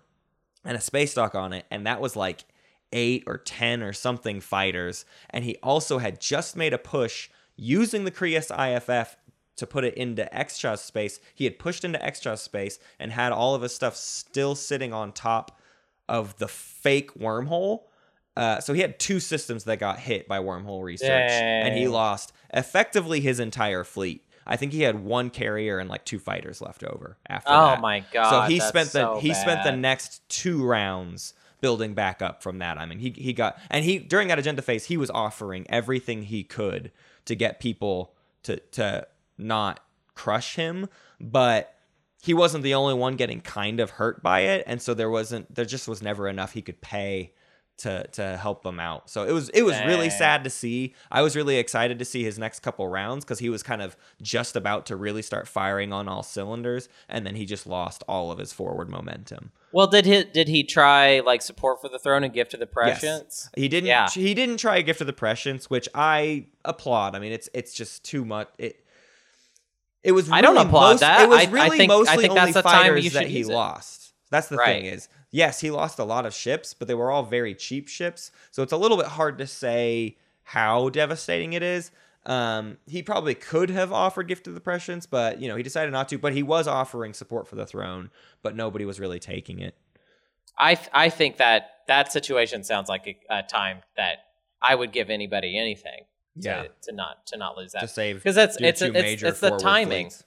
and 0.64 0.76
a 0.76 0.80
space 0.80 1.14
dock 1.14 1.34
on 1.34 1.52
it, 1.52 1.66
and 1.70 1.86
that 1.86 2.00
was 2.00 2.16
like 2.16 2.44
eight 2.92 3.24
or 3.26 3.36
ten 3.36 3.82
or 3.82 3.92
something 3.92 4.40
fighters. 4.40 5.04
And 5.30 5.44
he 5.44 5.56
also 5.62 5.98
had 5.98 6.20
just 6.20 6.56
made 6.56 6.72
a 6.72 6.78
push 6.78 7.28
using 7.56 8.04
the 8.04 8.10
Creuss 8.10 8.50
IFF 8.50 9.16
to 9.56 9.66
put 9.66 9.84
it 9.84 9.94
into 9.94 10.34
extra 10.36 10.76
space. 10.76 11.20
He 11.34 11.44
had 11.44 11.58
pushed 11.58 11.84
into 11.84 12.04
extra 12.04 12.36
space 12.36 12.78
and 12.98 13.12
had 13.12 13.32
all 13.32 13.54
of 13.54 13.62
his 13.62 13.74
stuff 13.74 13.96
still 13.96 14.54
sitting 14.54 14.92
on 14.92 15.12
top 15.12 15.58
of 16.08 16.36
the 16.38 16.48
fake 16.48 17.14
wormhole. 17.14 17.84
Uh, 18.36 18.60
so 18.60 18.74
he 18.74 18.82
had 18.82 18.98
two 18.98 19.18
systems 19.18 19.64
that 19.64 19.78
got 19.78 19.98
hit 19.98 20.28
by 20.28 20.38
wormhole 20.38 20.82
research, 20.82 21.30
and 21.30 21.76
he 21.76 21.88
lost 21.88 22.32
effectively 22.52 23.20
his 23.20 23.40
entire 23.40 23.82
fleet. 23.82 24.22
I 24.46 24.56
think 24.56 24.72
he 24.72 24.82
had 24.82 25.02
one 25.02 25.30
carrier 25.30 25.78
and 25.78 25.90
like 25.90 26.04
two 26.04 26.18
fighters 26.18 26.60
left 26.60 26.84
over 26.84 27.16
after 27.28 27.48
that. 27.48 27.62
Oh 27.62 27.66
that. 27.68 27.80
my 27.80 28.04
god. 28.12 28.30
So 28.30 28.52
he 28.52 28.60
spent 28.60 28.92
the 28.92 29.14
so 29.14 29.20
he 29.20 29.34
spent 29.34 29.64
the 29.64 29.72
next 29.72 30.28
two 30.28 30.64
rounds 30.64 31.34
building 31.60 31.94
back 31.94 32.22
up 32.22 32.42
from 32.42 32.58
that. 32.58 32.78
I 32.78 32.86
mean, 32.86 32.98
he 32.98 33.10
he 33.10 33.32
got 33.32 33.58
and 33.70 33.84
he 33.84 33.98
during 33.98 34.28
that 34.28 34.38
agenda 34.38 34.62
phase 34.62 34.84
he 34.84 34.96
was 34.96 35.10
offering 35.10 35.66
everything 35.68 36.22
he 36.22 36.44
could 36.44 36.92
to 37.24 37.34
get 37.34 37.58
people 37.58 38.14
to 38.44 38.58
to 38.72 39.06
not 39.38 39.80
crush 40.14 40.56
him, 40.56 40.88
but 41.20 41.74
he 42.22 42.34
wasn't 42.34 42.64
the 42.64 42.74
only 42.74 42.94
one 42.94 43.16
getting 43.16 43.40
kind 43.40 43.80
of 43.80 43.90
hurt 43.90 44.22
by 44.22 44.40
it, 44.40 44.64
and 44.66 44.80
so 44.82 44.94
there 44.94 45.10
wasn't 45.10 45.54
there 45.54 45.64
just 45.64 45.88
was 45.88 46.02
never 46.02 46.28
enough 46.28 46.52
he 46.52 46.62
could 46.62 46.80
pay 46.80 47.32
to 47.78 48.06
to 48.08 48.36
help 48.36 48.62
them 48.62 48.80
out. 48.80 49.10
So 49.10 49.24
it 49.24 49.32
was 49.32 49.48
it 49.50 49.62
was 49.62 49.78
really 49.86 50.10
sad 50.10 50.44
to 50.44 50.50
see. 50.50 50.94
I 51.10 51.22
was 51.22 51.36
really 51.36 51.58
excited 51.58 51.98
to 51.98 52.04
see 52.04 52.24
his 52.24 52.38
next 52.38 52.60
couple 52.60 52.88
rounds 52.88 53.24
because 53.24 53.38
he 53.38 53.50
was 53.50 53.62
kind 53.62 53.82
of 53.82 53.96
just 54.22 54.56
about 54.56 54.86
to 54.86 54.96
really 54.96 55.22
start 55.22 55.46
firing 55.46 55.92
on 55.92 56.08
all 56.08 56.22
cylinders, 56.22 56.88
and 57.08 57.26
then 57.26 57.34
he 57.34 57.44
just 57.44 57.66
lost 57.66 58.02
all 58.08 58.32
of 58.32 58.38
his 58.38 58.52
forward 58.52 58.88
momentum. 58.88 59.52
Well, 59.72 59.86
did 59.86 60.06
he 60.06 60.24
did 60.24 60.48
he 60.48 60.64
try 60.64 61.20
like 61.20 61.42
support 61.42 61.80
for 61.80 61.88
the 61.88 61.98
throne 61.98 62.24
and 62.24 62.32
gift 62.32 62.52
to 62.52 62.56
the 62.56 62.66
prescience? 62.66 63.50
He 63.54 63.68
didn't. 63.68 63.88
Yeah. 63.88 64.08
He 64.08 64.32
didn't 64.32 64.56
try 64.56 64.78
a 64.78 64.82
gift 64.82 65.00
of 65.02 65.06
the 65.06 65.12
prescience, 65.12 65.68
which 65.68 65.88
I 65.94 66.46
applaud. 66.64 67.14
I 67.14 67.18
mean, 67.18 67.32
it's 67.32 67.48
it's 67.52 67.74
just 67.74 68.04
too 68.04 68.24
much. 68.24 68.48
It. 68.58 68.82
It 70.06 70.12
was. 70.12 70.30
I 70.30 70.40
don't 70.40 70.54
really 70.54 70.66
applaud 70.66 70.90
most- 70.92 71.00
that. 71.00 71.22
It 71.22 71.28
was 71.28 71.38
I- 71.40 71.42
I 71.42 71.50
really 71.50 71.78
think- 71.78 71.90
I 71.92 71.94
mostly 71.96 72.16
think 72.28 72.38
only 72.38 72.52
fighters 72.52 73.12
that 73.12 73.26
he 73.26 73.44
lost. 73.44 74.12
That's 74.30 74.48
the 74.48 74.56
Right. 74.56 74.82
thing 74.82 74.86
is, 74.86 75.08
yes, 75.30 75.60
he 75.60 75.70
lost 75.70 75.98
a 75.98 76.04
lot 76.04 76.26
of 76.26 76.34
ships, 76.34 76.74
but 76.74 76.88
they 76.88 76.94
were 76.94 77.10
all 77.10 77.22
very 77.24 77.54
cheap 77.54 77.88
ships, 77.88 78.30
so 78.50 78.62
it's 78.62 78.72
a 78.72 78.76
little 78.76 78.96
bit 78.96 79.06
hard 79.06 79.38
to 79.38 79.46
say 79.46 80.16
how 80.44 80.88
devastating 80.88 81.52
it 81.52 81.62
is. 81.62 81.90
Um, 82.24 82.78
he 82.86 83.02
probably 83.02 83.34
could 83.34 83.70
have 83.70 83.92
offered 83.92 84.26
gift 84.28 84.46
of 84.48 84.54
the 84.54 84.60
prescience, 84.60 85.06
but 85.06 85.40
you 85.40 85.48
know 85.48 85.56
he 85.56 85.62
decided 85.62 85.92
not 85.92 86.08
to. 86.08 86.18
But 86.18 86.32
he 86.34 86.42
was 86.42 86.66
offering 86.68 87.12
support 87.14 87.46
for 87.48 87.54
the 87.56 87.66
throne, 87.66 88.10
but 88.42 88.54
nobody 88.56 88.84
was 88.84 88.98
really 89.00 89.18
taking 89.20 89.60
it. 89.60 89.74
I 90.58 90.74
th- 90.76 90.88
I 90.92 91.08
think 91.08 91.36
that 91.36 91.70
that 91.88 92.10
situation 92.12 92.64
sounds 92.64 92.88
like 92.88 93.06
a, 93.06 93.38
a 93.38 93.42
time 93.42 93.82
that 93.96 94.18
I 94.62 94.74
would 94.74 94.90
give 94.90 95.10
anybody 95.10 95.56
anything 95.58 96.04
Yeah. 96.38 96.66
to 96.82 96.92
not 96.92 97.26
to 97.28 97.36
not 97.38 97.56
lose 97.56 97.72
that 97.72 97.80
To 97.80 97.88
save 97.88 98.16
because 98.16 98.34
that's 98.34 98.56
it's 98.60 98.82
it's, 98.82 98.92
major 98.92 99.26
it's 99.28 99.40
the 99.40 99.56
timing. 99.56 100.06
fleets. 100.10 100.24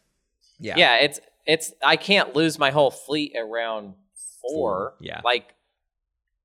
Yeah. 0.59 0.75
Yeah. 0.77 0.95
it's 0.97 1.19
it's 1.45 1.73
I 1.83 1.95
can't 1.95 2.35
lose 2.35 2.57
my 2.59 2.71
whole 2.71 2.91
fleet 2.91 3.35
at 3.35 3.47
round 3.47 3.93
four. 4.41 4.51
Four, 4.53 4.93
yeah. 5.01 5.21
like 5.23 5.53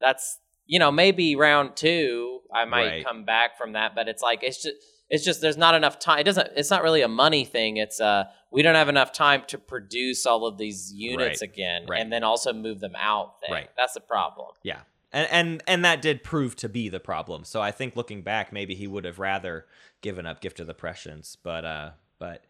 that's 0.01 0.39
you 0.67 0.79
know 0.79 0.91
maybe 0.91 1.37
round 1.37 1.77
two 1.77 2.41
I 2.53 2.65
might 2.67 2.87
Right. 2.87 3.05
come 3.07 3.25
back 3.25 3.57
from 3.59 3.73
that, 3.73 3.95
but 3.95 4.09
it's 4.09 4.23
like 4.23 4.43
it's 4.43 4.63
just 4.63 4.77
it's 5.11 5.25
just 5.25 5.41
there's 5.41 5.57
not 5.57 5.75
enough 5.75 5.99
time. 5.99 6.19
It 6.21 6.25
doesn't. 6.25 6.49
It's 6.57 6.71
not 6.71 6.83
really 6.83 7.03
a 7.03 7.09
money 7.09 7.45
thing. 7.45 7.77
It's 7.79 8.01
uh 8.01 8.25
we 8.51 8.63
don't 8.63 8.75
have 8.75 8.89
enough 8.89 9.13
time 9.13 9.43
to 9.49 9.59
produce 9.59 10.25
all 10.27 10.47
of 10.47 10.57
these 10.59 10.93
units 10.95 11.41
Right, 11.43 11.51
again, 11.51 11.87
right. 11.89 12.01
and 12.01 12.13
then 12.13 12.23
also 12.25 12.53
move 12.53 12.81
them 12.81 12.95
out. 12.97 13.35
Thing. 13.43 13.53
Right. 13.53 13.69
That's 13.77 13.95
the 13.95 14.01
problem. 14.01 14.49
Yeah. 14.63 14.81
And, 15.15 15.29
and 15.31 15.63
and 15.69 15.85
that 15.85 16.03
did 16.03 16.25
prove 16.25 16.57
to 16.57 16.69
be 16.69 16.89
the 16.89 16.99
problem. 17.01 17.45
So 17.45 17.63
I 17.63 17.71
think 17.71 17.95
looking 17.95 18.23
back, 18.23 18.53
maybe 18.53 18.75
he 18.75 18.87
would 18.89 19.05
have 19.05 19.19
rather 19.21 19.65
given 20.03 20.27
up 20.27 20.41
Gift 20.41 20.59
of 20.59 20.67
the 20.67 20.75
Prescience. 20.75 21.37
But 21.41 21.65
uh, 21.65 21.91
but 22.19 22.45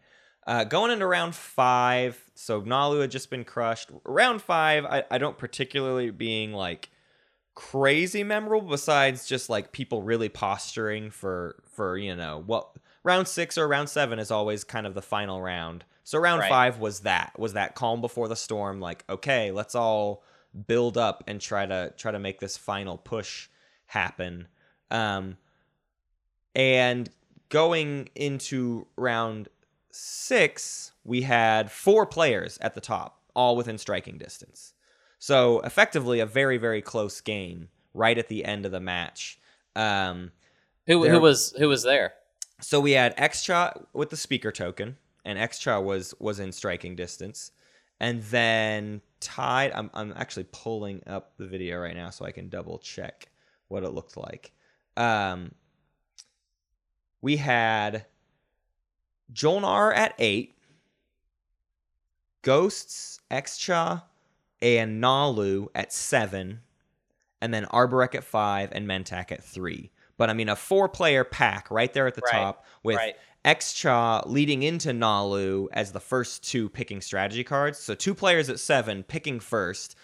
uh, 0.47 0.63
going 0.63 0.91
into 0.91 1.05
round 1.05 1.35
five, 1.35 2.19
so 2.33 2.61
Naalu 2.63 3.01
had 3.01 3.11
just 3.11 3.29
been 3.29 3.43
crushed. 3.43 3.91
Round 4.03 4.41
five, 4.41 4.83
I, 4.83 5.03
I 5.11 5.19
don't 5.19 5.37
particularly 5.37 6.09
being 6.09 6.53
like 6.53 6.89
crazy 7.53 8.23
memorable. 8.23 8.67
Besides 8.67 9.27
just 9.27 9.49
like 9.49 9.71
people 9.71 10.01
really 10.01 10.29
posturing 10.29 11.11
for 11.11 11.61
for 11.71 11.97
you 11.97 12.15
know 12.15 12.41
what 12.45 12.69
round 13.03 13.27
six 13.27 13.57
or 13.59 13.67
round 13.67 13.89
seven 13.89 14.17
is 14.17 14.31
always 14.31 14.63
kind 14.63 14.87
of 14.87 14.95
the 14.95 15.01
final 15.03 15.39
round. 15.41 15.85
So 16.03 16.17
round 16.19 16.39
Right. 16.41 16.49
five 16.49 16.79
was 16.79 17.01
that 17.01 17.37
was 17.37 17.53
that 17.53 17.75
calm 17.75 18.01
before 18.01 18.27
the 18.27 18.35
storm. 18.35 18.79
Like 18.79 19.03
okay, 19.07 19.51
let's 19.51 19.75
all 19.75 20.23
build 20.67 20.97
up 20.97 21.23
and 21.27 21.41
try 21.41 21.65
to 21.65 21.93
try 21.97 22.11
to 22.11 22.19
make 22.19 22.39
this 22.39 22.57
final 22.57 22.97
push 22.97 23.47
happen. 23.87 24.47
Um, 24.91 25.37
and 26.55 27.09
going 27.49 28.09
into 28.15 28.87
round 28.95 29.49
six, 29.91 30.91
we 31.03 31.21
had 31.21 31.71
four 31.71 32.05
players 32.05 32.57
at 32.61 32.73
the 32.73 32.81
top, 32.81 33.19
all 33.35 33.55
within 33.55 33.77
striking 33.77 34.17
distance. 34.17 34.73
So 35.19 35.59
effectively, 35.61 36.19
a 36.19 36.25
very 36.25 36.57
very 36.57 36.81
close 36.81 37.21
game 37.21 37.69
right 37.93 38.17
at 38.17 38.27
the 38.27 38.45
end 38.45 38.65
of 38.65 38.71
the 38.71 38.79
match. 38.79 39.39
Um, 39.75 40.31
Who 40.87 41.01
There- 41.03 41.11
who 41.13 41.19
was 41.19 41.53
who 41.57 41.67
was 41.69 41.83
there? 41.83 42.13
so 42.61 42.79
we 42.79 42.91
had 42.93 43.15
Xxcha 43.17 43.85
with 43.93 44.09
the 44.09 44.17
speaker 44.17 44.51
token, 44.51 44.97
and 45.25 45.37
Xxcha 45.37 45.83
was 45.83 46.13
was 46.19 46.39
in 46.39 46.51
striking 46.51 46.95
distance, 46.95 47.51
and 47.99 48.21
then 48.23 49.01
tied. 49.25 49.71
I'm 49.73 49.89
I'm 49.93 50.13
actually 50.15 50.45
pulling 50.51 51.01
up 51.07 51.33
the 51.37 51.47
video 51.47 51.79
right 51.79 51.95
now 51.95 52.11
so 52.11 52.25
I 52.25 52.31
can 52.31 52.47
double 52.47 52.77
check 52.77 53.27
what 53.67 53.83
it 53.83 53.89
looked 53.89 54.15
like. 54.15 54.51
Um, 54.95 55.51
we 57.21 57.37
had 57.37 58.05
Jolnar 59.33 59.95
at 59.95 60.13
eight, 60.19 60.55
Ghosts, 62.43 63.19
Xxcha, 63.31 64.03
and 64.61 65.03
Naalu 65.03 65.67
at 65.73 65.91
seven, 65.91 66.61
and 67.41 67.51
then 67.51 67.65
Arborec 67.65 68.13
at 68.13 68.23
five 68.23 68.69
and 68.71 68.87
Mentak 68.87 69.31
at 69.31 69.43
three. 69.43 69.91
But 70.17 70.29
I 70.29 70.33
mean, 70.33 70.49
a 70.49 70.55
four 70.55 70.87
player 70.87 71.23
pack 71.23 71.69
right 71.71 71.91
there 71.91 72.07
at 72.07 72.13
the 72.13 72.21
Right, 72.21 72.31
top 72.31 72.65
with 72.83 72.97
right. 72.97 73.15
Xxcha 73.45 74.23
leading 74.25 74.63
into 74.63 74.89
Naalu 74.89 75.67
as 75.71 75.91
the 75.91 75.99
first 75.99 76.43
two 76.43 76.67
picking 76.69 76.99
strategy 77.01 77.43
cards. 77.43 77.77
So 77.77 77.93
two 77.93 78.15
players 78.15 78.49
at 78.49 78.59
seven 78.59 79.03
picking 79.03 79.39
first. 79.39 79.95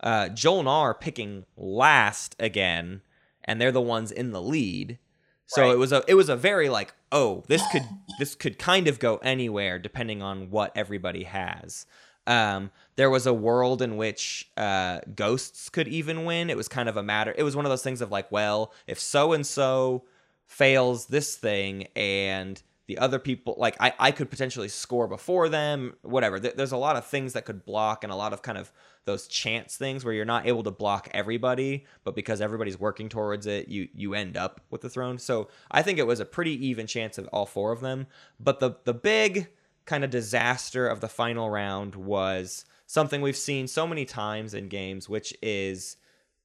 Uh, 0.00 0.28
Jolnar 0.30 0.98
picking 0.98 1.44
last 1.56 2.36
again, 2.38 3.02
and 3.44 3.60
they're 3.60 3.72
the 3.72 3.80
ones 3.80 4.10
in 4.12 4.32
the 4.32 4.42
lead. 4.42 4.98
So 5.46 5.62
Right. 5.62 5.72
it 5.72 5.78
was 5.78 5.92
a 5.92 6.04
it 6.06 6.14
was 6.14 6.28
a 6.28 6.36
very 6.36 6.68
like 6.68 6.92
oh 7.10 7.42
this 7.48 7.62
could 7.72 7.84
this 8.18 8.34
could 8.34 8.58
kind 8.58 8.86
of 8.86 8.98
go 8.98 9.16
anywhere 9.18 9.78
depending 9.78 10.20
on 10.22 10.50
what 10.50 10.72
everybody 10.76 11.24
has. 11.24 11.86
Um, 12.26 12.70
there 12.96 13.08
was 13.08 13.26
a 13.26 13.32
world 13.32 13.80
in 13.80 13.96
which 13.96 14.50
uh, 14.58 15.00
ghosts 15.14 15.70
could 15.70 15.88
even 15.88 16.26
win. 16.26 16.50
It 16.50 16.58
was 16.58 16.68
kind 16.68 16.88
of 16.88 16.98
a 16.98 17.02
matter. 17.02 17.34
It 17.38 17.42
was 17.42 17.56
one 17.56 17.64
of 17.64 17.70
those 17.70 17.82
things 17.82 18.02
of 18.02 18.10
like, 18.10 18.30
well, 18.30 18.74
if 18.86 19.00
so 19.00 19.32
and 19.32 19.46
so 19.46 20.04
fails 20.46 21.06
this 21.06 21.36
thing 21.36 21.86
and 21.96 22.62
the 22.88 22.98
other 22.98 23.18
people 23.18 23.54
like 23.58 23.76
I, 23.78 23.92
I 23.98 24.10
could 24.10 24.30
potentially 24.30 24.68
score 24.68 25.06
before 25.06 25.50
them 25.50 25.94
whatever. 26.02 26.40
There's 26.40 26.72
a 26.72 26.78
lot 26.78 26.96
of 26.96 27.06
things 27.06 27.34
that 27.34 27.44
could 27.44 27.64
block 27.64 28.02
and 28.02 28.10
a 28.10 28.16
lot 28.16 28.32
of 28.32 28.40
kind 28.40 28.56
of 28.56 28.72
those 29.04 29.28
chance 29.28 29.76
things 29.76 30.04
where 30.04 30.14
you're 30.14 30.24
not 30.24 30.46
able 30.46 30.62
to 30.62 30.70
block 30.70 31.08
everybody 31.12 31.86
but 32.04 32.14
because 32.14 32.40
everybody's 32.40 32.80
working 32.80 33.08
towards 33.08 33.46
it 33.46 33.68
you 33.68 33.88
you 33.94 34.14
end 34.14 34.36
up 34.36 34.62
with 34.70 34.80
the 34.80 34.88
throne. 34.88 35.18
So 35.18 35.48
i 35.70 35.82
think 35.82 35.98
it 35.98 36.06
was 36.06 36.18
a 36.18 36.24
pretty 36.24 36.66
even 36.66 36.86
chance 36.86 37.18
of 37.18 37.28
all 37.28 37.46
four 37.46 37.72
of 37.72 37.80
them. 37.80 38.06
But 38.40 38.58
the 38.58 38.76
the 38.84 38.94
big 38.94 39.48
kind 39.84 40.02
of 40.02 40.10
disaster 40.10 40.88
of 40.88 41.00
the 41.00 41.08
final 41.08 41.50
round 41.50 41.94
was 41.94 42.64
something 42.86 43.20
we've 43.20 43.36
seen 43.36 43.68
so 43.68 43.86
many 43.86 44.06
times 44.06 44.54
in 44.54 44.68
games 44.68 45.10
which 45.10 45.34
is 45.42 45.98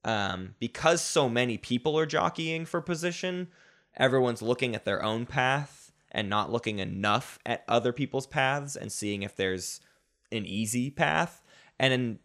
um, 0.04 0.56
because 0.60 1.02
so 1.02 1.30
many 1.30 1.58
people 1.58 1.98
are 1.98 2.06
jockeying 2.06 2.66
for 2.66 2.82
position, 2.82 3.48
everyone's 3.96 4.42
looking 4.42 4.76
at 4.76 4.84
their 4.84 5.02
own 5.02 5.26
path 5.26 5.83
and 6.14 6.30
not 6.30 6.52
looking 6.52 6.80
enough 6.80 7.40
at 7.46 7.64
other 7.68 7.92
people's 7.92 8.28
paths 8.28 8.76
and 8.76 8.92
seeing 8.92 9.24
if 9.24 9.36
there's 9.36 9.82
an 10.32 10.46
easy 10.46 10.90
path. 10.90 11.42
And 11.80 11.94
in 11.94 12.20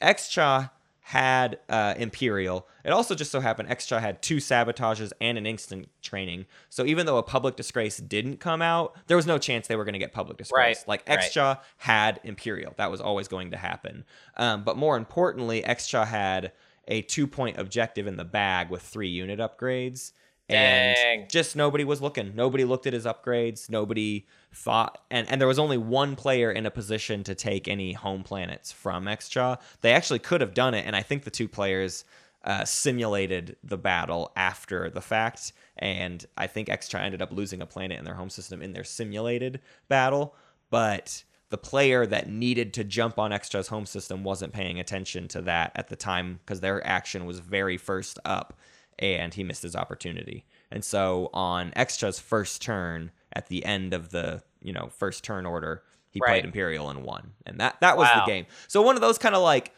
Xxcha 0.00 0.70
had 1.10 1.58
uh, 1.68 1.94
Imperial. 1.96 2.68
It 2.84 2.90
also 2.90 3.16
just 3.16 3.32
so 3.32 3.40
happened 3.40 3.68
Xxcha 3.68 4.00
had 4.00 4.22
two 4.22 4.36
sabotages 4.36 5.12
and 5.20 5.36
an 5.36 5.44
instant 5.44 5.88
training. 6.02 6.46
So 6.68 6.84
even 6.84 7.04
though 7.04 7.16
a 7.16 7.22
public 7.24 7.56
disgrace 7.56 7.96
didn't 7.96 8.38
come 8.38 8.62
out, 8.62 8.96
there 9.08 9.16
was 9.16 9.26
no 9.26 9.36
chance 9.36 9.66
they 9.66 9.74
were 9.74 9.84
going 9.84 9.94
to 9.94 9.98
get 9.98 10.12
public 10.12 10.38
disgrace. 10.38 10.84
Right, 10.86 10.88
Like 10.88 11.08
right. 11.08 11.18
Xxcha 11.18 11.58
had 11.78 12.20
Imperial. 12.22 12.74
That 12.76 12.92
was 12.92 13.00
always 13.00 13.26
going 13.26 13.50
to 13.50 13.56
happen. 13.56 14.04
Um, 14.36 14.62
but 14.62 14.76
more 14.76 14.96
importantly, 14.96 15.62
Xxcha 15.62 16.06
had 16.06 16.52
a 16.86 17.02
two 17.02 17.26
point 17.26 17.58
objective 17.58 18.06
in 18.06 18.16
the 18.16 18.24
bag 18.24 18.70
with 18.70 18.82
three 18.82 19.08
unit 19.08 19.40
upgrades. 19.40 20.12
Dang. 20.50 21.20
And 21.20 21.30
just 21.30 21.56
nobody 21.56 21.84
was 21.84 22.00
looking. 22.00 22.34
Nobody 22.34 22.64
looked 22.64 22.86
at 22.86 22.92
his 22.92 23.04
upgrades. 23.04 23.70
Nobody 23.70 24.26
thought, 24.52 25.02
and, 25.10 25.28
and 25.30 25.40
there 25.40 25.48
was 25.48 25.58
only 25.58 25.78
one 25.78 26.16
player 26.16 26.50
in 26.50 26.66
a 26.66 26.70
position 26.70 27.22
to 27.24 27.34
take 27.34 27.68
any 27.68 27.92
home 27.92 28.22
planets 28.22 28.72
from 28.72 29.04
Xxcha. 29.04 29.58
They 29.80 29.92
actually 29.92 30.18
could 30.18 30.40
have 30.40 30.54
done 30.54 30.74
it, 30.74 30.84
and 30.86 30.96
I 30.96 31.02
think 31.02 31.24
the 31.24 31.30
two 31.30 31.48
players 31.48 32.04
uh, 32.44 32.64
simulated 32.64 33.56
the 33.62 33.76
battle 33.76 34.32
after 34.34 34.90
the 34.90 35.00
fact, 35.00 35.52
and 35.76 36.24
I 36.36 36.46
think 36.46 36.68
Xxcha 36.68 36.98
ended 36.98 37.22
up 37.22 37.32
losing 37.32 37.62
a 37.62 37.66
planet 37.66 37.98
in 37.98 38.04
their 38.04 38.14
home 38.14 38.30
system 38.30 38.62
in 38.62 38.72
their 38.72 38.84
simulated 38.84 39.60
battle, 39.88 40.34
but 40.70 41.22
the 41.50 41.58
player 41.58 42.06
that 42.06 42.28
needed 42.28 42.72
to 42.74 42.84
jump 42.84 43.18
on 43.18 43.32
Xxcha's 43.32 43.68
home 43.68 43.86
system 43.86 44.24
wasn't 44.24 44.52
paying 44.52 44.80
attention 44.80 45.28
to 45.28 45.42
that 45.42 45.72
at 45.74 45.88
the 45.88 45.96
time 45.96 46.40
because 46.44 46.60
their 46.60 46.84
action 46.86 47.26
was 47.26 47.40
very 47.40 47.76
first 47.76 48.18
up 48.24 48.56
and 48.98 49.32
he 49.34 49.44
missed 49.44 49.62
his 49.62 49.76
opportunity. 49.76 50.44
And 50.70 50.84
so 50.84 51.30
on 51.32 51.70
Xxcha's 51.72 52.18
first 52.20 52.60
turn 52.62 53.10
at 53.32 53.48
the 53.48 53.64
end 53.64 53.94
of 53.94 54.10
the, 54.10 54.42
you 54.62 54.72
know, 54.72 54.90
first 54.96 55.24
turn 55.24 55.46
order, 55.46 55.82
he 56.10 56.20
Right. 56.22 56.30
played 56.32 56.44
Imperial 56.44 56.90
and 56.90 57.04
won. 57.04 57.32
And 57.46 57.60
that 57.60 57.80
that 57.80 57.96
was 57.96 58.08
Wow. 58.08 58.24
the 58.24 58.30
game. 58.30 58.46
So 58.68 58.82
one 58.82 58.96
of 58.96 59.00
those 59.00 59.18
kind 59.18 59.34
of 59.34 59.42
like 59.42 59.72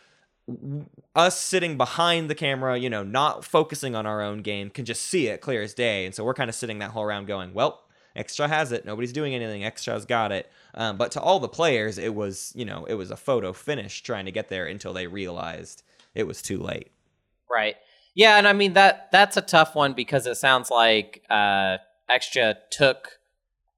us 1.14 1.38
sitting 1.38 1.77
behind 1.77 2.29
the 2.29 2.35
camera, 2.35 2.77
you 2.77 2.90
know, 2.90 3.03
not 3.03 3.44
focusing 3.44 3.94
on 3.94 4.07
our 4.07 4.20
own 4.20 4.38
game, 4.42 4.70
can 4.70 4.85
just 4.85 5.03
see 5.03 5.29
it 5.29 5.40
clear 5.40 5.62
as 5.62 5.72
day. 5.75 6.05
And 6.05 6.14
so 6.14 6.25
we're 6.25 6.35
kind 6.35 6.48
of 6.51 6.55
sitting 6.57 6.79
that 6.81 6.90
whole 6.90 7.05
round 7.05 7.27
going, 7.27 7.55
well, 7.55 7.85
Xxcha 8.16 8.48
has 8.48 8.72
it. 8.72 8.85
Nobody's 8.85 9.12
doing 9.12 9.35
anything. 9.35 9.62
Xxcha's 9.62 10.05
got 10.05 10.33
it. 10.33 10.51
Um, 10.75 10.96
but 10.98 11.12
to 11.12 11.20
all 11.20 11.38
the 11.40 11.48
players, 11.48 11.96
it 11.96 12.14
was, 12.14 12.53
you 12.55 12.64
know, 12.64 12.85
it 12.87 12.94
was 12.94 13.11
a 13.11 13.16
photo 13.16 13.53
finish 13.53 14.03
trying 14.03 14.25
to 14.27 14.33
get 14.33 14.48
there 14.48 14.66
until 14.66 14.92
they 14.92 15.07
realized 15.07 15.83
it 16.14 16.27
was 16.27 16.42
too 16.42 16.59
late. 16.59 16.90
Right. 17.51 17.77
Yeah, 18.14 18.37
and 18.37 18.46
I 18.46 18.53
mean 18.53 18.75
that 18.75 19.09
that's 19.12 19.37
a 19.37 19.42
tough 19.42 19.75
one 19.75 19.94
because 19.94 20.27
it 20.27 20.37
sounds 20.37 20.70
like 20.70 21.22
uh 21.31 21.79
Xxcha 22.11 22.57
took 22.70 23.18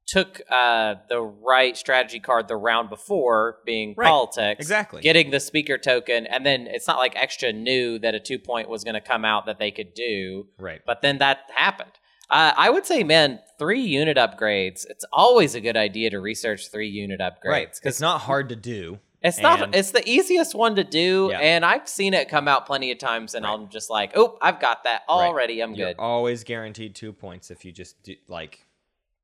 took 0.07 0.43
uh 0.51 0.97
the 1.09 1.21
right 1.21 1.77
strategy 1.77 2.21
card 2.21 2.47
the 2.49 2.57
round 2.57 2.91
before 2.91 3.59
being 3.65 3.95
Right. 3.97 4.09
politics. 4.09 4.59
Exactly. 4.61 5.01
Getting 5.03 5.31
the 5.31 5.41
speaker 5.41 5.79
token 5.79 6.27
and 6.27 6.45
then 6.45 6.67
it's 6.67 6.87
not 6.87 6.99
like 6.99 7.15
Xxcha 7.15 7.55
knew 7.55 7.99
that 8.01 8.15
a 8.15 8.21
2 8.21 8.39
point 8.39 8.69
was 8.69 8.85
going 8.85 8.95
to 8.95 9.01
come 9.01 9.25
out 9.25 9.47
that 9.47 9.59
they 9.59 9.71
could 9.71 9.95
do, 9.95 10.49
right. 10.59 10.81
but 10.85 11.01
then 11.01 11.19
that 11.19 11.41
happened. 11.55 11.93
Uh, 12.31 12.53
I 12.57 12.71
would 12.71 12.87
say, 12.87 13.05
man, 13.05 13.39
three 13.59 13.83
unit 13.83 14.17
upgrades. 14.17 14.85
It's 14.89 15.05
always 15.13 15.55
a 15.55 15.61
good 15.61 15.77
idea 15.77 16.11
to 16.11 16.21
research 16.21 16.71
three 16.73 16.89
unit 16.89 17.21
upgrades 17.21 17.45
Right. 17.51 17.79
It's 17.83 18.01
not 18.01 18.23
hard 18.23 18.49
to 18.49 18.57
do. 18.57 18.99
It's 19.25 19.41
not. 19.41 19.63
And- 19.63 19.75
It's 19.75 19.91
the 19.91 20.09
easiest 20.09 20.55
one 20.55 20.77
to 20.77 20.85
do, 20.85 21.29
Yeah. 21.33 21.39
and 21.41 21.65
I've 21.65 21.89
seen 21.89 22.15
it 22.15 22.29
come 22.29 22.47
out 22.47 22.67
plenty 22.67 22.93
of 22.93 22.99
times, 22.99 23.35
and 23.35 23.45
Right. 23.45 23.53
I'm 23.53 23.69
just 23.69 23.91
like, 23.91 24.13
oh, 24.17 24.39
I've 24.41 24.61
got 24.61 24.85
that 24.85 25.03
Right. 25.09 25.15
already. 25.15 25.61
I'm 25.63 25.75
You're 25.75 25.89
good. 25.89 25.97
always 25.99 26.45
guaranteed 26.45 26.95
two 26.95 27.13
points 27.13 27.51
if 27.51 27.65
you 27.65 27.73
just 27.73 28.01
do, 28.03 28.15
like, 28.29 28.67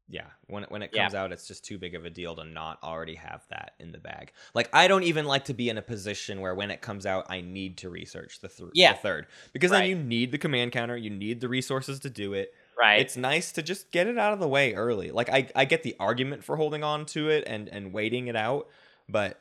yeah. 0.09 0.27
When 0.49 0.65
it- 0.65 0.71
when 0.73 0.83
it 0.83 0.91
Yeah. 0.93 1.03
comes 1.05 1.15
out, 1.15 1.31
it's 1.31 1.47
just 1.47 1.65
too 1.65 1.79
big 1.79 1.95
of 1.95 2.05
a 2.05 2.11
deal 2.11 2.35
to 2.35 2.43
not 2.45 2.83
already 2.83 3.15
have 3.15 3.47
that 3.51 3.75
in 3.79 3.93
the 3.93 3.99
bag. 3.99 4.33
Like 4.55 4.69
I 4.73 4.89
don't 4.89 5.05
even 5.05 5.25
like 5.25 5.45
to 5.45 5.55
be 5.55 5.69
in 5.69 5.79
a 5.79 5.83
position 5.83 6.41
where 6.41 6.53
when 6.53 6.73
it 6.73 6.81
comes 6.81 7.07
out, 7.07 7.27
I 7.29 7.41
need 7.43 7.77
to 7.79 7.91
research 7.91 8.41
the, 8.41 8.49
th- 8.49 8.71
Yeah. 8.75 8.95
the 8.95 8.99
third 8.99 9.27
because 9.53 9.71
then 9.71 9.89
you 9.89 9.95
need 9.95 10.33
the 10.33 10.39
command 10.39 10.73
counter, 10.73 10.97
you 10.97 11.11
need 11.11 11.41
the 11.41 11.49
resources 11.49 12.01
to 12.01 12.11
do 12.11 12.35
it. 12.35 12.53
right. 12.77 12.99
It's 13.01 13.17
nice 13.17 13.53
to 13.53 13.63
just 13.63 13.91
get 13.93 14.07
it 14.09 14.17
out 14.19 14.33
of 14.33 14.41
the 14.41 14.49
way 14.49 14.73
early. 14.75 15.11
Like 15.13 15.29
I, 15.29 15.49
I 15.55 15.65
get 15.67 15.83
the 15.85 15.95
argument 16.01 16.43
for 16.43 16.57
holding 16.57 16.83
on 16.83 17.05
to 17.07 17.29
it 17.29 17.45
and 17.47 17.69
and 17.69 17.93
waiting 17.93 18.27
it 18.27 18.35
out, 18.35 18.69
but 19.09 19.39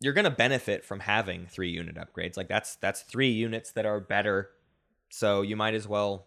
you're 0.00 0.12
gonna 0.12 0.30
benefit 0.30 0.84
from 0.84 1.00
having 1.00 1.46
three 1.46 1.70
unit 1.70 1.96
upgrades. 1.96 2.36
Like 2.36 2.48
that's 2.48 2.76
that's 2.76 3.02
three 3.02 3.30
units 3.30 3.72
that 3.72 3.86
are 3.86 4.00
better. 4.00 4.50
So 5.08 5.42
you 5.42 5.56
might 5.56 5.74
as 5.74 5.86
well 5.88 6.26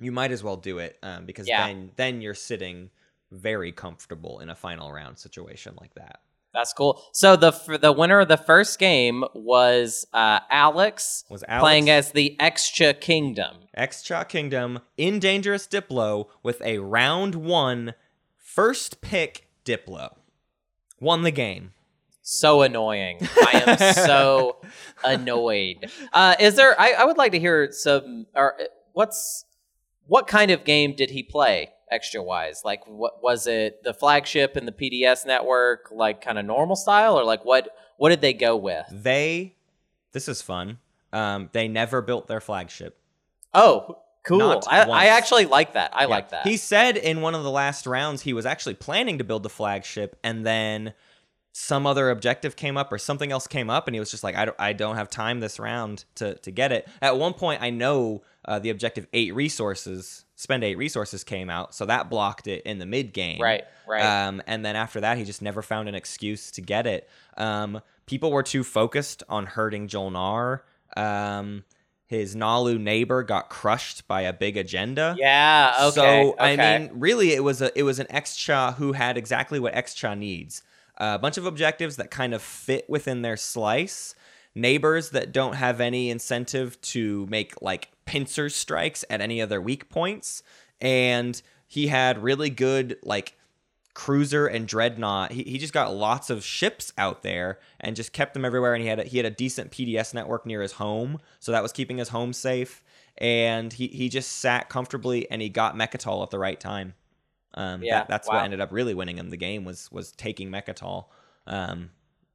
you 0.00 0.10
might 0.12 0.32
as 0.32 0.42
well 0.42 0.56
do 0.56 0.78
it 0.78 0.98
um, 1.02 1.24
because 1.26 1.46
Yeah. 1.48 1.66
then 1.66 1.92
then 1.96 2.20
you're 2.20 2.34
sitting 2.34 2.90
very 3.30 3.72
comfortable 3.72 4.40
in 4.40 4.48
a 4.50 4.54
final 4.54 4.92
round 4.92 5.18
situation 5.18 5.74
like 5.80 5.94
that. 5.94 6.20
That's 6.52 6.72
cool. 6.72 7.02
So 7.12 7.34
the 7.34 7.48
f- 7.48 7.80
the 7.80 7.90
winner 7.92 8.20
of 8.20 8.28
the 8.28 8.36
first 8.36 8.78
game 8.78 9.24
was 9.34 10.06
uh, 10.12 10.38
Alex, 10.50 11.24
Was 11.28 11.42
Alex 11.48 11.62
playing 11.62 11.90
as 11.90 12.12
the 12.12 12.36
Xxcha 12.38 13.00
Kingdom. 13.00 13.56
Xxcha 13.76 14.28
Kingdom 14.28 14.78
in 14.96 15.18
Dangerous 15.18 15.66
Diplo 15.66 16.28
with 16.44 16.62
a 16.62 16.78
round 16.78 17.34
one 17.34 17.94
first 18.36 19.00
pick 19.00 19.48
Diplo. 19.64 20.14
Won 21.00 21.22
the 21.22 21.32
game. 21.32 21.72
So 22.26 22.62
annoying. 22.62 23.18
I 23.20 23.62
am 23.66 23.94
so 23.94 24.56
annoyed. 25.04 25.90
Uh, 26.10 26.34
is 26.40 26.56
there? 26.56 26.78
I, 26.80 26.92
I 26.92 27.04
would 27.04 27.18
like 27.18 27.32
to 27.32 27.38
hear 27.38 27.70
some. 27.70 28.24
Or 28.34 28.58
uh, 28.58 28.64
what's 28.94 29.44
what 30.06 30.26
kind 30.26 30.50
of 30.50 30.64
game 30.64 30.94
did 30.96 31.10
he 31.10 31.22
play? 31.22 31.70
Xxcha 31.92 32.24
wise, 32.24 32.62
like 32.64 32.80
what 32.86 33.22
was 33.22 33.46
it? 33.46 33.84
The 33.84 33.92
flagship 33.92 34.56
and 34.56 34.66
the 34.66 34.72
PDS 34.72 35.26
network, 35.26 35.90
like 35.92 36.22
kind 36.22 36.38
of 36.38 36.46
normal 36.46 36.76
style, 36.76 37.18
or 37.20 37.24
like 37.24 37.44
what? 37.44 37.68
What 37.98 38.08
did 38.08 38.22
they 38.22 38.32
go 38.32 38.56
with? 38.56 38.86
They, 38.90 39.54
this 40.12 40.26
is 40.26 40.40
fun. 40.40 40.78
Um, 41.12 41.50
they 41.52 41.68
never 41.68 42.00
built 42.00 42.26
their 42.26 42.40
flagship. 42.40 42.98
Oh, 43.52 43.98
cool. 44.24 44.62
I, 44.66 44.80
I 44.82 45.04
actually 45.08 45.44
like 45.44 45.74
that. 45.74 45.94
I 45.94 46.02
Yeah. 46.04 46.06
like 46.08 46.30
that. 46.30 46.46
He 46.46 46.56
said 46.56 46.96
in 46.96 47.20
one 47.20 47.34
of 47.34 47.44
the 47.44 47.50
last 47.50 47.86
rounds 47.86 48.22
he 48.22 48.32
was 48.32 48.46
actually 48.46 48.74
planning 48.74 49.18
to 49.18 49.24
build 49.24 49.42
the 49.42 49.50
flagship, 49.50 50.18
and 50.24 50.44
then 50.44 50.94
some 51.56 51.86
other 51.86 52.10
objective 52.10 52.56
came 52.56 52.76
up 52.76 52.92
or 52.92 52.98
something 52.98 53.30
else 53.30 53.46
came 53.46 53.70
up, 53.70 53.86
and 53.86 53.94
he 53.94 54.00
was 54.00 54.10
just 54.10 54.24
like, 54.24 54.34
I 54.34 54.44
don't, 54.44 54.56
I 54.58 54.72
don't 54.72 54.96
have 54.96 55.08
time 55.08 55.38
this 55.38 55.60
round 55.60 56.04
to 56.16 56.34
to 56.34 56.50
get 56.50 56.72
it. 56.72 56.88
At 57.00 57.16
one 57.16 57.32
point, 57.32 57.62
I 57.62 57.70
know 57.70 58.22
uh, 58.44 58.58
the 58.58 58.70
objective 58.70 59.06
eight 59.12 59.32
resources, 59.36 60.24
spend 60.34 60.64
eight 60.64 60.76
resources 60.76 61.22
came 61.22 61.48
out, 61.48 61.72
so 61.72 61.86
that 61.86 62.10
blocked 62.10 62.48
it 62.48 62.64
in 62.64 62.80
the 62.80 62.86
mid 62.86 63.12
game. 63.12 63.40
right, 63.40 63.62
right. 63.86 64.26
Um, 64.26 64.42
and 64.48 64.64
then 64.64 64.74
after 64.74 65.00
that, 65.02 65.16
he 65.16 65.24
just 65.24 65.42
never 65.42 65.62
found 65.62 65.88
an 65.88 65.94
excuse 65.94 66.50
to 66.50 66.60
get 66.60 66.88
it. 66.88 67.08
Um, 67.36 67.80
people 68.06 68.32
were 68.32 68.42
too 68.42 68.64
focused 68.64 69.22
on 69.28 69.46
hurting 69.46 69.86
Jolnar. 69.86 70.62
Um, 70.96 71.62
his 72.06 72.34
Naalu 72.34 72.80
neighbor 72.80 73.22
got 73.22 73.48
crushed 73.48 74.08
by 74.08 74.22
a 74.22 74.32
big 74.32 74.56
agenda. 74.56 75.14
yeah. 75.16 75.76
Okay. 75.82 75.94
So 75.94 76.36
I 76.36 76.56
mean, 76.56 76.90
really, 76.94 77.32
it 77.32 77.44
was 77.44 77.62
a 77.62 77.76
it 77.78 77.84
was 77.84 78.00
an 78.00 78.08
Xxcha 78.08 78.74
who 78.74 78.90
had 78.92 79.16
exactly 79.16 79.60
what 79.60 79.72
Xxcha 79.72 80.18
needs. 80.18 80.64
A 80.96 81.18
bunch 81.18 81.36
of 81.36 81.46
objectives 81.46 81.96
that 81.96 82.10
kind 82.10 82.34
of 82.34 82.42
fit 82.42 82.88
within 82.88 83.22
their 83.22 83.36
slice. 83.36 84.14
Neighbors 84.54 85.10
that 85.10 85.32
don't 85.32 85.54
have 85.54 85.80
any 85.80 86.10
incentive 86.10 86.80
to 86.82 87.26
make 87.26 87.60
like 87.60 87.90
pincer 88.04 88.48
strikes 88.48 89.04
at 89.10 89.20
any 89.20 89.40
of 89.40 89.48
their 89.48 89.60
weak 89.60 89.88
points, 89.88 90.44
and 90.80 91.42
he 91.66 91.88
had 91.88 92.22
really 92.22 92.50
good 92.50 92.96
like 93.02 93.36
cruiser 93.94 94.46
and 94.46 94.68
dreadnought. 94.68 95.32
He, 95.32 95.44
he 95.44 95.58
just 95.58 95.72
got 95.72 95.94
lots 95.94 96.28
of 96.28 96.44
ships 96.44 96.92
out 96.98 97.22
there 97.22 97.58
and 97.80 97.96
just 97.96 98.12
kept 98.12 98.34
them 98.34 98.44
everywhere. 98.44 98.74
And 98.74 98.82
he 98.82 98.88
had 98.88 99.00
a, 99.00 99.04
he 99.04 99.16
had 99.16 99.26
a 99.26 99.30
decent 99.30 99.70
PDS 99.70 100.12
network 100.12 100.44
near 100.44 100.60
his 100.60 100.72
home, 100.72 101.20
so 101.40 101.52
that 101.52 101.62
was 101.62 101.72
keeping 101.72 101.98
his 101.98 102.08
home 102.10 102.32
safe. 102.32 102.82
And 103.18 103.72
he, 103.72 103.86
he 103.86 104.08
just 104.08 104.32
sat 104.32 104.68
comfortably 104.68 105.30
and 105.30 105.40
he 105.40 105.48
got 105.48 105.76
Mecatol 105.76 106.22
at 106.24 106.30
the 106.30 106.38
right 106.38 106.58
time. 106.58 106.94
Um, 107.54 107.82
Yeah, 107.82 108.00
that, 108.00 108.08
that's 108.08 108.28
wow. 108.28 108.36
what 108.36 108.44
ended 108.44 108.60
up 108.60 108.72
really 108.72 108.94
winning 108.94 109.18
him 109.18 109.30
the 109.30 109.36
game 109.36 109.64
was 109.64 109.90
was 109.90 110.12
taking 110.12 110.50
Mecatol 110.50 111.06
um, 111.46 111.90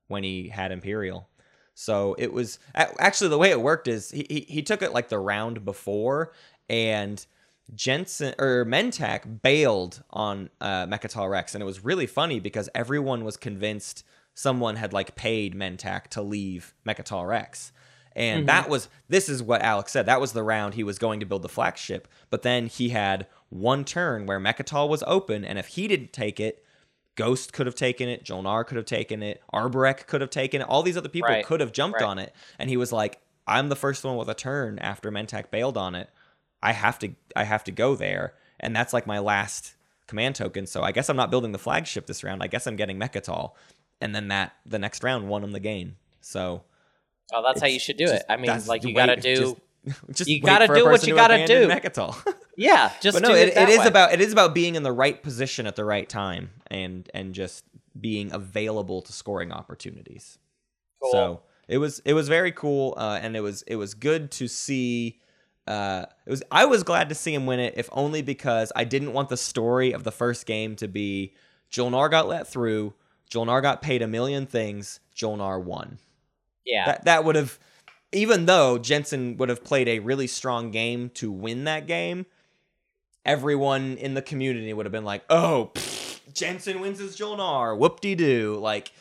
when 0.07 0.23
he 0.23 0.49
had 0.49 0.71
Imperial. 0.71 1.27
So 1.73 2.15
it 2.17 2.33
was 2.33 2.59
actually 2.75 3.29
the 3.29 3.37
way 3.37 3.51
it 3.51 3.61
worked 3.61 3.87
is 3.87 4.11
he, 4.11 4.25
he, 4.29 4.39
he 4.41 4.61
took 4.61 4.81
it 4.81 4.91
like 4.91 5.07
the 5.07 5.17
round 5.17 5.63
before 5.63 6.33
and 6.69 7.25
Jensen 7.73 8.35
or 8.37 8.65
Mentak 8.65 9.41
bailed 9.41 10.03
on 10.09 10.49
uh, 10.59 10.87
Mecatol 10.87 11.29
Rex, 11.29 11.53
and 11.53 11.61
it 11.61 11.65
was 11.65 11.83
really 11.83 12.07
funny 12.07 12.39
because 12.39 12.69
everyone 12.75 13.23
was 13.23 13.37
convinced 13.37 14.03
someone 14.33 14.75
had 14.75 14.93
like 14.93 15.15
paid 15.15 15.55
Mentak 15.55 16.07
to 16.07 16.21
leave 16.21 16.73
Mecatol 16.85 17.27
Rex. 17.27 17.71
And 18.15 18.49
that 18.49 18.67
was 18.67 18.89
this 19.07 19.29
is 19.29 19.41
what 19.41 19.61
Alex 19.61 19.91
said. 19.91 20.07
That 20.07 20.19
was 20.19 20.33
the 20.33 20.43
round 20.43 20.73
he 20.73 20.83
was 20.83 20.99
going 20.99 21.19
to 21.21 21.25
build 21.25 21.43
the 21.43 21.49
flagship, 21.49 22.07
but 22.29 22.41
then 22.41 22.65
he 22.67 22.89
had 22.89 23.27
one 23.49 23.83
turn 23.85 24.25
where 24.25 24.39
Mecatol 24.39 24.89
was 24.89 25.03
open, 25.07 25.43
and 25.43 25.57
if 25.59 25.67
he 25.67 25.87
didn't 25.87 26.13
take 26.13 26.39
it, 26.39 26.63
Ghost 27.15 27.51
could 27.51 27.65
have 27.65 27.75
taken 27.75 28.07
it, 28.07 28.23
Jolnar 28.23 28.65
could 28.65 28.77
have 28.77 28.85
taken 28.85 29.21
it, 29.21 29.41
Arborec 29.53 30.07
could 30.07 30.21
have 30.21 30.29
taken 30.29 30.61
it. 30.61 30.67
All 30.69 30.83
these 30.83 30.95
other 30.97 31.09
people 31.09 31.29
Right, 31.29 31.45
could 31.45 31.59
have 31.59 31.71
jumped 31.73 31.99
right. 32.01 32.07
on 32.07 32.19
it, 32.19 32.33
and 32.57 32.69
he 32.69 32.77
was 32.77 32.91
like, 32.91 33.19
"I'm 33.47 33.69
the 33.69 33.75
first 33.75 34.03
one 34.03 34.15
with 34.15 34.29
a 34.29 34.33
turn 34.33 34.79
after 34.79 35.11
Mentak 35.11 35.51
bailed 35.51 35.77
on 35.77 35.95
it. 35.95 36.09
I 36.61 36.71
have 36.73 36.99
to, 36.99 37.09
I 37.35 37.43
have 37.43 37.63
to 37.65 37.71
go 37.71 37.95
there, 37.95 38.35
and 38.59 38.75
that's 38.75 38.93
like 38.93 39.05
my 39.07 39.19
last 39.19 39.75
command 40.07 40.35
token. 40.35 40.65
So 40.65 40.81
I 40.81 40.91
guess 40.91 41.09
I'm 41.09 41.17
not 41.17 41.29
building 41.31 41.51
the 41.51 41.59
flagship 41.59 42.05
this 42.07 42.23
round. 42.23 42.41
I 42.41 42.47
guess 42.47 42.67
I'm 42.67 42.75
getting 42.75 42.99
Mecatol, 42.99 43.51
and 43.99 44.13
then 44.15 44.29
that 44.29 44.53
the 44.65 44.79
next 44.79 45.03
round 45.03 45.27
won 45.27 45.43
him 45.43 45.51
the 45.51 45.59
game. 45.59 45.97
So 46.21 46.63
oh, 47.33 47.43
that's 47.43 47.59
how 47.59 47.67
you 47.67 47.79
should 47.79 47.97
do 47.97 48.05
just- 48.05 48.15
it. 48.21 48.25
I 48.29 48.37
mean, 48.37 48.65
like 48.67 48.83
you 48.83 48.93
gotta 48.93 49.15
do. 49.17 49.35
Just, 49.35 49.55
just 50.13 50.29
You 50.29 50.39
gotta 50.41 50.67
do 50.67 50.85
what 50.85 51.05
you 51.05 51.15
gotta 51.15 51.45
do. 51.45 51.67
Mecatol. 51.67 52.15
yeah, 52.59 52.91
just 53.01 53.15
but 53.15 53.23
no, 53.23 53.29
do 53.29 53.35
it, 53.35 53.47
it, 53.47 53.47
it 53.49 53.55
that 53.55 53.69
is 53.69 53.79
way. 53.79 53.87
about 53.87 54.13
it 54.13 54.21
is 54.21 54.31
about 54.33 54.53
being 54.53 54.75
in 54.75 54.83
the 54.83 54.91
right 54.91 55.21
position 55.21 55.65
at 55.65 55.75
the 55.75 55.85
right 55.85 56.07
time 56.07 56.51
and 56.67 57.09
and 57.13 57.33
just 57.33 57.65
being 57.99 58.31
available 58.33 59.01
to 59.01 59.13
scoring 59.13 59.51
opportunities. 59.51 60.37
Cool. 61.01 61.11
So 61.11 61.41
it 61.67 61.77
was 61.77 61.99
it 62.05 62.13
was 62.13 62.27
very 62.27 62.51
cool, 62.51 62.93
uh, 62.97 63.19
and 63.21 63.35
it 63.35 63.41
was 63.41 63.61
it 63.63 63.77
was 63.77 63.93
good 63.93 64.31
to 64.31 64.47
see. 64.47 65.19
Uh, 65.67 66.05
it 66.25 66.29
was 66.29 66.43
I 66.51 66.65
was 66.65 66.83
glad 66.83 67.09
to 67.09 67.15
see 67.15 67.33
him 67.33 67.45
win 67.45 67.59
it, 67.59 67.75
if 67.77 67.89
only 67.91 68.21
because 68.21 68.71
I 68.75 68.83
didn't 68.83 69.13
want 69.13 69.29
the 69.29 69.37
story 69.37 69.91
of 69.91 70.03
the 70.03 70.11
first 70.11 70.45
game 70.45 70.75
to 70.77 70.87
be 70.87 71.35
Jolnar 71.71 72.09
got 72.09 72.27
let 72.27 72.47
through, 72.47 72.93
Jolnar 73.31 73.61
got 73.61 73.81
paid 73.81 74.01
a 74.01 74.07
million 74.07 74.47
things, 74.47 74.99
Jolnar 75.15 75.63
won. 75.63 75.99
yeah. 76.65 76.85
That 76.85 77.05
that 77.05 77.23
would 77.23 77.35
have, 77.35 77.59
even 78.11 78.47
though 78.47 78.79
Jensen 78.79 79.37
would 79.37 79.49
have 79.49 79.63
played 79.63 79.87
a 79.87 79.99
really 79.99 80.27
strong 80.27 80.71
game 80.71 81.09
to 81.11 81.31
win 81.31 81.65
that 81.65 81.85
game, 81.85 82.25
everyone 83.25 83.97
in 83.97 84.13
the 84.13 84.21
community 84.21 84.73
would 84.73 84.85
have 84.85 84.93
been 84.93 85.05
like, 85.05 85.23
"Oh, 85.29 85.71
pfft, 85.73 86.33
Jensen 86.33 86.79
wins 86.79 86.99
his 86.99 87.17
Jolnar, 87.17 87.77
whoop 87.77 87.99
de 88.01 88.15
doo!" 88.15 88.57
Like 88.61 88.91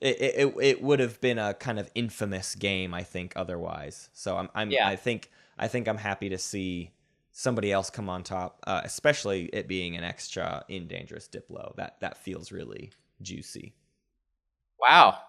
it, 0.00 0.16
it, 0.20 0.54
it 0.60 0.82
would 0.82 1.00
have 1.00 1.20
been 1.20 1.38
a 1.38 1.54
kind 1.54 1.78
of 1.78 1.90
infamous 1.94 2.54
game, 2.54 2.94
I 2.94 3.02
think. 3.02 3.32
Otherwise, 3.36 4.08
so 4.12 4.36
I'm, 4.36 4.48
I'm 4.54 4.70
Yeah. 4.70 4.88
I 4.88 4.96
think 4.96 5.30
I 5.58 5.68
think 5.68 5.88
I'm 5.88 5.98
happy 5.98 6.28
to 6.30 6.38
see 6.38 6.90
somebody 7.32 7.70
else 7.72 7.90
come 7.90 8.08
on 8.08 8.22
top, 8.22 8.58
uh, 8.66 8.80
especially 8.84 9.44
it 9.52 9.68
being 9.68 9.96
an 9.96 10.02
Xxcha 10.04 10.62
in 10.68 10.86
Dangerous 10.88 11.28
Diplo. 11.28 11.74
That 11.76 12.00
that 12.00 12.16
feels 12.18 12.50
really 12.52 12.90
juicy. 13.22 13.74
wow. 14.80 15.18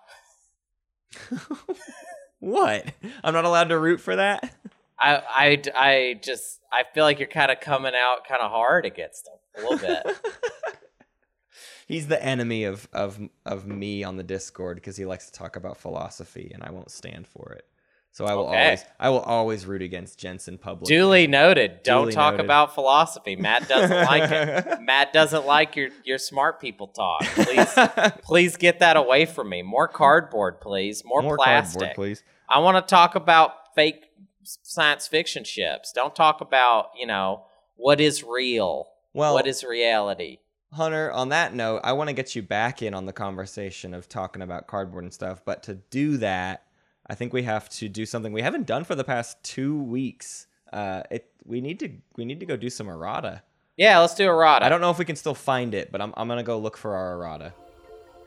What? 2.39 2.87
I'm 3.23 3.35
not 3.35 3.45
allowed 3.45 3.69
to 3.69 3.77
root 3.77 4.01
for 4.01 4.15
that? 4.15 4.51
I, 5.01 5.15
I, 5.29 5.61
I 5.75 6.19
just 6.21 6.59
I 6.71 6.83
feel 6.93 7.03
like 7.03 7.19
you're 7.19 7.27
kind 7.27 7.51
of 7.51 7.59
coming 7.59 7.93
out 7.95 8.25
kind 8.27 8.41
of 8.41 8.51
hard 8.51 8.85
against 8.85 9.27
him 9.27 9.63
a 9.63 9.67
little 9.69 9.79
bit. 9.79 10.17
He's 11.87 12.07
the 12.07 12.23
enemy 12.23 12.63
of 12.63 12.87
of 12.93 13.19
of 13.45 13.67
me 13.67 14.03
on 14.03 14.15
the 14.15 14.23
Discord 14.23 14.77
because 14.77 14.95
he 14.95 15.05
likes 15.05 15.25
to 15.25 15.31
talk 15.33 15.55
about 15.57 15.77
philosophy 15.77 16.51
and 16.53 16.63
I 16.63 16.71
won't 16.71 16.89
stand 16.91 17.27
for 17.27 17.51
it. 17.53 17.65
So 18.13 18.25
I 18.25 18.33
will 18.35 18.47
Okay. 18.47 18.63
always 18.65 18.85
I 18.99 19.09
will 19.09 19.19
always 19.19 19.65
root 19.65 19.81
against 19.81 20.17
Jensen 20.19 20.57
publicly. 20.57 20.95
Duly 20.95 21.27
noted. 21.27 21.83
Don't 21.83 22.03
Duly 22.03 22.13
talk 22.13 22.33
noted. 22.33 22.45
about 22.45 22.73
philosophy. 22.75 23.35
Matt 23.35 23.67
doesn't 23.67 24.05
like 24.05 24.31
it. 24.31 24.79
Matt 24.81 25.11
doesn't 25.11 25.45
like 25.45 25.75
your 25.75 25.89
your 26.05 26.17
smart 26.17 26.61
people 26.61 26.87
talk. 26.87 27.23
Please, 27.23 27.73
please 28.23 28.55
get 28.57 28.79
that 28.79 28.95
away 28.95 29.25
from 29.25 29.49
me. 29.49 29.61
More 29.61 29.87
cardboard, 29.89 30.61
please. 30.61 31.03
More, 31.03 31.21
More 31.21 31.37
plastic. 31.37 31.79
cardboard, 31.79 31.95
please. 31.95 32.23
I 32.47 32.59
want 32.59 32.77
to 32.85 32.89
talk 32.89 33.15
about 33.15 33.73
fake 33.75 34.05
science 34.43 35.07
fiction 35.07 35.43
ships. 35.43 35.91
Don't 35.91 36.15
talk 36.15 36.41
about 36.41 36.91
you 36.97 37.05
know 37.05 37.45
what 37.75 37.99
is 37.99 38.23
real. 38.23 38.87
Well, 39.13 39.33
what 39.33 39.47
is 39.47 39.63
reality? 39.63 40.39
Hunter, 40.73 41.11
on 41.11 41.29
that 41.29 41.53
note, 41.53 41.81
I 41.83 41.91
want 41.93 42.09
to 42.09 42.13
get 42.13 42.33
you 42.33 42.41
back 42.41 42.81
in 42.81 42.93
on 42.93 43.05
the 43.05 43.11
conversation 43.11 43.93
of 43.93 44.07
talking 44.07 44.41
about 44.41 44.67
cardboard 44.67 45.03
and 45.03 45.13
stuff, 45.13 45.41
but 45.43 45.63
to 45.63 45.75
do 45.75 46.15
that, 46.17 46.63
I 47.07 47.15
think 47.15 47.33
we 47.33 47.43
have 47.43 47.67
to 47.71 47.89
do 47.89 48.05
something 48.05 48.31
we 48.31 48.41
haven't 48.41 48.67
done 48.67 48.85
for 48.85 48.95
the 48.95 49.03
past 49.03 49.43
2 49.43 49.81
weeks. 49.83 50.47
Uh 50.71 51.03
it 51.11 51.29
we 51.45 51.59
need 51.59 51.79
to 51.79 51.91
we 52.15 52.23
need 52.23 52.39
to 52.39 52.45
go 52.45 52.55
do 52.55 52.69
some 52.69 52.87
errata. 52.87 53.43
Yeah, 53.77 53.99
let's 53.99 54.15
do 54.15 54.27
errata. 54.27 54.65
I 54.65 54.69
don't 54.69 54.81
know 54.81 54.91
if 54.91 54.99
we 54.99 55.05
can 55.05 55.15
still 55.15 55.33
find 55.33 55.73
it, 55.73 55.91
but 55.91 56.01
I'm 56.01 56.13
I'm 56.15 56.27
going 56.27 56.37
to 56.37 56.43
go 56.43 56.57
look 56.59 56.77
for 56.77 56.95
our 56.95 57.15
errata. 57.15 57.53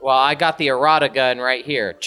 Well, 0.03 0.19
I 0.19 0.35
got 0.35 0.59
the 0.59 0.69
errata 0.69 1.09
gun 1.09 1.39
right 1.39 1.65
here. 1.65 1.95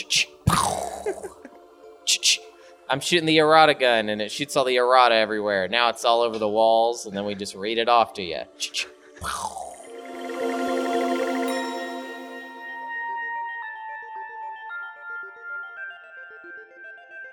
I'm 2.90 3.02
shooting 3.02 3.26
the 3.26 3.38
errata 3.40 3.74
gun, 3.74 4.08
and 4.10 4.22
it 4.22 4.32
shoots 4.32 4.56
all 4.56 4.64
the 4.64 4.78
errata 4.78 5.16
everywhere. 5.16 5.68
Now 5.68 5.90
it's 5.90 6.06
all 6.06 6.22
over 6.22 6.38
the 6.38 6.48
walls, 6.48 7.06
and 7.06 7.16
then 7.16 7.26
we 7.26 7.36
just 7.36 7.54
read 7.56 7.78
it 7.78 7.90
off 7.90 8.14
to 8.14 8.24
you. 8.24 8.44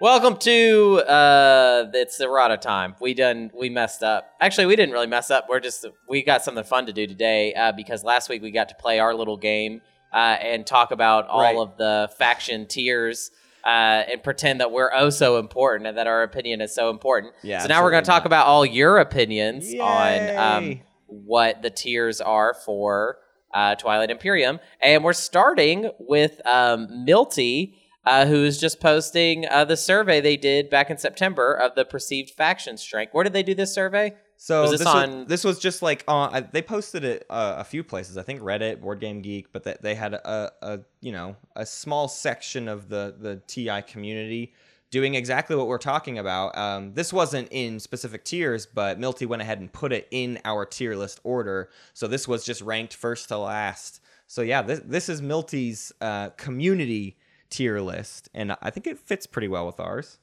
Welcome 0.00 0.36
to 0.38 0.98
uh 1.06 1.86
it's 1.94 2.20
errata 2.20 2.56
time. 2.56 2.94
We 3.00 3.14
done 3.14 3.50
we 3.54 3.70
messed 3.70 4.02
up. 4.02 4.34
Actually, 4.40 4.66
we 4.66 4.76
didn't 4.76 4.92
really 4.92 5.06
mess 5.06 5.30
up. 5.30 5.46
We're 5.48 5.60
just 5.60 5.86
we 6.08 6.22
got 6.22 6.42
something 6.42 6.64
fun 6.64 6.86
to 6.86 6.92
do 6.92 7.06
today 7.06 7.54
uh, 7.54 7.72
because 7.72 8.04
last 8.04 8.28
week 8.28 8.42
we 8.42 8.50
got 8.50 8.68
to 8.70 8.74
play 8.74 8.98
our 8.98 9.14
little 9.14 9.36
game 9.36 9.80
uh, 10.12 10.16
and 10.40 10.66
talk 10.66 10.90
about 10.90 11.28
all 11.28 11.40
Right. 11.40 11.56
of 11.56 11.76
the 11.78 12.10
faction 12.18 12.66
tiers 12.66 13.30
uh, 13.64 14.04
and 14.10 14.22
pretend 14.22 14.60
that 14.60 14.70
we're 14.70 14.90
oh 14.94 15.10
so 15.10 15.38
important 15.38 15.86
and 15.86 15.96
that 15.96 16.06
our 16.06 16.22
opinion 16.22 16.60
is 16.60 16.74
so 16.74 16.90
important. 16.90 17.32
Yeah, 17.42 17.60
So 17.60 17.68
now 17.68 17.82
we're 17.82 17.90
going 17.90 18.04
to 18.04 18.10
talk 18.10 18.24
about 18.24 18.46
all 18.46 18.66
your 18.66 18.98
opinions 18.98 19.72
on 19.80 20.36
um, 20.36 20.80
what 21.06 21.62
the 21.62 21.70
tiers 21.70 22.20
are 22.20 22.54
for 22.64 23.18
uh, 23.54 23.74
Twilight 23.76 24.10
Imperium, 24.10 24.60
and 24.80 25.04
we're 25.04 25.12
starting 25.12 25.90
with 25.98 26.40
um, 26.46 27.04
Milty, 27.04 27.78
uh, 28.04 28.26
who's 28.26 28.58
just 28.58 28.80
posting 28.80 29.46
uh, 29.48 29.64
the 29.64 29.76
survey 29.76 30.20
they 30.20 30.36
did 30.36 30.68
back 30.68 30.90
in 30.90 30.98
September 30.98 31.54
of 31.54 31.74
the 31.74 31.84
perceived 31.84 32.30
faction 32.30 32.76
strength. 32.76 33.14
Where 33.14 33.24
did 33.24 33.32
they 33.32 33.42
do 33.42 33.54
this 33.54 33.72
survey? 33.72 34.14
So 34.44 34.68
this, 34.68 34.80
this 34.80 34.84
was, 34.84 35.26
this 35.26 35.42
was 35.42 35.58
just 35.58 35.80
like 35.80 36.04
uh, 36.06 36.42
they 36.52 36.60
posted 36.60 37.02
it 37.02 37.24
uh, 37.30 37.54
a 37.56 37.64
few 37.64 37.82
places. 37.82 38.18
I 38.18 38.22
think 38.22 38.42
Reddit, 38.42 38.78
Board 38.78 39.00
Game 39.00 39.22
Geek, 39.22 39.50
but 39.54 39.64
they, 39.64 39.74
they 39.80 39.94
had 39.94 40.12
a, 40.12 40.52
a 40.60 40.80
you 41.00 41.12
know 41.12 41.36
a 41.56 41.64
small 41.64 42.08
section 42.08 42.68
of 42.68 42.90
the 42.90 43.14
the 43.18 43.36
TI 43.46 43.80
community 43.90 44.52
doing 44.90 45.14
exactly 45.14 45.56
what 45.56 45.66
we're 45.66 45.78
talking 45.78 46.18
about. 46.18 46.58
Um, 46.58 46.92
this 46.92 47.10
wasn't 47.10 47.48
in 47.52 47.80
specific 47.80 48.22
tiers, 48.22 48.66
but 48.66 49.00
Milty 49.00 49.24
went 49.24 49.40
ahead 49.40 49.60
and 49.60 49.72
put 49.72 49.94
it 49.94 50.08
in 50.10 50.38
our 50.44 50.66
tier 50.66 50.94
list 50.94 51.20
order. 51.24 51.70
So 51.94 52.06
this 52.06 52.28
was 52.28 52.44
just 52.44 52.60
ranked 52.60 52.92
first 52.92 53.28
to 53.28 53.38
last. 53.38 54.02
So 54.26 54.42
yeah, 54.42 54.60
this 54.60 54.82
this 54.84 55.08
is 55.08 55.22
Milty's 55.22 55.90
uh, 56.02 56.28
community 56.36 57.16
tier 57.48 57.80
list, 57.80 58.28
and 58.34 58.54
I 58.60 58.68
think 58.68 58.86
it 58.86 58.98
fits 58.98 59.26
pretty 59.26 59.48
well 59.48 59.64
with 59.64 59.80
ours. 59.80 60.18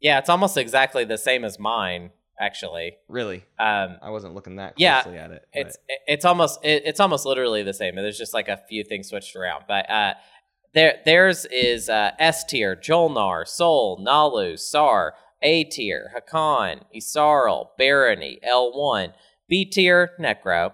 Yeah, 0.00 0.18
it's 0.18 0.28
almost 0.28 0.56
exactly 0.56 1.04
the 1.04 1.16
same 1.16 1.44
as 1.44 1.60
mine, 1.60 2.10
actually. 2.40 2.96
Really, 3.08 3.44
Um, 3.58 3.96
I 4.02 4.10
wasn't 4.10 4.34
looking 4.34 4.56
that 4.56 4.74
Yeah, 4.76 5.02
closely 5.02 5.18
at 5.18 5.30
it. 5.30 5.46
it's 5.52 5.76
it's 6.06 6.24
almost 6.24 6.64
it, 6.64 6.82
it's 6.84 7.00
almost 7.00 7.26
literally 7.26 7.62
the 7.62 7.74
same. 7.74 7.94
There's 7.96 8.18
just 8.18 8.34
like 8.34 8.48
a 8.48 8.58
few 8.68 8.84
things 8.84 9.08
switched 9.08 9.34
around, 9.36 9.64
but 9.68 9.88
uh, 9.90 10.14
there 10.74 10.98
theirs 11.04 11.46
is 11.50 11.88
uh, 11.88 12.10
S 12.18 12.44
tier: 12.44 12.76
Jolnar, 12.76 13.46
Sol, 13.46 13.98
Naalu, 14.04 14.58
Saar. 14.58 15.14
A 15.42 15.64
tier: 15.64 16.12
Hacan, 16.16 16.80
Yssaril, 16.96 17.68
Barony, 17.78 18.38
L 18.42 18.72
one. 18.72 19.12
B 19.48 19.64
tier: 19.66 20.12
Nekro. 20.18 20.72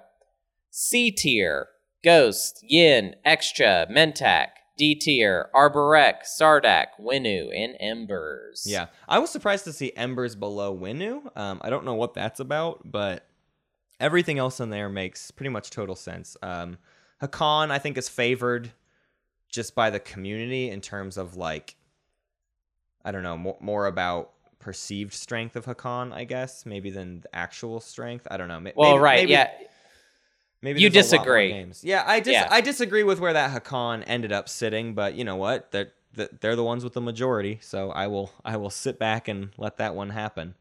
C 0.70 1.10
tier: 1.10 1.66
Ghost, 2.04 2.60
Yin, 2.62 3.16
Xxcha, 3.26 3.90
Mentak. 3.90 4.48
D 4.82 4.96
tier: 4.96 5.48
Arborec, 5.54 6.22
Sardakk, 6.24 6.86
Winnu, 7.00 7.56
and 7.56 7.76
Embers. 7.78 8.64
Yeah, 8.66 8.86
I 9.08 9.20
was 9.20 9.30
surprised 9.30 9.62
to 9.66 9.72
see 9.72 9.92
Embers 9.94 10.34
below 10.34 10.76
Winnu. 10.76 11.36
Um, 11.36 11.60
I 11.62 11.70
don't 11.70 11.84
know 11.84 11.94
what 11.94 12.14
that's 12.14 12.40
about, 12.40 12.80
but 12.90 13.24
everything 14.00 14.40
else 14.40 14.58
in 14.58 14.70
there 14.70 14.88
makes 14.88 15.30
pretty 15.30 15.50
much 15.50 15.70
total 15.70 15.94
sense. 15.94 16.36
Um, 16.42 16.78
Hacan, 17.22 17.70
I 17.70 17.78
think, 17.78 17.96
is 17.96 18.08
favored 18.08 18.72
just 19.48 19.76
by 19.76 19.88
the 19.90 20.00
community 20.00 20.68
in 20.70 20.80
terms 20.80 21.16
of 21.16 21.36
like, 21.36 21.76
I 23.04 23.12
don't 23.12 23.22
know, 23.22 23.36
more, 23.38 23.58
more 23.60 23.86
about 23.86 24.32
perceived 24.58 25.12
strength 25.12 25.54
of 25.54 25.66
Hacan, 25.66 26.12
I 26.12 26.24
guess, 26.24 26.66
maybe 26.66 26.90
than 26.90 27.20
the 27.20 27.32
actual 27.36 27.78
strength. 27.78 28.26
I 28.32 28.36
don't 28.36 28.48
know. 28.48 28.58
May- 28.58 28.72
Well, 28.74 28.98
right. 28.98 29.20
maybe- 29.20 29.30
yeah. 29.32 29.50
Maybe 30.62 30.80
You 30.80 30.88
there's 30.90 31.12
a 31.12 31.16
lot 31.16 31.26
more 31.26 31.36
disagree. 31.36 31.48
games. 31.52 31.82
Yeah, 31.84 32.04
I 32.06 32.20
dis- 32.20 32.32
Yeah. 32.32 32.48
I 32.50 32.60
disagree 32.60 33.02
with 33.02 33.18
where 33.20 33.32
that 33.32 33.50
Hacan 33.50 34.04
ended 34.06 34.32
up 34.32 34.48
sitting, 34.48 34.94
but 34.94 35.14
you 35.14 35.24
know 35.24 35.36
what? 35.36 35.70
They're 35.72 35.92
they're 36.40 36.56
the 36.56 36.62
ones 36.64 36.84
with 36.84 36.92
the 36.92 37.00
majority, 37.00 37.58
so 37.62 37.90
I 37.90 38.06
will 38.06 38.30
I 38.44 38.56
will 38.56 38.70
sit 38.70 38.98
back 38.98 39.28
and 39.28 39.50
let 39.58 39.78
that 39.78 39.94
one 39.94 40.10
happen. 40.10 40.54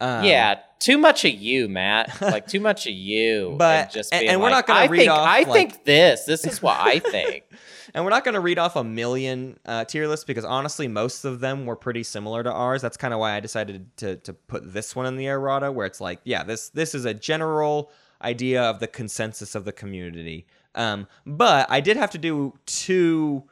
Um, 0.00 0.24
yeah, 0.24 0.58
too 0.80 0.98
much 0.98 1.24
of 1.24 1.32
you, 1.32 1.68
Matt. 1.68 2.16
Like 2.20 2.46
too 2.46 2.60
much 2.60 2.86
of 2.86 2.92
you. 2.92 3.54
But- 3.58 3.84
and 3.84 3.90
just 3.92 4.12
and- 4.14 4.26
and 4.26 4.40
we're 4.40 4.50
like, 4.50 4.66
not 4.68 4.76
gonna 4.78 4.90
read 4.90 4.98
think 5.00 5.10
off, 5.10 5.28
I 5.28 5.42
like- 5.42 5.52
think 5.72 5.84
this. 5.84 6.24
This 6.24 6.46
is 6.46 6.62
what 6.62 6.78
I 6.80 6.98
think. 7.10 7.44
and 7.92 8.02
we're 8.04 8.10
not 8.10 8.24
going 8.24 8.34
to 8.34 8.40
read 8.40 8.58
off 8.58 8.74
a 8.76 8.82
million 8.82 9.56
uh, 9.66 9.84
tier 9.84 10.08
lists 10.08 10.24
because 10.24 10.44
honestly, 10.44 10.88
most 10.88 11.24
of 11.24 11.38
them 11.40 11.64
were 11.64 11.76
pretty 11.76 12.02
similar 12.02 12.42
to 12.42 12.50
ours. 12.52 12.82
That's 12.82 12.96
kind 12.96 13.14
of 13.14 13.20
why 13.20 13.34
I 13.36 13.40
decided 13.40 13.96
to 13.98 14.16
to 14.16 14.32
put 14.32 14.72
this 14.72 14.96
one 14.96 15.06
in 15.06 15.16
the 15.16 15.26
errata, 15.26 15.70
where 15.70 15.86
it's 15.86 16.00
like, 16.00 16.20
yeah, 16.24 16.42
this 16.42 16.70
this 16.70 16.94
is 16.94 17.04
a 17.04 17.14
general 17.14 17.90
idea 18.22 18.62
of 18.62 18.80
the 18.80 18.86
consensus 18.86 19.54
of 19.54 19.64
the 19.64 19.72
community. 19.72 20.46
Um, 20.74 21.06
but 21.24 21.66
I 21.70 21.80
did 21.80 21.96
have 21.96 22.10
to 22.10 22.18
do 22.18 22.54
two 22.66 23.44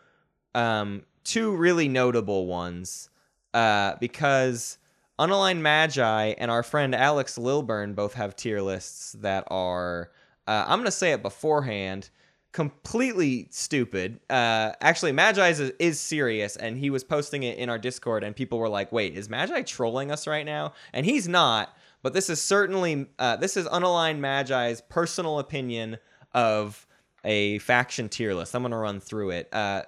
um, 0.55 1.05
two 1.25 1.55
really 1.55 1.89
notable 1.89 2.47
ones 2.47 3.09
uh, 3.55 3.95
because 4.01 4.79
Unaligned 5.19 5.61
Magi 5.61 6.35
and 6.39 6.51
our 6.51 6.63
friend 6.63 6.95
Alex 6.95 7.39
Lilburn 7.39 7.95
both 7.95 8.15
have 8.15 8.35
tier 8.35 8.61
lists 8.61 9.13
that 9.21 9.45
are, 9.49 10.11
uh, 10.47 10.65
I'm 10.67 10.79
going 10.79 10.87
to 10.87 10.91
say 10.91 11.13
it 11.13 11.23
beforehand, 11.23 12.11
completely 12.53 13.49
stupid. 13.51 14.21
Uh, 14.29 14.73
actually, 14.81 15.13
Magi 15.13 15.49
is, 15.49 15.61
is 15.79 16.01
serious, 16.01 16.57
and 16.57 16.77
he 16.77 16.91
was 16.91 17.05
posting 17.05 17.45
it 17.45 17.59
in 17.59 17.69
our 17.69 17.79
Discord, 17.79 18.25
and 18.25 18.35
people 18.35 18.59
were 18.59 18.69
like, 18.69 18.91
wait, 18.91 19.17
is 19.17 19.29
Magi 19.29 19.63
trolling 19.63 20.11
us 20.11 20.27
right 20.27 20.47
now? 20.47 20.73
And 20.93 21.07
he's 21.07 21.29
not. 21.29 21.75
But 22.03 22.13
this 22.15 22.29
is 22.29 22.41
certainly 22.43 23.07
uh, 23.19 23.37
this 23.37 23.57
is 23.57 23.67
unaligned 23.67 24.19
Magi's 24.19 24.81
personal 24.81 25.39
opinion 25.39 25.99
of 26.33 26.87
a 27.25 27.59
faction 27.59 28.09
tier 28.09 28.35
list. 28.35 28.55
I'm 28.55 28.63
gonna 28.63 28.77
run 28.79 28.99
through 29.01 29.31
it. 29.31 29.49
Uh, 29.53 29.83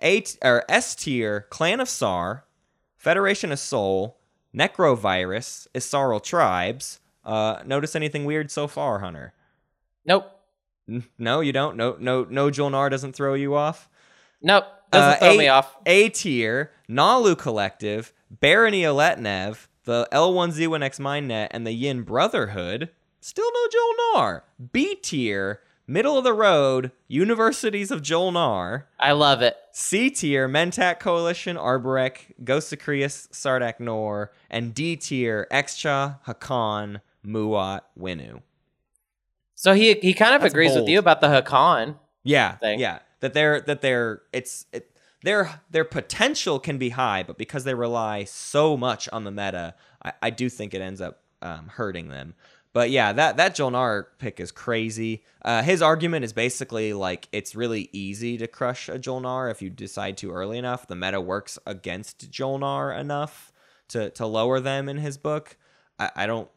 A 0.00 0.20
t- 0.22 0.38
or 0.42 0.64
S 0.68 0.94
tier, 0.94 1.46
Clan 1.50 1.80
of 1.80 1.88
Saar, 1.88 2.44
Federation 2.96 3.52
of 3.52 3.58
Sol, 3.58 4.18
Necrovirus, 4.56 5.66
Yssaril 5.74 6.22
Tribes. 6.22 7.00
Uh, 7.24 7.60
notice 7.66 7.94
anything 7.94 8.24
weird 8.24 8.50
so 8.50 8.66
far, 8.66 9.00
Hunter? 9.00 9.34
Nope. 10.06 10.24
N- 10.88 11.04
No, 11.18 11.40
you 11.40 11.52
don't. 11.52 11.76
No, 11.76 11.96
no, 12.00 12.24
no. 12.28 12.48
Jolnar 12.50 12.90
doesn't 12.90 13.12
throw 13.14 13.34
you 13.34 13.54
off. 13.54 13.88
Nope. 14.42 14.64
Doesn't 14.90 15.16
Uh, 15.16 15.16
throw 15.18 15.34
A- 15.34 15.38
me 15.38 15.48
off. 15.48 15.76
A 15.86 16.08
tier, 16.08 16.72
Naalu 16.88 17.36
Collective, 17.38 18.12
Barony 18.30 18.84
of 18.84 18.96
Letnev, 18.96 19.66
the 19.84 20.08
L1Z1X 20.12 21.00
Mindnet, 21.00 21.48
and 21.50 21.66
the 21.66 21.72
Yin 21.72 22.02
Brotherhood. 22.02 22.90
Still 23.20 23.50
no 23.52 24.14
Jolnar. 24.16 24.42
B 24.72 24.94
tier, 24.94 25.60
middle 25.86 26.16
of 26.16 26.24
the 26.24 26.32
road, 26.32 26.92
Universities 27.08 27.90
of 27.90 28.00
Jolnar. 28.02 28.84
I 28.98 29.12
love 29.12 29.42
it. 29.42 29.56
C 29.72 30.10
tier, 30.10 30.48
Mentak 30.48 31.00
Coalition, 31.00 31.56
Arborec, 31.56 32.32
Ghost 32.44 32.72
of 32.72 32.78
Creuss, 32.78 33.28
Sardakk 33.32 33.78
N'orr, 33.78 34.28
and 34.48 34.74
D 34.74 34.96
tier, 34.96 35.46
Xxcha, 35.50 36.18
Hacan, 36.26 37.00
Muaat, 37.26 37.80
Winnu. 37.98 38.42
So 39.54 39.74
he 39.74 39.94
he 39.94 40.14
kind 40.14 40.34
of 40.34 40.40
That's 40.40 40.54
agrees 40.54 40.74
with 40.74 40.88
you 40.88 40.98
about 40.98 41.20
the 41.20 41.28
Hacan. 41.28 41.96
Yeah, 42.22 42.56
thing. 42.56 42.80
yeah. 42.80 43.00
That 43.20 43.34
they're 43.34 43.60
that 43.60 43.82
they're 43.82 44.22
it's 44.32 44.64
it, 44.72 44.90
their 45.22 45.60
their 45.70 45.84
potential 45.84 46.58
can 46.58 46.78
be 46.78 46.90
high, 46.90 47.22
but 47.22 47.38
because 47.38 47.64
they 47.64 47.74
rely 47.74 48.24
so 48.24 48.76
much 48.76 49.08
on 49.10 49.24
the 49.24 49.30
meta, 49.30 49.74
I, 50.04 50.12
I 50.22 50.30
do 50.30 50.48
think 50.48 50.74
it 50.74 50.80
ends 50.80 51.00
up 51.00 51.20
um, 51.42 51.68
hurting 51.68 52.08
them. 52.08 52.34
But 52.72 52.90
yeah, 52.90 53.12
that 53.12 53.36
that 53.36 53.56
Jolnar 53.56 54.06
pick 54.18 54.38
is 54.38 54.52
crazy. 54.52 55.24
Uh, 55.44 55.62
his 55.62 55.82
argument 55.82 56.24
is 56.24 56.32
basically 56.32 56.92
like 56.92 57.28
it's 57.32 57.54
really 57.54 57.88
easy 57.92 58.38
to 58.38 58.46
crush 58.46 58.88
a 58.88 58.98
Jolnar 58.98 59.50
if 59.50 59.60
you 59.60 59.70
decide 59.70 60.16
to 60.18 60.30
early 60.30 60.56
enough. 60.56 60.86
The 60.86 60.96
meta 60.96 61.20
works 61.20 61.58
against 61.66 62.30
Jolnar 62.30 62.96
enough 62.98 63.52
to 63.88 64.10
to 64.10 64.26
lower 64.26 64.60
them 64.60 64.88
in 64.88 64.98
his 64.98 65.18
book. 65.18 65.56
I, 65.98 66.10
I 66.14 66.26
don't 66.26 66.48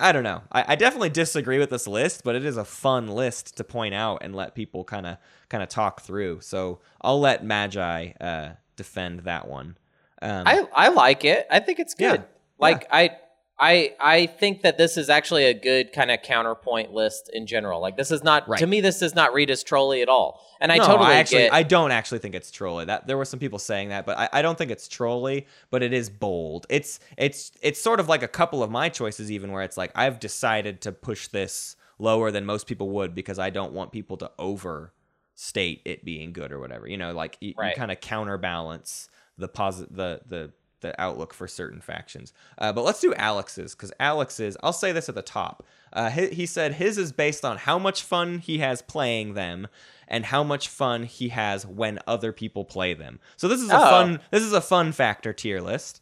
I 0.00 0.12
don't 0.12 0.24
know. 0.24 0.42
I, 0.50 0.64
I 0.68 0.76
definitely 0.76 1.10
disagree 1.10 1.58
with 1.58 1.70
this 1.70 1.86
list, 1.86 2.22
but 2.24 2.34
it 2.34 2.44
is 2.44 2.56
a 2.56 2.64
fun 2.64 3.06
list 3.08 3.56
to 3.58 3.64
point 3.64 3.94
out 3.94 4.18
and 4.22 4.34
let 4.34 4.54
people 4.54 4.82
kind 4.82 5.06
of 5.06 5.18
kind 5.48 5.62
of 5.62 5.68
talk 5.68 6.00
through. 6.00 6.40
So 6.40 6.80
I'll 7.02 7.20
let 7.20 7.44
Magi 7.44 8.12
uh, 8.20 8.50
defend 8.76 9.20
that 9.20 9.46
one. 9.46 9.76
Um, 10.22 10.44
I 10.46 10.66
I 10.74 10.88
like 10.88 11.24
it. 11.24 11.46
I 11.50 11.60
think 11.60 11.78
it's 11.78 11.94
Yeah. 11.98 12.12
good. 12.12 12.24
Like 12.58 12.86
I 12.90 13.16
I 13.60 13.94
I 14.00 14.26
think 14.26 14.62
that 14.62 14.78
this 14.78 14.96
is 14.96 15.10
actually 15.10 15.44
a 15.44 15.52
good 15.54 15.92
kind 15.92 16.10
of 16.10 16.22
counterpoint 16.22 16.92
list 16.92 17.28
in 17.32 17.46
general. 17.46 17.80
Like 17.80 17.96
this 17.96 18.10
is 18.10 18.24
not 18.24 18.48
Right. 18.48 18.58
to 18.58 18.66
me 18.66 18.80
this 18.80 18.98
does 19.00 19.14
not 19.14 19.34
read 19.34 19.50
as 19.50 19.62
trolly 19.62 20.00
at 20.00 20.08
all. 20.08 20.40
And 20.62 20.72
I 20.72 20.78
no, 20.78 20.86
totally 20.86 21.10
I 21.10 21.14
actually 21.16 21.42
get 21.42 21.52
I 21.52 21.62
don't 21.62 21.90
actually 21.90 22.20
think 22.20 22.34
it's 22.34 22.50
trolly. 22.50 22.86
That 22.86 23.06
there 23.06 23.18
were 23.18 23.24
some 23.26 23.38
people 23.38 23.58
saying 23.58 23.90
that, 23.90 24.06
but 24.06 24.18
I, 24.18 24.28
I 24.32 24.42
don't 24.42 24.56
think 24.56 24.70
it's 24.70 24.88
trolly. 24.88 25.46
But 25.70 25.82
it 25.82 25.92
is 25.92 26.08
bold. 26.08 26.66
It's 26.70 27.00
it's 27.18 27.52
it's 27.60 27.80
sort 27.80 28.00
of 28.00 28.08
like 28.08 28.22
a 28.22 28.28
couple 28.28 28.62
of 28.62 28.70
my 28.70 28.88
choices, 28.88 29.30
even 29.30 29.52
where 29.52 29.62
it's 29.62 29.76
like 29.76 29.92
I've 29.94 30.18
decided 30.20 30.80
to 30.82 30.92
push 30.92 31.28
this 31.28 31.76
lower 31.98 32.30
than 32.30 32.46
most 32.46 32.66
people 32.66 32.88
would 32.88 33.14
because 33.14 33.38
I 33.38 33.50
don't 33.50 33.72
want 33.72 33.92
people 33.92 34.16
to 34.16 34.30
overstate 34.38 35.82
it 35.84 36.02
being 36.04 36.32
good 36.32 36.50
or 36.50 36.58
whatever. 36.60 36.86
You 36.88 36.96
know, 36.96 37.12
like 37.12 37.36
you, 37.40 37.54
Right. 37.58 37.76
kind 37.76 37.90
of 37.90 38.00
counterbalance 38.00 39.08
the 39.36 39.48
posit 39.48 39.94
the 39.94 40.20
the 40.26 40.52
the 40.80 40.98
outlook 41.00 41.32
for 41.34 41.46
certain 41.48 41.80
factions. 41.80 42.32
Uh, 42.58 42.72
but 42.72 42.82
let's 42.84 43.00
do 43.00 43.14
Alex's 43.14 43.74
because 43.74 43.92
Alex's. 44.00 44.56
I'll 44.62 44.72
say 44.72 44.92
this 44.92 45.08
at 45.08 45.14
the 45.14 45.22
top. 45.22 45.64
Uh, 45.92 46.10
he, 46.10 46.28
he 46.28 46.46
said 46.46 46.74
his 46.74 46.98
is 46.98 47.12
based 47.12 47.44
on 47.44 47.56
how 47.58 47.78
much 47.78 48.02
fun 48.02 48.38
he 48.38 48.58
has 48.58 48.80
playing 48.82 49.34
them, 49.34 49.66
and 50.08 50.26
how 50.26 50.42
much 50.44 50.68
fun 50.68 51.04
he 51.04 51.28
has 51.30 51.66
when 51.66 51.98
other 52.06 52.32
people 52.32 52.64
play 52.64 52.94
them. 52.94 53.20
So 53.36 53.48
this 53.48 53.60
is 53.60 53.70
a 53.70 53.76
Oh. 53.76 53.90
fun 53.90 54.20
this 54.30 54.42
is 54.42 54.52
a 54.52 54.60
fun 54.60 54.92
factor 54.92 55.32
tier 55.32 55.60
list. 55.60 56.00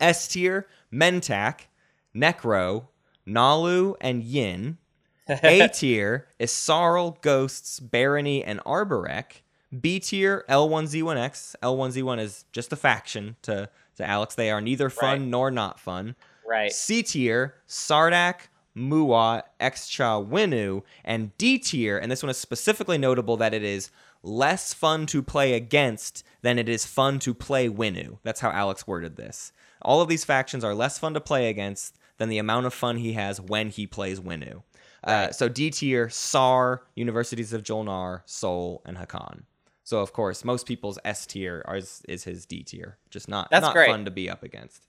S 0.00 0.26
tier, 0.28 0.66
Mentak, 0.92 1.60
Nekro, 2.14 2.88
Naalu, 3.26 3.94
and 4.00 4.22
Yin. 4.22 4.78
A 5.28 5.68
tier 5.72 6.26
is 6.38 6.52
Sarl, 6.52 7.18
Ghosts, 7.22 7.80
Barony, 7.80 8.44
and 8.44 8.60
Arborec. 8.64 9.42
B 9.80 9.98
tier, 9.98 10.44
L1Z1X. 10.48 11.56
L1Z1 11.62 12.20
is 12.20 12.44
just 12.52 12.72
a 12.72 12.76
faction 12.76 13.36
to, 13.42 13.68
to 13.96 14.04
Alex. 14.08 14.34
They 14.34 14.50
are 14.50 14.60
neither 14.60 14.90
fun 14.90 15.20
Right. 15.20 15.20
nor 15.28 15.50
not 15.50 15.78
fun. 15.80 16.16
right. 16.46 16.72
C 16.72 17.02
tier, 17.02 17.54
Sardakk, 17.68 18.48
Muwa, 18.76 19.42
Xxcha, 19.60 20.26
Winnu, 20.28 20.82
and 21.04 21.36
D 21.38 21.58
tier, 21.58 21.96
and 21.98 22.10
this 22.10 22.22
one 22.22 22.30
is 22.30 22.36
specifically 22.36 22.98
notable 22.98 23.36
that 23.38 23.54
it 23.54 23.62
is 23.62 23.90
less 24.22 24.74
fun 24.74 25.06
to 25.06 25.22
play 25.22 25.54
against 25.54 26.24
than 26.42 26.58
it 26.58 26.68
is 26.68 26.84
fun 26.84 27.18
to 27.20 27.32
play 27.34 27.68
Winnu. 27.68 28.18
That's 28.24 28.40
how 28.40 28.50
Alex 28.50 28.86
worded 28.86 29.16
this. 29.16 29.52
All 29.82 30.00
of 30.00 30.08
these 30.08 30.24
factions 30.24 30.64
are 30.64 30.74
less 30.74 30.98
fun 30.98 31.14
to 31.14 31.20
play 31.20 31.48
against 31.48 31.96
than 32.18 32.28
the 32.28 32.38
amount 32.38 32.66
of 32.66 32.74
fun 32.74 32.96
he 32.96 33.12
has 33.14 33.40
when 33.40 33.68
he 33.70 33.86
plays 33.86 34.20
Winnu. 34.20 34.62
Uh, 35.02 35.30
so 35.30 35.48
D 35.48 35.70
tier, 35.70 36.08
Saar, 36.08 36.82
Universities 36.94 37.52
of 37.52 37.62
Jolnar, 37.62 38.22
Sol, 38.24 38.82
and 38.86 38.96
Hacan. 38.96 39.42
So 39.84 40.00
of 40.00 40.12
course, 40.12 40.44
most 40.44 40.66
people's 40.66 40.98
S 41.04 41.26
tier 41.26 41.64
is, 41.74 42.02
is 42.08 42.24
his 42.24 42.46
D 42.46 42.62
tier, 42.62 42.98
just 43.10 43.28
not 43.28 43.48
That's 43.50 43.62
not 43.62 43.74
great. 43.74 43.88
fun 43.88 44.04
to 44.06 44.10
be 44.10 44.28
up 44.30 44.42
against. 44.42 44.88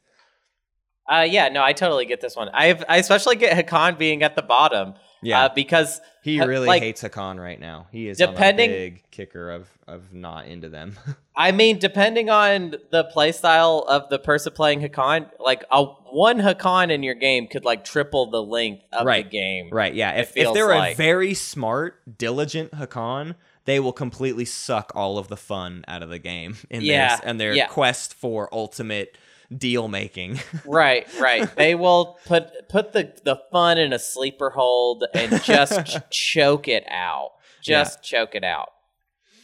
Uh, 1.08 1.22
yeah, 1.22 1.50
no, 1.50 1.62
I 1.64 1.74
totally 1.74 2.06
get 2.06 2.20
this 2.20 2.36
one. 2.36 2.50
I 2.52 2.80
I 2.89 2.98
especially 2.98 3.36
get 3.36 3.56
Hacan 3.56 3.96
being 3.98 4.24
at 4.24 4.36
the 4.36 4.41
bottom. 4.41 4.96
Yeah. 5.22 5.46
Uh, 5.46 5.50
because 5.54 6.02
He 6.24 6.39
really 6.39 6.68
like- 6.68 6.82
hates 6.82 7.04
Hacan 7.04 7.39
right 7.39 7.60
now. 7.60 7.88
He 7.91 8.08
is 8.08 8.18
Depending- 8.18 8.70
big 8.72 9.04
kicker 9.12 9.52
of 9.52 9.68
of 9.88 10.14
not 10.14 10.48
into 10.48 10.68
them. 10.70 10.96
I 11.36 11.52
mean, 11.52 11.78
depending 11.78 12.30
on 12.32 12.76
the 12.89 13.04
play 13.04 13.32
style 13.34 13.86
of 13.88 14.10
the 14.10 14.18
person 14.18 14.54
playing 14.54 14.82
Hacan, 14.82 15.30
like 15.39 15.64
a 15.72 15.84
one 15.86 16.39
Hacan 16.39 16.89
in 16.91 17.04
your 17.04 17.14
game 17.16 17.48
could 17.48 17.66
like 17.66 17.84
triple 17.84 18.32
the 18.32 18.41
length 18.41 18.84
of 18.93 19.06
Right. 19.06 19.26
the 19.26 19.30
game. 19.30 19.70
right? 19.72 19.93
Yeah. 19.93 20.12
If 20.14 20.36
if 20.36 20.54
they're 20.56 20.72
a 20.72 20.96
very 20.96 21.34
smart, 21.36 22.18
diligent 22.18 22.72
Hacan, 22.72 23.36
they 23.66 23.80
will 23.80 23.93
completely 23.93 24.45
suck 24.45 24.91
all 24.95 25.18
of 25.18 25.28
the 25.28 25.38
fun 25.38 25.84
out 25.88 26.01
of 26.03 26.09
the 26.09 26.20
game 26.20 26.55
in 26.70 26.82
Yeah, 26.82 27.18
their 27.18 27.28
and 27.30 27.39
their 27.39 27.53
yeah. 27.53 27.68
quest 27.68 28.13
for 28.13 28.47
ultimate 28.53 29.18
deal 29.55 29.88
making. 29.88 30.39
Right, 30.66 31.07
right. 31.20 31.53
they 31.55 31.76
will 31.76 32.18
put 32.26 32.68
put 32.70 32.93
the 32.93 33.13
the 33.24 33.39
fun 33.51 33.78
in 33.78 33.93
a 33.93 33.99
sleeper 33.99 34.49
hold 34.49 35.03
and 35.13 35.41
just 35.43 35.86
ch- 35.86 35.97
choke 36.11 36.68
it 36.68 36.84
out. 36.89 37.32
Just 37.61 38.03
choke 38.03 38.36
it 38.36 38.43
out. 38.43 38.70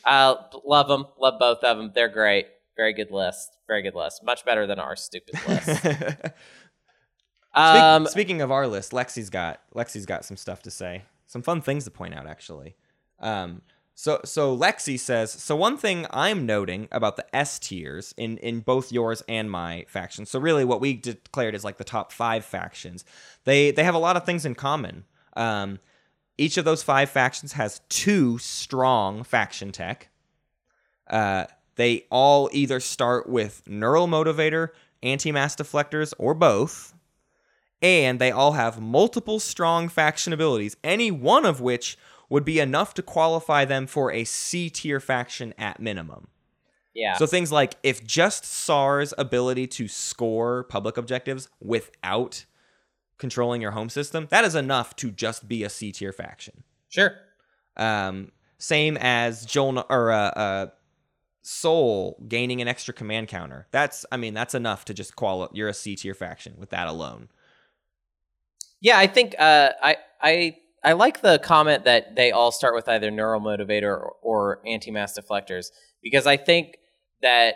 Uh, 0.06 0.36
love 0.66 0.88
them. 0.88 1.06
Love 1.20 1.36
both 1.40 1.64
of 1.64 1.78
them. 1.78 1.92
They're 1.94 2.10
great. 2.10 2.48
Very 2.78 2.94
good 2.94 3.12
list. 3.12 3.58
Very 3.68 3.82
good 3.84 3.94
list. 3.96 4.24
Much 4.24 4.44
better 4.46 4.66
than 4.66 4.80
our 4.80 4.96
stupid 4.96 5.36
list. 5.48 5.70
Speak- 5.70 6.32
um, 7.54 8.08
speaking 8.08 8.42
of 8.42 8.52
our 8.52 8.66
list, 8.68 8.92
Lexi's 8.92 9.30
got 9.30 9.60
Lexi's 9.76 10.06
got 10.06 10.24
some 10.26 10.38
stuff 10.38 10.62
to 10.64 10.72
say. 10.72 11.04
Some 11.28 11.42
fun 11.42 11.62
things 11.62 11.84
to 11.86 11.92
point 11.92 12.14
out, 12.14 12.26
actually. 12.28 12.76
Um, 13.20 13.62
so 13.94 14.22
so 14.24 14.58
Lexi 14.58 15.00
says 15.00 15.32
so. 15.32 15.56
One 15.56 15.78
thing 15.78 16.06
I'm 16.12 16.46
noting 16.46 16.88
about 16.92 17.18
the 17.18 17.36
S 17.36 17.60
tiers 17.60 18.14
in 18.18 18.38
in 18.38 18.62
both 18.62 18.92
yours 18.92 19.24
and 19.28 19.52
my 19.52 19.86
faction. 19.88 20.26
So 20.26 20.40
really, 20.40 20.66
what 20.66 20.82
we 20.82 20.94
declared 20.94 21.56
is 21.56 21.64
like 21.64 21.78
the 21.78 21.84
top 21.84 22.12
five 22.12 22.46
factions. 22.46 23.06
They 23.44 23.72
they 23.72 23.84
have 23.84 23.96
a 23.96 24.00
lot 24.00 24.18
of 24.18 24.26
things 24.26 24.46
in 24.46 24.56
common. 24.56 25.06
Um, 25.36 25.80
each 26.38 26.58
of 26.58 26.66
those 26.66 26.84
five 26.84 27.10
factions 27.10 27.54
has 27.54 27.82
two 27.90 28.38
strong 28.38 29.24
faction 29.24 29.72
tech. 29.72 30.10
Uh, 31.08 31.46
they 31.76 32.06
all 32.10 32.50
either 32.52 32.80
start 32.80 33.30
with 33.30 33.64
neural 33.68 34.08
motivator, 34.08 34.70
anti-mass 35.04 35.56
deflectors, 35.56 36.14
or 36.18 36.34
both 36.34 36.94
and 37.82 38.20
they 38.20 38.32
all 38.32 38.54
have 38.54 38.80
multiple 38.80 39.40
strong 39.40 39.90
faction 39.90 40.34
abilities, 40.34 40.78
any 40.84 41.10
one 41.10 41.46
of 41.46 41.62
which 41.62 41.98
would 42.32 42.46
be 42.46 42.62
enough 42.62 42.94
to 42.94 43.02
qualify 43.04 43.66
them 43.66 43.86
for 43.86 44.10
a 44.10 44.24
C 44.24 44.70
tier 44.70 45.02
faction 45.02 45.54
at 45.58 45.82
minimum. 45.82 46.30
yeah. 46.94 47.18
So 47.18 47.28
things 47.28 47.52
like 47.52 47.76
if 47.84 48.08
just 48.08 48.46
Saar's 48.46 49.14
ability 49.18 49.68
to 49.68 49.90
score 49.90 50.64
public 50.64 50.96
objectives 50.96 51.50
without 51.60 52.46
controlling 53.18 53.62
your 53.62 53.72
home 53.72 53.90
system, 53.90 54.28
that 54.32 54.46
is 54.46 54.56
enough 54.56 54.96
to 54.96 55.12
just 55.12 55.50
be 55.50 55.66
a 55.66 55.70
C 55.70 55.92
tier 55.92 56.14
faction. 56.14 56.64
sure. 56.88 57.16
Um, 57.76 58.32
same 58.58 58.98
as 59.02 59.46
Joel 59.46 59.86
or 59.90 60.12
uh, 60.12 60.30
uh, 60.30 60.68
Sol 61.42 62.18
gaining 62.30 62.62
an 62.62 62.68
extra 62.70 62.94
command 62.94 63.28
counter. 63.28 63.68
That's 63.72 64.06
I 64.10 64.16
mean 64.16 64.34
that's 64.34 64.56
enough 64.56 64.86
to 64.86 64.94
just 64.94 65.18
qual. 65.18 65.50
You're 65.52 65.68
a 65.68 65.74
C 65.74 65.98
tier 65.98 66.14
faction 66.14 66.56
with 66.58 66.70
that 66.70 66.88
alone. 66.88 67.28
Yeah, 68.80 68.98
I 68.98 69.08
think 69.08 69.36
uh, 69.38 69.72
I 69.84 69.98
I 70.22 70.58
I 70.84 70.94
like 70.94 71.22
the 71.22 71.40
comment 71.40 71.86
that 71.86 72.16
they 72.16 72.32
all 72.32 72.52
start 72.52 72.74
with 72.76 72.88
either 72.90 73.12
neural 73.12 73.40
motivator 73.40 73.92
or, 73.92 74.14
or 74.22 74.62
anti-mass 74.66 75.18
deflectors 75.18 75.68
because 76.02 76.26
I 76.26 76.38
think 76.38 76.78
that 77.22 77.56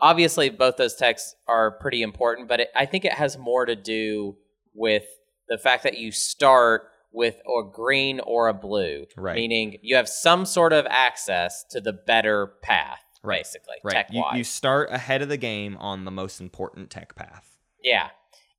obviously 0.00 0.48
both 0.50 0.76
those 0.76 0.94
texts 0.94 1.34
are 1.46 1.72
pretty 1.78 2.02
important, 2.02 2.48
but 2.48 2.60
it, 2.60 2.68
I 2.74 2.86
think 2.86 3.04
it 3.04 3.12
has 3.12 3.36
more 3.36 3.66
to 3.66 3.76
do 3.76 4.36
with 4.74 5.04
the 5.48 5.58
fact 5.58 5.82
that 5.82 5.98
you 5.98 6.10
start 6.12 6.84
with 7.12 7.36
a 7.36 7.62
green 7.70 8.20
or 8.20 8.48
a 8.48 8.54
blue, 8.54 9.04
Right. 9.16 9.36
meaning 9.36 9.78
you 9.82 9.96
have 9.96 10.08
some 10.08 10.46
sort 10.46 10.72
of 10.72 10.86
access 10.88 11.64
to 11.70 11.80
the 11.80 11.92
better 11.92 12.54
path, 12.62 13.00
Right, 13.22 13.40
basically, 13.40 13.76
Right. 13.84 13.92
tech 13.92 14.08
You, 14.12 14.24
you 14.34 14.44
start 14.44 14.88
ahead 14.90 15.22
of 15.22 15.28
the 15.28 15.36
game 15.36 15.76
on 15.76 16.04
the 16.04 16.10
most 16.10 16.40
important 16.40 16.90
tech 16.90 17.14
path. 17.14 17.56
Yeah. 17.82 18.08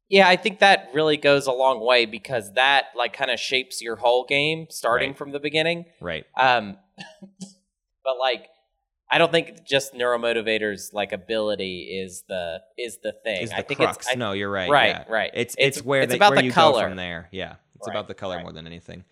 Yeah, 0.10 0.28
I 0.30 0.36
think 0.36 0.60
that 0.60 0.90
really 0.94 1.18
goes 1.18 1.48
a 1.48 1.52
long 1.52 1.80
way 1.84 2.06
because 2.06 2.54
that 2.54 2.86
like 2.96 3.14
kind 3.14 3.32
of 3.32 3.40
shapes 3.40 3.82
your 3.82 3.96
whole 3.96 4.26
game 4.26 4.68
starting 4.70 5.10
Right. 5.10 5.18
from 5.18 5.32
the 5.32 5.40
beginning. 5.40 5.86
Right. 6.00 6.26
Um 6.38 6.78
but 8.04 8.18
like 8.20 8.48
I 9.10 9.18
don't 9.20 9.32
think 9.32 9.66
just 9.68 9.94
neuromotivators 9.94 10.92
like 10.94 11.12
ability 11.12 12.00
is 12.04 12.24
the 12.28 12.62
is 12.78 12.98
the 13.04 13.14
thing. 13.24 13.44
Is 13.44 13.50
the 13.52 13.58
I 13.58 13.62
think 13.62 13.80
crux. 13.80 13.98
it's 13.98 14.12
I, 14.12 14.16
no, 14.16 14.32
you're 14.34 14.50
right. 14.50 14.70
right, 14.70 14.88
yeah. 14.90 15.04
right. 15.08 15.32
It's, 15.34 15.56
It's- 15.58 15.78
it's 15.78 15.86
where 15.86 16.02
it's 16.02 16.12
they, 16.12 16.18
about 16.18 16.32
where 16.32 16.40
the 16.40 16.46
you 16.46 16.52
color. 16.52 16.84
from 16.88 16.98
there. 16.98 17.30
Yeah. 17.32 17.56
It's 17.76 17.88
Right, 17.88 17.94
about 17.94 18.08
the 18.08 18.14
color 18.16 18.38
right. 18.38 18.44
more 18.44 18.54
than 18.54 18.66
anything. 18.66 19.04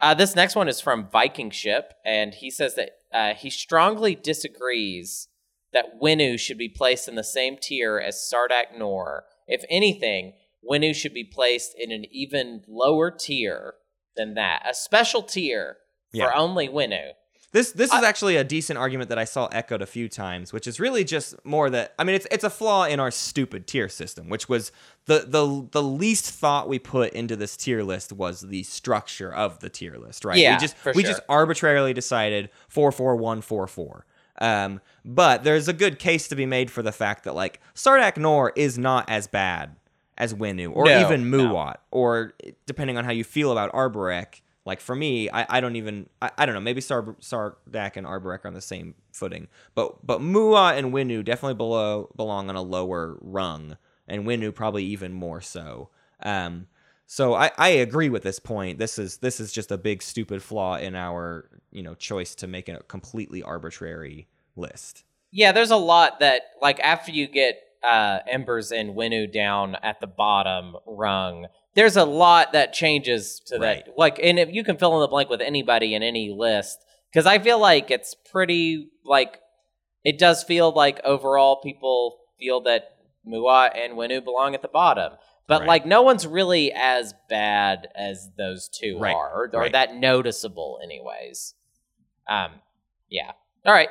Uh, 0.00 0.14
this 0.14 0.36
next 0.36 0.54
one 0.54 0.68
is 0.68 0.80
from 0.80 1.08
Viking 1.08 1.50
Ship, 1.50 1.92
and 2.04 2.32
he 2.34 2.50
says 2.50 2.76
that 2.76 2.90
uh, 3.12 3.34
he 3.34 3.50
strongly 3.50 4.14
disagrees 4.14 5.26
that 5.72 6.00
Winnu 6.00 6.38
should 6.38 6.58
be 6.58 6.68
placed 6.68 7.08
in 7.08 7.14
the 7.16 7.24
same 7.24 7.56
tier 7.60 7.98
as 7.98 8.14
Sardakk 8.16 8.78
N'orr. 8.78 9.22
If 9.48 9.64
anything, 9.68 10.34
Winnu 10.68 10.94
should 10.94 11.14
be 11.14 11.24
placed 11.24 11.74
in 11.76 11.90
an 11.90 12.04
even 12.12 12.62
lower 12.68 13.10
tier 13.10 13.74
than 14.16 14.34
that, 14.34 14.62
a 14.68 14.74
special 14.74 15.22
tier 15.22 15.78
for 16.14 16.34
only 16.36 16.68
Winnu. 16.68 17.12
This 17.50 17.72
this 17.72 17.88
is 17.94 18.02
I- 18.02 18.06
actually 18.06 18.36
a 18.36 18.44
decent 18.44 18.78
argument 18.78 19.08
that 19.08 19.18
I 19.18 19.24
saw 19.24 19.46
echoed 19.46 19.80
a 19.80 19.86
few 19.86 20.08
times, 20.08 20.52
which 20.52 20.66
is 20.66 20.78
really 20.78 21.02
just 21.02 21.34
more 21.46 21.70
that 21.70 21.94
I 21.98 22.04
mean 22.04 22.14
it's 22.14 22.26
it's 22.30 22.44
a 22.44 22.50
flaw 22.50 22.84
in 22.84 23.00
our 23.00 23.10
stupid 23.10 23.66
tier 23.66 23.88
system, 23.88 24.28
which 24.28 24.50
was 24.50 24.70
the 25.06 25.24
the 25.26 25.66
the 25.70 25.82
least 25.82 26.30
thought 26.30 26.68
we 26.68 26.78
put 26.78 27.14
into 27.14 27.36
this 27.36 27.56
tier 27.56 27.82
list 27.82 28.12
was 28.12 28.42
the 28.42 28.64
structure 28.64 29.32
of 29.32 29.60
the 29.60 29.70
tier 29.70 29.96
list, 29.96 30.26
right? 30.26 30.36
Yeah, 30.36 30.56
we 30.56 30.60
just 30.60 30.76
we 30.94 31.02
sure. 31.02 31.12
just 31.12 31.22
arbitrarily 31.28 31.94
decided 31.94 32.50
four 32.68 32.92
four 32.92 33.16
one 33.16 33.40
four 33.40 33.66
four. 33.66 34.04
Um, 34.40 34.80
but 35.04 35.44
there's 35.44 35.68
a 35.68 35.72
good 35.72 35.98
case 35.98 36.28
to 36.28 36.36
be 36.36 36.46
made 36.46 36.70
for 36.70 36.82
the 36.82 36.92
fact 36.92 37.24
that 37.24 37.34
like 37.34 37.60
Sardakk 37.74 38.14
N'orr 38.14 38.52
is 38.56 38.78
not 38.78 39.08
as 39.10 39.26
bad 39.26 39.76
as 40.16 40.34
Winnu 40.34 40.74
or 40.74 40.84
No, 40.84 41.00
even 41.00 41.30
no. 41.30 41.38
Muaat, 41.38 41.76
or 41.90 42.34
depending 42.66 42.96
on 42.96 43.04
how 43.04 43.12
you 43.12 43.24
feel 43.24 43.52
about 43.52 43.72
Arborec. 43.72 44.40
Like 44.64 44.80
for 44.80 44.94
me, 44.94 45.30
I, 45.30 45.46
I 45.48 45.60
don't 45.60 45.76
even 45.76 46.08
I, 46.20 46.30
I 46.38 46.46
don't 46.46 46.54
know. 46.54 46.60
Maybe 46.60 46.80
Sar 46.80 47.02
Sardakk 47.20 47.96
and 47.96 48.06
Arborec 48.06 48.44
are 48.44 48.48
on 48.48 48.54
the 48.54 48.60
same 48.60 48.94
footing, 49.12 49.48
but 49.74 50.06
but 50.06 50.20
Mua 50.20 50.76
and 50.76 50.92
Winnu 50.92 51.24
definitely 51.24 51.54
below 51.54 52.10
belong 52.16 52.50
on 52.50 52.56
a 52.56 52.62
lower 52.62 53.16
rung, 53.20 53.78
and 54.06 54.24
Winnu 54.24 54.54
probably 54.54 54.84
even 54.84 55.12
more 55.12 55.40
so. 55.40 55.88
Um, 56.22 56.66
so 57.10 57.32
I, 57.34 57.50
I 57.56 57.68
agree 57.70 58.10
with 58.10 58.22
this 58.22 58.38
point. 58.38 58.78
This 58.78 58.98
is 58.98 59.16
this 59.16 59.40
is 59.40 59.50
just 59.50 59.72
a 59.72 59.78
big 59.78 60.02
stupid 60.02 60.42
flaw 60.42 60.76
in 60.76 60.94
our 60.94 61.48
you 61.72 61.82
know 61.82 61.94
choice 61.94 62.34
to 62.36 62.46
make 62.46 62.68
a 62.68 62.82
completely 62.84 63.42
arbitrary 63.42 64.28
list. 64.56 65.04
Yeah, 65.32 65.52
there's 65.52 65.70
a 65.70 65.76
lot 65.76 66.20
that 66.20 66.42
like 66.60 66.78
after 66.80 67.10
you 67.10 67.26
get 67.26 67.56
uh, 67.82 68.18
Embers 68.30 68.70
and 68.72 68.94
Winnu 68.94 69.32
down 69.32 69.76
at 69.82 70.00
the 70.00 70.06
bottom 70.06 70.76
rung, 70.86 71.46
there's 71.74 71.96
a 71.96 72.04
lot 72.04 72.52
that 72.52 72.72
changes 72.74 73.40
to 73.46 73.58
Right. 73.58 73.84
that. 73.86 73.96
Like, 73.96 74.18
and 74.22 74.38
if 74.38 74.52
you 74.52 74.62
can 74.62 74.76
fill 74.76 74.94
in 74.96 75.00
the 75.00 75.08
blank 75.08 75.30
with 75.30 75.40
anybody 75.40 75.94
in 75.94 76.02
any 76.02 76.30
list, 76.30 76.78
because 77.10 77.24
I 77.24 77.38
feel 77.38 77.58
like 77.58 77.90
it's 77.90 78.14
pretty 78.30 78.90
like 79.04 79.38
it 80.04 80.18
does 80.18 80.44
feel 80.44 80.72
like 80.72 81.00
overall 81.04 81.60
people 81.62 82.18
feel 82.38 82.60
that 82.62 82.96
Mua 83.26 83.70
and 83.74 83.94
Winnu 83.94 84.22
belong 84.24 84.54
at 84.54 84.62
the 84.62 84.68
bottom. 84.68 85.12
But 85.48 85.62
Right. 85.62 85.66
like 85.68 85.86
no 85.86 86.02
one's 86.02 86.26
really 86.26 86.72
as 86.72 87.14
bad 87.28 87.88
as 87.96 88.30
those 88.36 88.68
two 88.68 88.98
Right, 89.00 89.14
are, 89.16 89.30
or, 89.32 89.50
or 89.52 89.60
right. 89.62 89.72
that 89.72 89.96
noticeable, 89.96 90.78
anyways. 90.82 91.54
Um, 92.28 92.52
yeah. 93.08 93.32
All 93.66 93.72
right. 93.72 93.88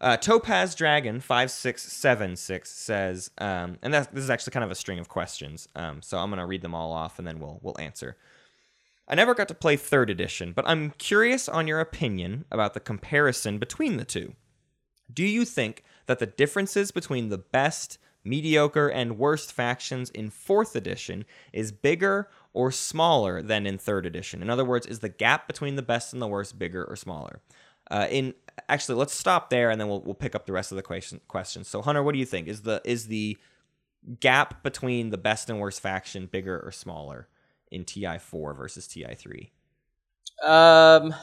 Uh, 0.00 0.16
Topaz 0.16 0.74
Dragon 0.74 1.20
five 1.20 1.50
six 1.50 1.82
seven 1.82 2.34
six 2.36 2.70
says, 2.70 3.30
um, 3.36 3.76
and 3.82 3.92
that, 3.92 4.14
this 4.14 4.24
is 4.24 4.30
actually 4.30 4.52
kind 4.52 4.64
of 4.64 4.70
a 4.70 4.74
string 4.74 4.98
of 4.98 5.08
questions. 5.10 5.68
Um, 5.76 6.00
so 6.00 6.16
I'm 6.16 6.30
gonna 6.30 6.46
read 6.46 6.62
them 6.62 6.74
all 6.74 6.92
off, 6.92 7.18
and 7.18 7.28
then 7.28 7.38
we'll 7.38 7.58
we'll 7.62 7.78
answer. 7.78 8.16
I 9.06 9.14
never 9.16 9.34
got 9.34 9.48
to 9.48 9.54
play 9.54 9.76
third 9.76 10.08
edition, 10.08 10.52
but 10.52 10.66
I'm 10.68 10.92
curious 10.92 11.48
on 11.48 11.66
your 11.66 11.80
opinion 11.80 12.44
about 12.50 12.72
the 12.74 12.80
comparison 12.80 13.58
between 13.58 13.96
the 13.96 14.04
two. 14.04 14.34
Do 15.12 15.24
you 15.24 15.44
think 15.44 15.82
that 16.06 16.20
the 16.20 16.26
differences 16.26 16.92
between 16.92 17.28
the 17.28 17.36
best, 17.36 17.98
mediocre, 18.24 18.88
and 18.88 19.18
worst 19.18 19.52
factions 19.52 20.10
in 20.10 20.30
fourth 20.30 20.76
edition 20.76 21.24
is 21.52 21.72
bigger 21.72 22.28
or 22.52 22.70
smaller 22.72 23.42
than 23.42 23.66
in 23.66 23.78
third 23.78 24.06
edition? 24.06 24.42
In 24.42 24.50
other 24.50 24.64
words, 24.64 24.86
is 24.86 25.00
the 25.00 25.08
gap 25.08 25.46
between 25.46 25.76
the 25.76 25.82
best 25.82 26.12
and 26.12 26.20
the 26.20 26.26
worst 26.28 26.58
bigger 26.58 26.84
or 26.84 26.96
smaller? 26.96 27.40
Uh, 27.90 28.06
in 28.10 28.34
actually, 28.68 28.96
let's 28.96 29.14
stop 29.14 29.50
there 29.50 29.70
and 29.70 29.80
then 29.80 29.88
we'll, 29.88 30.00
we'll 30.02 30.14
pick 30.14 30.34
up 30.34 30.46
the 30.46 30.52
rest 30.52 30.70
of 30.70 30.76
the 30.76 30.82
question 30.82 31.20
questions. 31.28 31.68
So, 31.68 31.82
Hunter, 31.82 32.02
what 32.02 32.12
do 32.12 32.18
you 32.18 32.26
think? 32.26 32.46
Is 32.46 32.62
the 32.62 32.80
is 32.84 33.08
the 33.08 33.36
gap 34.20 34.62
between 34.62 35.10
the 35.10 35.18
best 35.18 35.50
and 35.50 35.58
worst 35.58 35.80
faction 35.80 36.26
bigger 36.26 36.60
or 36.60 36.72
smaller 36.72 37.28
in 37.70 37.84
TI 37.84 38.18
four 38.18 38.54
versus 38.54 38.86
TI 38.86 39.14
three? 39.16 39.50
Um, 40.42 41.14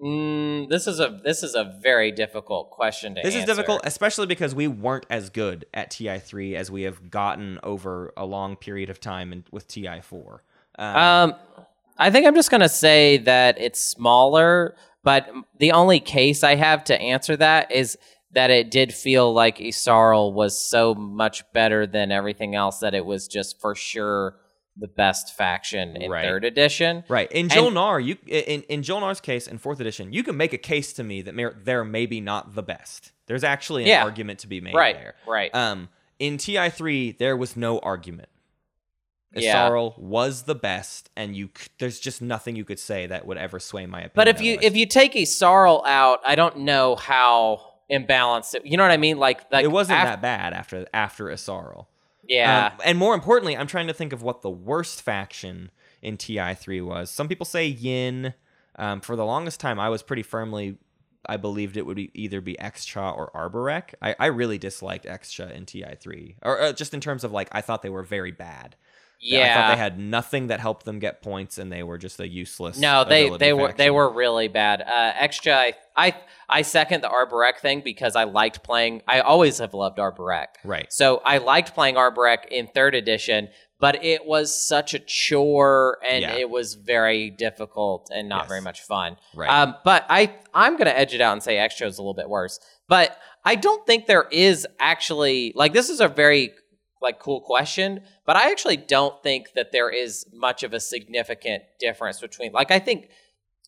mm, 0.00 0.68
this 0.68 0.86
is 0.86 1.00
a 1.00 1.20
this 1.24 1.42
is 1.42 1.54
a 1.54 1.78
very 1.82 2.12
difficult 2.12 2.70
question 2.70 3.14
to 3.14 3.20
This 3.22 3.34
is 3.34 3.44
difficult, 3.44 3.80
especially 3.84 4.26
because 4.26 4.54
we 4.54 4.68
weren't 4.68 5.06
as 5.10 5.30
good 5.30 5.66
at 5.74 5.90
TI 5.90 6.18
three 6.18 6.56
as 6.56 6.70
we 6.70 6.82
have 6.82 7.10
gotten 7.10 7.58
over 7.62 8.12
a 8.16 8.24
long 8.24 8.56
period 8.56 8.90
of 8.90 9.00
time 9.00 9.32
in, 9.32 9.44
with 9.50 9.68
TI 9.68 10.00
four. 10.02 10.42
Um, 10.78 10.96
Um, 10.96 11.34
I 11.96 12.10
think 12.10 12.26
I'm 12.26 12.34
just 12.34 12.50
gonna 12.50 12.68
say 12.68 13.18
that 13.18 13.60
it's 13.60 13.80
smaller, 13.80 14.76
but 15.02 15.28
the 15.58 15.72
only 15.72 16.00
case 16.00 16.44
I 16.44 16.54
have 16.54 16.84
to 16.84 17.00
answer 17.00 17.36
that 17.36 17.72
is 17.72 17.98
that 18.32 18.50
it 18.50 18.70
did 18.70 18.92
feel 18.92 19.32
like 19.32 19.58
Yssaril 19.58 20.32
was 20.32 20.56
so 20.56 20.94
much 20.94 21.50
better 21.52 21.86
than 21.86 22.12
everything 22.12 22.54
else 22.54 22.78
that 22.80 22.94
it 22.94 23.04
was 23.04 23.26
just 23.26 23.60
for 23.60 23.74
sure 23.74 24.36
the 24.80 24.86
best 24.88 25.36
faction 25.36 25.96
in 25.96 26.10
Right. 26.10 26.24
third 26.24 26.44
edition. 26.44 27.02
Right. 27.08 27.30
In 27.32 27.48
Joel 27.48 27.70
Jolnar, 27.72 28.04
you 28.04 28.16
in 28.26 28.62
in 28.62 28.82
Jolnar's 28.82 29.20
case 29.20 29.46
in 29.48 29.58
fourth 29.58 29.80
edition, 29.80 30.12
you 30.12 30.22
can 30.22 30.36
make 30.36 30.52
a 30.52 30.58
case 30.58 30.92
to 30.94 31.04
me 31.04 31.20
that 31.22 31.34
mer- 31.34 31.56
they're 31.64 31.84
maybe 31.84 32.20
not 32.20 32.54
the 32.54 32.62
best. 32.62 33.12
There's 33.26 33.44
actually 33.44 33.82
an 33.84 33.88
Yeah. 33.88 34.04
argument 34.04 34.38
to 34.40 34.46
be 34.46 34.60
made 34.60 34.74
Right, 34.74 34.94
there. 34.94 35.14
right. 35.26 35.54
Um, 35.54 35.88
in 36.18 36.38
TI 36.38 36.70
three, 36.70 37.12
there 37.12 37.36
was 37.36 37.56
no 37.56 37.78
argument. 37.80 38.28
Yeah. 39.34 39.68
Was 39.98 40.44
the 40.44 40.54
best, 40.54 41.10
and 41.16 41.36
you 41.36 41.50
there's 41.78 42.00
just 42.00 42.22
nothing 42.22 42.56
you 42.56 42.64
could 42.64 42.78
say 42.78 43.06
that 43.06 43.26
would 43.26 43.36
ever 43.36 43.60
sway 43.60 43.84
my 43.86 43.98
opinion. 43.98 44.12
But 44.14 44.28
if 44.28 44.40
you 44.40 44.58
if 44.62 44.74
you 44.74 44.86
take 44.86 45.12
Yssaril 45.14 45.86
out, 45.86 46.20
I 46.26 46.34
don't 46.34 46.58
know 46.58 46.96
how 46.96 47.74
imbalanced 47.90 48.54
it. 48.54 48.64
You 48.66 48.76
know 48.76 48.84
what 48.84 48.90
I 48.90 48.96
mean? 48.96 49.18
Like, 49.18 49.42
like 49.52 49.64
it 49.64 49.68
wasn't 49.68 49.98
af- 50.00 50.06
that 50.06 50.22
bad 50.22 50.54
after 50.54 50.86
after 50.94 51.26
Yssaril. 51.26 51.86
Yeah. 52.28 52.72
Um, 52.72 52.80
and 52.84 52.98
more 52.98 53.14
importantly, 53.14 53.56
I'm 53.56 53.66
trying 53.66 53.86
to 53.86 53.94
think 53.94 54.12
of 54.12 54.22
what 54.22 54.42
the 54.42 54.50
worst 54.50 55.02
faction 55.02 55.70
in 56.02 56.16
TI3 56.16 56.84
was. 56.84 57.10
Some 57.10 57.28
people 57.28 57.46
say 57.46 57.66
Yin. 57.66 58.34
Um, 58.76 59.00
for 59.00 59.16
the 59.16 59.24
longest 59.24 59.58
time, 59.58 59.80
I 59.80 59.88
was 59.88 60.04
pretty 60.04 60.22
firmly, 60.22 60.78
I 61.26 61.36
believed 61.36 61.76
it 61.76 61.84
would 61.84 61.96
be 61.96 62.12
either 62.14 62.40
be 62.40 62.54
Xxcha 62.54 63.16
or 63.16 63.30
Arborec. 63.34 63.94
I, 64.00 64.14
I 64.20 64.26
really 64.26 64.56
disliked 64.56 65.04
Xxcha 65.04 65.50
in 65.50 65.66
TI3, 65.66 66.36
or 66.42 66.60
uh, 66.60 66.72
just 66.72 66.94
in 66.94 67.00
terms 67.00 67.24
of 67.24 67.32
like 67.32 67.48
I 67.50 67.60
thought 67.60 67.82
they 67.82 67.90
were 67.90 68.04
very 68.04 68.30
bad. 68.30 68.76
Yeah. 69.20 69.50
I 69.50 69.54
thought 69.54 69.70
they 69.74 69.78
had 69.78 69.98
nothing 69.98 70.46
that 70.48 70.60
helped 70.60 70.84
them 70.84 70.98
get 70.98 71.22
points, 71.22 71.58
and 71.58 71.72
they 71.72 71.82
were 71.82 71.98
just 71.98 72.20
a 72.20 72.28
useless. 72.28 72.78
No, 72.78 73.04
they 73.04 73.28
they 73.36 73.52
were 73.52 73.72
they 73.72 73.90
were 73.90 74.12
really 74.12 74.48
bad. 74.48 74.82
Uh, 74.82 75.12
Xxcha, 75.14 75.52
I, 75.52 75.74
I 75.96 76.14
I 76.48 76.62
second 76.62 77.02
the 77.02 77.08
Arborec 77.08 77.58
thing 77.60 77.80
because 77.84 78.14
I 78.16 78.24
liked 78.24 78.62
playing. 78.62 79.02
I 79.08 79.20
always 79.20 79.58
have 79.58 79.74
loved 79.74 79.98
Arborec, 79.98 80.46
right. 80.64 80.86
so 80.92 81.20
I 81.24 81.38
liked 81.38 81.74
playing 81.74 81.96
Arborek 81.96 82.46
in 82.50 82.68
third 82.68 82.94
edition. 82.94 83.48
But 83.80 84.02
it 84.04 84.26
was 84.26 84.66
such 84.66 84.92
a 84.92 84.98
chore, 84.98 85.98
and 86.04 86.22
Yeah. 86.22 86.34
it 86.34 86.50
was 86.50 86.74
very 86.74 87.30
difficult 87.30 88.10
and 88.12 88.28
not 88.28 88.40
Yes. 88.42 88.48
very 88.48 88.60
much 88.60 88.80
fun. 88.80 89.16
Right. 89.36 89.48
Um, 89.48 89.76
but 89.84 90.04
I 90.08 90.34
I'm 90.52 90.76
gonna 90.76 90.90
edge 90.90 91.14
it 91.14 91.20
out 91.20 91.32
and 91.32 91.42
say 91.42 91.56
Xxcha 91.56 91.86
is 91.86 91.96
a 91.98 92.02
little 92.02 92.12
bit 92.14 92.28
worse. 92.28 92.58
But 92.88 93.16
I 93.44 93.54
don't 93.54 93.86
think 93.86 94.06
there 94.06 94.26
is 94.32 94.66
actually 94.80 95.52
like 95.54 95.74
this 95.74 95.90
is 95.90 96.00
a 96.00 96.08
very 96.08 96.54
like 97.00 97.18
cool 97.18 97.40
question, 97.40 98.02
but 98.26 98.36
I 98.36 98.50
actually 98.50 98.76
don't 98.76 99.22
think 99.22 99.52
that 99.54 99.72
there 99.72 99.90
is 99.90 100.26
much 100.32 100.62
of 100.62 100.72
a 100.72 100.80
significant 100.80 101.62
difference 101.78 102.20
between 102.20 102.52
like 102.52 102.70
I 102.70 102.78
think 102.78 103.10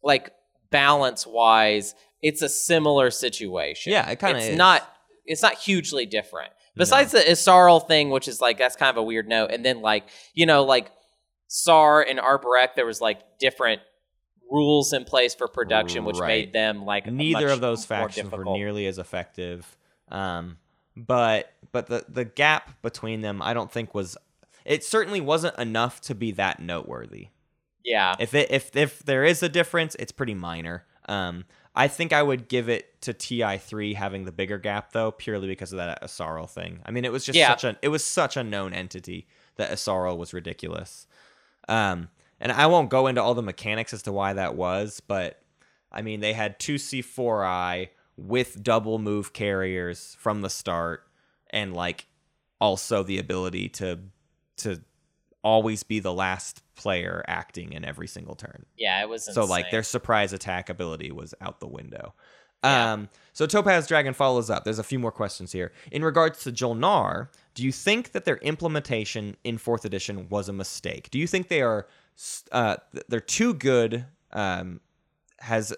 like 0.03 0.33
balance 0.71 1.27
wise, 1.27 1.95
it's 2.23 2.43
a 2.43 2.49
similar 2.49 3.11
situation. 3.11 3.93
yeah, 3.93 4.09
it 4.11 4.17
kind 4.19 4.37
of 4.37 4.43
it's 4.43 4.53
is. 4.53 4.59
not 4.59 4.89
it's 5.27 5.43
not 5.43 5.55
hugely 5.55 6.07
different. 6.07 6.53
Besides 6.77 7.13
the 7.13 7.19
Yssaril 7.19 7.87
thing, 7.87 8.11
which 8.11 8.27
is 8.29 8.41
like 8.41 8.57
that's 8.57 8.77
kind 8.77 8.91
of 8.91 8.97
a 8.97 9.03
weird 9.03 9.29
note, 9.29 9.51
and 9.51 9.65
then 9.65 9.83
like 9.83 10.05
you 10.35 10.47
know 10.47 10.65
like 10.65 10.91
Saar 11.49 12.03
and 12.03 12.19
Arborec, 12.19 12.75
there 12.75 12.87
was 12.87 13.01
like 13.01 13.39
different 13.39 13.83
rules 14.51 14.93
in 14.93 15.05
place 15.05 15.35
for 15.35 15.47
production, 15.47 16.05
which 16.05 16.19
Right. 16.19 16.27
made 16.29 16.53
them 16.53 16.85
like 16.85 17.07
neither 17.07 17.49
of 17.49 17.61
those 17.61 17.85
factions 17.85 18.31
were 18.33 18.45
nearly 18.45 18.87
as 18.87 18.99
effective 18.99 19.77
um, 20.11 20.59
but 20.97 21.53
but 21.73 21.87
the 21.89 22.05
the 22.09 22.25
gap 22.25 22.81
between 22.83 23.21
them 23.21 23.41
i 23.43 23.53
don't 23.55 23.71
think 23.73 23.95
was 23.95 24.17
it 24.65 24.85
certainly 24.85 25.21
wasn't 25.21 25.57
enough 25.59 26.01
to 26.03 26.15
be 26.15 26.33
that 26.33 26.61
noteworthy. 26.61 27.29
Yeah, 27.83 28.15
if 28.19 28.35
it 28.35 28.51
if 28.51 28.77
if 28.77 28.99
there 29.05 29.25
is 29.25 29.43
a 29.43 29.49
difference 29.49 29.95
it's 29.99 30.13
pretty 30.13 30.35
minor. 30.35 30.85
Um, 31.09 31.45
i 31.75 31.89
think 31.89 32.13
i 32.13 32.23
would 32.23 32.47
give 32.49 32.69
it 32.69 33.01
to 33.03 33.15
ti3 33.15 33.95
having 33.95 34.25
the 34.27 34.33
bigger 34.33 34.59
gap 34.59 34.93
though 34.93 35.11
purely 35.13 35.49
because 35.49 35.73
of 35.73 35.79
that 35.79 36.03
Yssaril 36.03 36.49
thing. 36.49 36.81
I 36.85 36.91
mean 36.91 37.05
it 37.05 37.13
was 37.13 37.25
just 37.25 37.39
Yeah. 37.39 37.49
such 37.49 37.65
a 37.65 37.77
it 37.81 37.89
was 37.89 38.05
such 38.05 38.37
a 38.37 38.45
known 38.45 38.75
entity 38.75 39.27
that 39.57 39.71
Yssaril 39.71 40.17
was 40.19 40.35
ridiculous. 40.35 41.07
Um, 41.69 42.09
and 42.41 42.53
I 42.53 42.67
won't 42.67 42.91
go 42.91 43.07
into 43.07 43.23
all 43.23 43.35
the 43.35 43.43
mechanics 43.43 43.93
as 43.95 44.03
to 44.03 44.13
why 44.13 44.33
that 44.35 44.55
was, 44.57 45.01
but 45.07 45.43
I 45.93 46.03
mean, 46.03 46.21
they 46.21 46.33
had 46.35 46.59
two 46.61 46.77
C4I 46.77 47.89
with 48.17 48.63
double 48.63 48.99
move 48.99 49.33
carriers 49.33 50.17
from 50.21 50.41
the 50.43 50.51
start, 50.51 51.07
and 51.51 51.75
like 51.75 52.07
also 52.61 53.03
the 53.03 53.19
ability 53.19 53.69
to 53.69 53.99
to 54.59 54.81
always 55.43 55.83
be 55.83 56.01
the 56.01 56.13
last 56.13 56.63
player 56.75 57.25
acting 57.27 57.73
in 57.73 57.85
every 57.85 58.07
single 58.07 58.35
turn. 58.35 58.67
yeah, 58.77 59.01
it 59.03 59.09
was 59.09 59.25
So 59.33 59.45
like 59.45 59.71
their 59.71 59.83
surprise 59.83 60.33
attack 60.33 60.69
ability 60.69 61.11
was 61.13 61.35
out 61.41 61.61
the 61.61 61.67
window. 61.67 62.15
Yeah. 62.63 62.93
Um, 62.93 63.09
so 63.33 63.47
Topaz 63.47 63.87
Dragon 63.87 64.13
follows 64.13 64.51
up. 64.51 64.65
There's 64.65 64.79
a 64.79 64.85
few 64.85 64.99
more 64.99 65.13
questions 65.13 65.51
here. 65.53 65.73
In 65.91 66.05
regards 66.05 66.41
to 66.45 66.53
Jolnar, 66.53 67.29
do 67.55 67.65
you 67.65 67.73
think 67.73 68.13
that 68.13 68.27
their 68.27 68.37
implementation 68.39 69.37
in 69.45 69.57
fourth 69.57 69.87
edition 69.87 70.29
was 70.29 70.51
a 70.51 70.53
mistake? 70.53 71.11
Do 71.11 71.19
you 71.19 71.27
think 71.27 71.49
they 71.49 71.63
are 71.63 71.87
uh, 72.53 72.77
they're 73.09 73.21
too 73.21 73.55
good? 73.55 74.05
Um, 74.33 74.81
has 75.39 75.75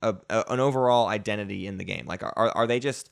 a, 0.00 0.14
a, 0.30 0.44
an 0.48 0.60
overall 0.60 1.08
identity 1.08 1.66
in 1.66 1.76
the 1.78 1.84
game? 1.84 2.06
Like, 2.06 2.22
are 2.22 2.32
are 2.36 2.66
they 2.68 2.78
just 2.78 3.10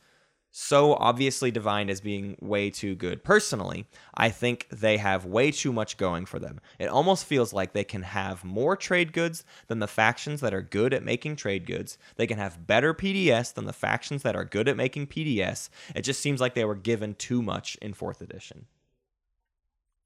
so 0.52 0.94
obviously 0.94 1.50
divined 1.50 1.90
as 1.90 2.00
being 2.00 2.36
way 2.40 2.70
too 2.70 2.94
good. 2.94 3.22
Personally, 3.22 3.86
I 4.14 4.30
think 4.30 4.66
they 4.70 4.96
have 4.96 5.24
way 5.24 5.50
too 5.52 5.72
much 5.72 5.96
going 5.96 6.26
for 6.26 6.38
them. 6.38 6.60
It 6.78 6.88
almost 6.88 7.24
feels 7.24 7.52
like 7.52 7.72
they 7.72 7.84
can 7.84 8.02
have 8.02 8.44
more 8.44 8.76
trade 8.76 9.12
goods 9.12 9.44
than 9.68 9.78
the 9.78 9.86
factions 9.86 10.40
that 10.40 10.52
are 10.52 10.62
good 10.62 10.92
at 10.92 11.04
making 11.04 11.36
trade 11.36 11.66
goods. 11.66 11.98
They 12.16 12.26
can 12.26 12.38
have 12.38 12.66
better 12.66 12.92
PDS 12.92 13.54
than 13.54 13.66
the 13.66 13.72
factions 13.72 14.22
that 14.22 14.34
are 14.34 14.44
good 14.44 14.68
at 14.68 14.76
making 14.76 15.06
PDS. 15.06 15.68
It 15.94 16.02
just 16.02 16.20
seems 16.20 16.40
like 16.40 16.54
they 16.54 16.64
were 16.64 16.74
given 16.74 17.14
too 17.14 17.42
much 17.42 17.76
in 17.80 17.94
4th 17.94 18.20
edition. 18.20 18.66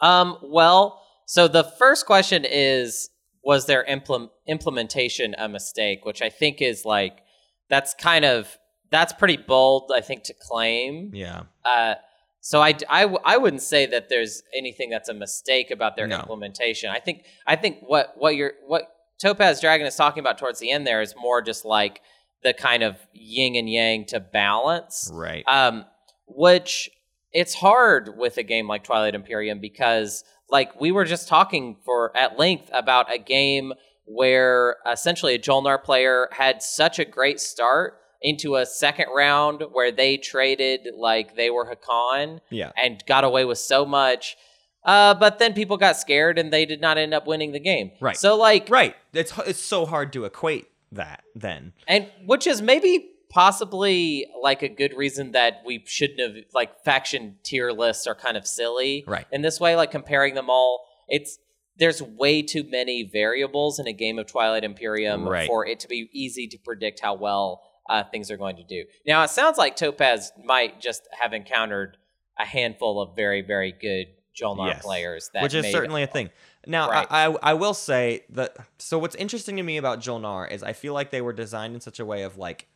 Um, 0.01 0.37
well, 0.43 1.03
so 1.27 1.49
the 1.49 1.65
first 1.65 2.05
question 2.05 2.45
is 2.45 3.09
was 3.43 3.67
their 3.67 3.85
implement 3.85 4.31
implementation 4.47 5.35
a 5.39 5.49
mistake, 5.49 6.05
which 6.05 6.23
I 6.23 6.31
think 6.31 6.63
is 6.63 6.85
like 6.85 7.23
that's 7.69 7.95
kind 7.95 8.25
of 8.25 8.59
that's 8.91 9.13
pretty 9.13 9.37
bold, 9.37 9.91
I 9.95 10.01
think, 10.01 10.25
to 10.25 10.35
claim. 10.35 11.11
Yeah. 11.15 11.43
Uh, 11.65 11.95
so 12.41 12.61
I 12.61 13.37
wouldn't 13.39 13.63
say 13.63 13.87
that 13.87 14.09
there's 14.11 14.43
anything 14.57 14.91
that's 14.91 15.09
a 15.09 15.15
mistake 15.15 15.71
about 15.71 15.97
their 15.97 16.07
No. 16.07 16.19
implementation. 16.21 16.91
I 16.91 17.01
think 17.01 17.25
I 17.47 17.57
think 17.57 17.79
what 17.81 18.13
what 18.17 18.37
you're 18.37 18.53
what 18.67 18.83
Topaz 19.21 19.61
Dragon 19.61 19.87
is 19.87 19.97
talking 19.97 20.21
about 20.21 20.37
towards 20.39 20.59
the 20.59 20.71
end 20.71 20.87
there 20.87 21.01
is 21.01 21.15
more 21.17 21.41
just 21.41 21.65
like 21.65 22.03
the 22.43 22.53
kind 22.53 22.83
of 22.83 22.97
yin 23.15 23.57
and 23.57 23.71
yang 23.71 24.05
to 24.07 24.21
balance 24.21 25.09
Right. 25.13 25.43
um, 25.49 25.87
which 26.27 26.91
it's 27.33 27.55
hard 27.55 28.19
with 28.19 28.37
a 28.37 28.43
game 28.43 28.69
like 28.69 28.85
Twilight 28.85 29.15
Imperium 29.15 29.59
because 29.61 30.23
like 30.51 30.79
we 30.79 30.93
were 30.93 31.07
just 31.07 31.27
talking 31.27 31.79
for 31.87 32.15
at 32.15 32.39
length 32.39 32.69
about 32.75 33.11
a 33.13 33.19
game 33.19 33.73
where 34.05 34.77
essentially 34.87 35.35
a 35.35 35.39
Jolnar 35.39 35.83
player 35.83 36.29
had 36.33 36.63
such 36.63 36.99
a 36.99 37.05
great 37.07 37.41
start 37.41 37.99
into 38.25 38.57
a 38.57 38.65
second 38.67 39.07
round 39.15 39.63
where 39.73 39.93
they 39.93 40.17
traded 40.17 40.89
like 40.97 41.37
they 41.37 41.51
were 41.51 41.67
Hacan 41.73 42.41
yeah. 42.51 42.73
and 42.77 43.05
got 43.07 43.23
away 43.23 43.45
with 43.45 43.59
so 43.59 43.85
much. 43.85 44.37
Uh, 44.83 45.15
but 45.15 45.39
then 45.39 45.53
people 45.55 45.77
got 45.77 45.97
scared 45.97 46.39
and 46.39 46.53
they 46.53 46.65
did 46.67 46.81
not 46.81 46.99
end 46.99 47.15
up 47.15 47.27
winning 47.27 47.53
the 47.53 47.61
game. 47.61 47.91
Right. 48.01 48.17
So 48.17 48.37
like 48.37 48.69
Right. 48.71 48.95
It's 49.13 49.33
it's 49.47 49.61
so 49.61 49.87
hard 49.87 50.13
to 50.15 50.25
equate 50.25 50.67
that 50.93 51.23
then. 51.35 51.73
and 51.87 52.09
which 52.27 52.47
is 52.47 52.61
maybe 52.63 53.11
possibly 53.31 54.27
like 54.43 54.63
a 54.63 54.69
good 54.69 54.97
reason 54.97 55.33
that 55.33 55.63
we 55.67 55.83
shouldn't 55.87 56.21
have 56.21 56.45
like 56.55 56.83
faction 56.85 57.37
tier 57.43 57.73
lists 57.73 58.07
are 58.07 58.15
kind 58.15 58.37
of 58.37 58.47
silly 58.47 59.05
Right. 59.07 59.27
in 59.33 59.43
this 59.43 59.61
way 59.61 59.77
like 59.77 59.91
comparing 59.91 60.35
them 60.35 60.49
all 60.49 60.87
it's 61.09 61.39
there's 61.77 62.01
way 62.01 62.43
too 62.43 62.63
many 62.71 63.03
variables 63.03 63.79
in 63.81 63.87
a 63.89 63.93
game 63.93 64.19
of 64.21 64.27
twilight 64.27 64.63
imperium 64.65 65.29
Right. 65.29 65.47
for 65.49 65.67
it 65.67 65.81
to 65.81 65.89
be 65.89 66.09
easy 66.13 66.47
to 66.49 66.59
predict 66.59 67.01
how 67.01 67.15
well 67.15 67.63
uh, 67.89 68.03
things 68.05 68.31
are 68.31 68.37
going 68.37 68.57
to 68.57 68.65
do 68.65 68.85
now 69.07 69.23
it 69.23 69.31
sounds 69.31 69.59
like 69.59 69.77
topaz 69.77 70.33
might 70.43 70.81
just 70.81 71.07
have 71.21 71.33
encountered 71.33 71.97
a 72.39 72.45
handful 72.45 73.01
of 73.01 73.15
very 73.15 73.43
very 73.43 73.73
good 73.73 74.07
Jolnar 74.35 74.67
Yes. 74.69 74.83
players 74.85 75.31
that 75.33 75.43
which 75.45 75.55
is 75.55 75.71
certainly 75.71 76.03
a 76.03 76.09
thing. 76.09 76.29
Now, 76.67 76.91
Right. 76.91 77.07
I, 77.09 77.27
I 77.27 77.37
I 77.43 77.55
will 77.55 77.75
say 77.75 78.25
that. 78.31 78.57
So 78.79 78.99
what's 78.99 79.15
interesting 79.15 79.57
to 79.59 79.63
me 79.63 79.77
about 79.77 80.01
Jolnar 80.01 80.51
is 80.51 80.65
I 80.65 80.73
feel 80.73 80.93
like 80.93 81.13
they 81.13 81.21
were 81.21 81.33
designed 81.33 81.77
in 81.77 81.81
such 81.81 82.01
a 82.01 82.05
way 82.05 82.23
of 82.25 82.37
like, 82.37 82.67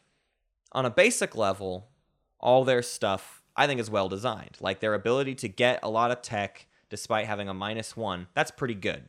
on 0.71 0.87
a 0.87 0.91
basic 0.91 1.35
level, 1.35 1.89
all 2.39 2.63
their 2.65 2.81
stuff 2.81 3.43
I 3.57 3.67
think 3.67 3.81
is 3.81 3.91
well 3.91 4.09
designed. 4.09 4.57
Like 4.61 4.79
their 4.79 4.95
ability 4.95 5.35
to 5.37 5.49
get 5.49 5.81
a 5.83 5.91
lot 5.91 6.13
of 6.13 6.23
tech 6.23 6.69
despite 6.91 7.27
having 7.27 7.49
a 7.49 7.55
minus 7.55 7.97
one, 7.97 8.29
that's 8.35 8.53
pretty 8.53 8.75
good. 8.77 9.09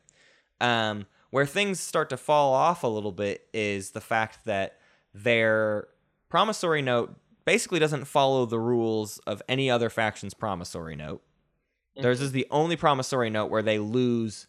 Um, 0.59 1.05
where 1.29 1.45
things 1.45 1.79
start 1.79 2.09
to 2.09 2.17
fall 2.17 2.53
off 2.55 2.81
a 2.83 2.87
little 2.87 3.11
bit 3.11 3.47
is 3.53 3.91
the 3.91 4.01
fact 4.01 4.45
that 4.45 4.78
their 5.13 5.87
promissory 6.29 6.81
note 6.81 7.15
basically 7.45 7.79
doesn't 7.79 8.05
follow 8.05 8.45
the 8.45 8.59
rules 8.59 9.17
of 9.19 9.41
any 9.49 9.69
other 9.69 9.89
faction's 9.89 10.33
promissory 10.33 10.95
note. 10.95 11.21
Theirs 11.95 12.21
is 12.21 12.31
the 12.31 12.47
only 12.51 12.75
promissory 12.75 13.29
note 13.29 13.49
where 13.49 13.61
they 13.63 13.79
lose 13.79 14.47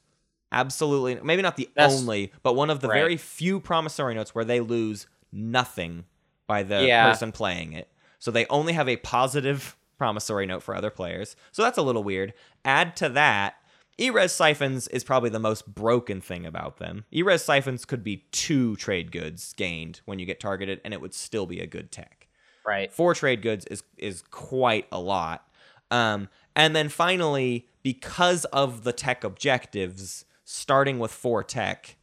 absolutely 0.53 1.17
maybe 1.23 1.43
not 1.43 1.57
the 1.57 1.69
That's- 1.75 2.01
only, 2.01 2.33
but 2.43 2.55
one 2.55 2.71
of 2.71 2.81
the 2.81 2.89
right. 2.89 2.99
very 2.99 3.17
few 3.17 3.61
promissory 3.61 4.15
notes 4.15 4.35
where 4.35 4.45
they 4.45 4.61
lose 4.61 5.07
nothing 5.33 6.05
by 6.47 6.63
the 6.63 6.85
Yeah. 6.85 7.09
person 7.11 7.33
playing 7.33 7.73
it. 7.73 7.89
So 8.19 8.31
they 8.31 8.47
only 8.47 8.73
have 8.75 8.89
a 8.89 8.97
positive 8.97 9.77
promissory 9.97 10.47
note 10.47 10.63
for 10.63 10.75
other 10.75 10.91
players. 10.91 11.37
So 11.53 11.63
that's 11.63 11.79
a 11.79 11.83
little 11.83 12.03
weird. 12.03 12.35
Add 12.65 12.97
to 12.97 13.09
that, 13.11 13.55
E-res 14.01 14.33
siphons 14.33 14.89
is 14.89 15.05
probably 15.05 15.31
the 15.31 15.39
most 15.39 15.75
broken 15.75 16.21
thing 16.21 16.47
about 16.47 16.79
them. 16.79 17.05
E-res 17.13 17.43
siphons 17.43 17.85
could 17.85 18.03
be 18.03 18.25
two 18.33 18.77
trade 18.77 19.13
goods 19.13 19.53
gained 19.53 20.01
when 20.07 20.19
you 20.19 20.27
get 20.27 20.41
targeted, 20.41 20.81
and 20.85 20.95
it 20.95 21.01
would 21.01 21.15
still 21.15 21.47
be 21.47 21.61
a 21.61 21.67
good 21.67 21.93
tech 21.93 22.21
right 22.67 22.93
four 22.93 23.15
trade 23.15 23.43
goods 23.43 23.65
is 23.67 23.83
is 23.99 24.23
quite 24.31 24.87
a 24.93 25.01
lot. 25.01 25.47
Um, 25.91 26.29
and 26.55 26.75
then 26.77 26.89
finally, 26.89 27.67
because 27.83 28.45
of 28.47 28.85
the 28.85 28.93
tech 28.93 29.25
objectives, 29.25 30.25
starting 30.45 30.99
with 30.99 31.11
four 31.11 31.43
tech 31.43 31.97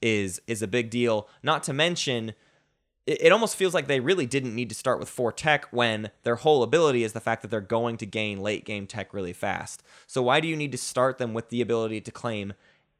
is 0.00 0.40
is 0.46 0.62
a 0.62 0.68
big 0.68 0.90
deal. 0.90 1.28
Not 1.42 1.62
to 1.64 1.72
mention, 1.72 2.34
it, 3.10 3.22
it 3.22 3.32
almost 3.32 3.56
feels 3.56 3.74
like 3.74 3.88
they 3.88 3.98
really 3.98 4.26
didn't 4.26 4.54
need 4.54 4.68
to 4.68 4.74
start 4.74 5.00
with 5.00 5.08
four 5.08 5.32
tech 5.32 5.66
when 5.72 6.10
their 6.22 6.36
whole 6.36 6.62
ability 6.62 7.02
is 7.02 7.12
the 7.12 7.20
fact 7.20 7.42
that 7.42 7.48
they're 7.48 7.60
going 7.60 7.96
to 7.96 8.06
gain 8.06 8.40
late 8.40 8.64
game 8.64 8.86
tech 8.86 9.12
really 9.12 9.32
fast. 9.32 9.82
So 10.06 10.22
why 10.22 10.38
do 10.38 10.46
you 10.46 10.56
need 10.56 10.70
to 10.72 10.78
start 10.78 11.18
them 11.18 11.34
with 11.34 11.48
the 11.48 11.60
ability 11.60 12.00
to 12.02 12.12
claim 12.12 12.52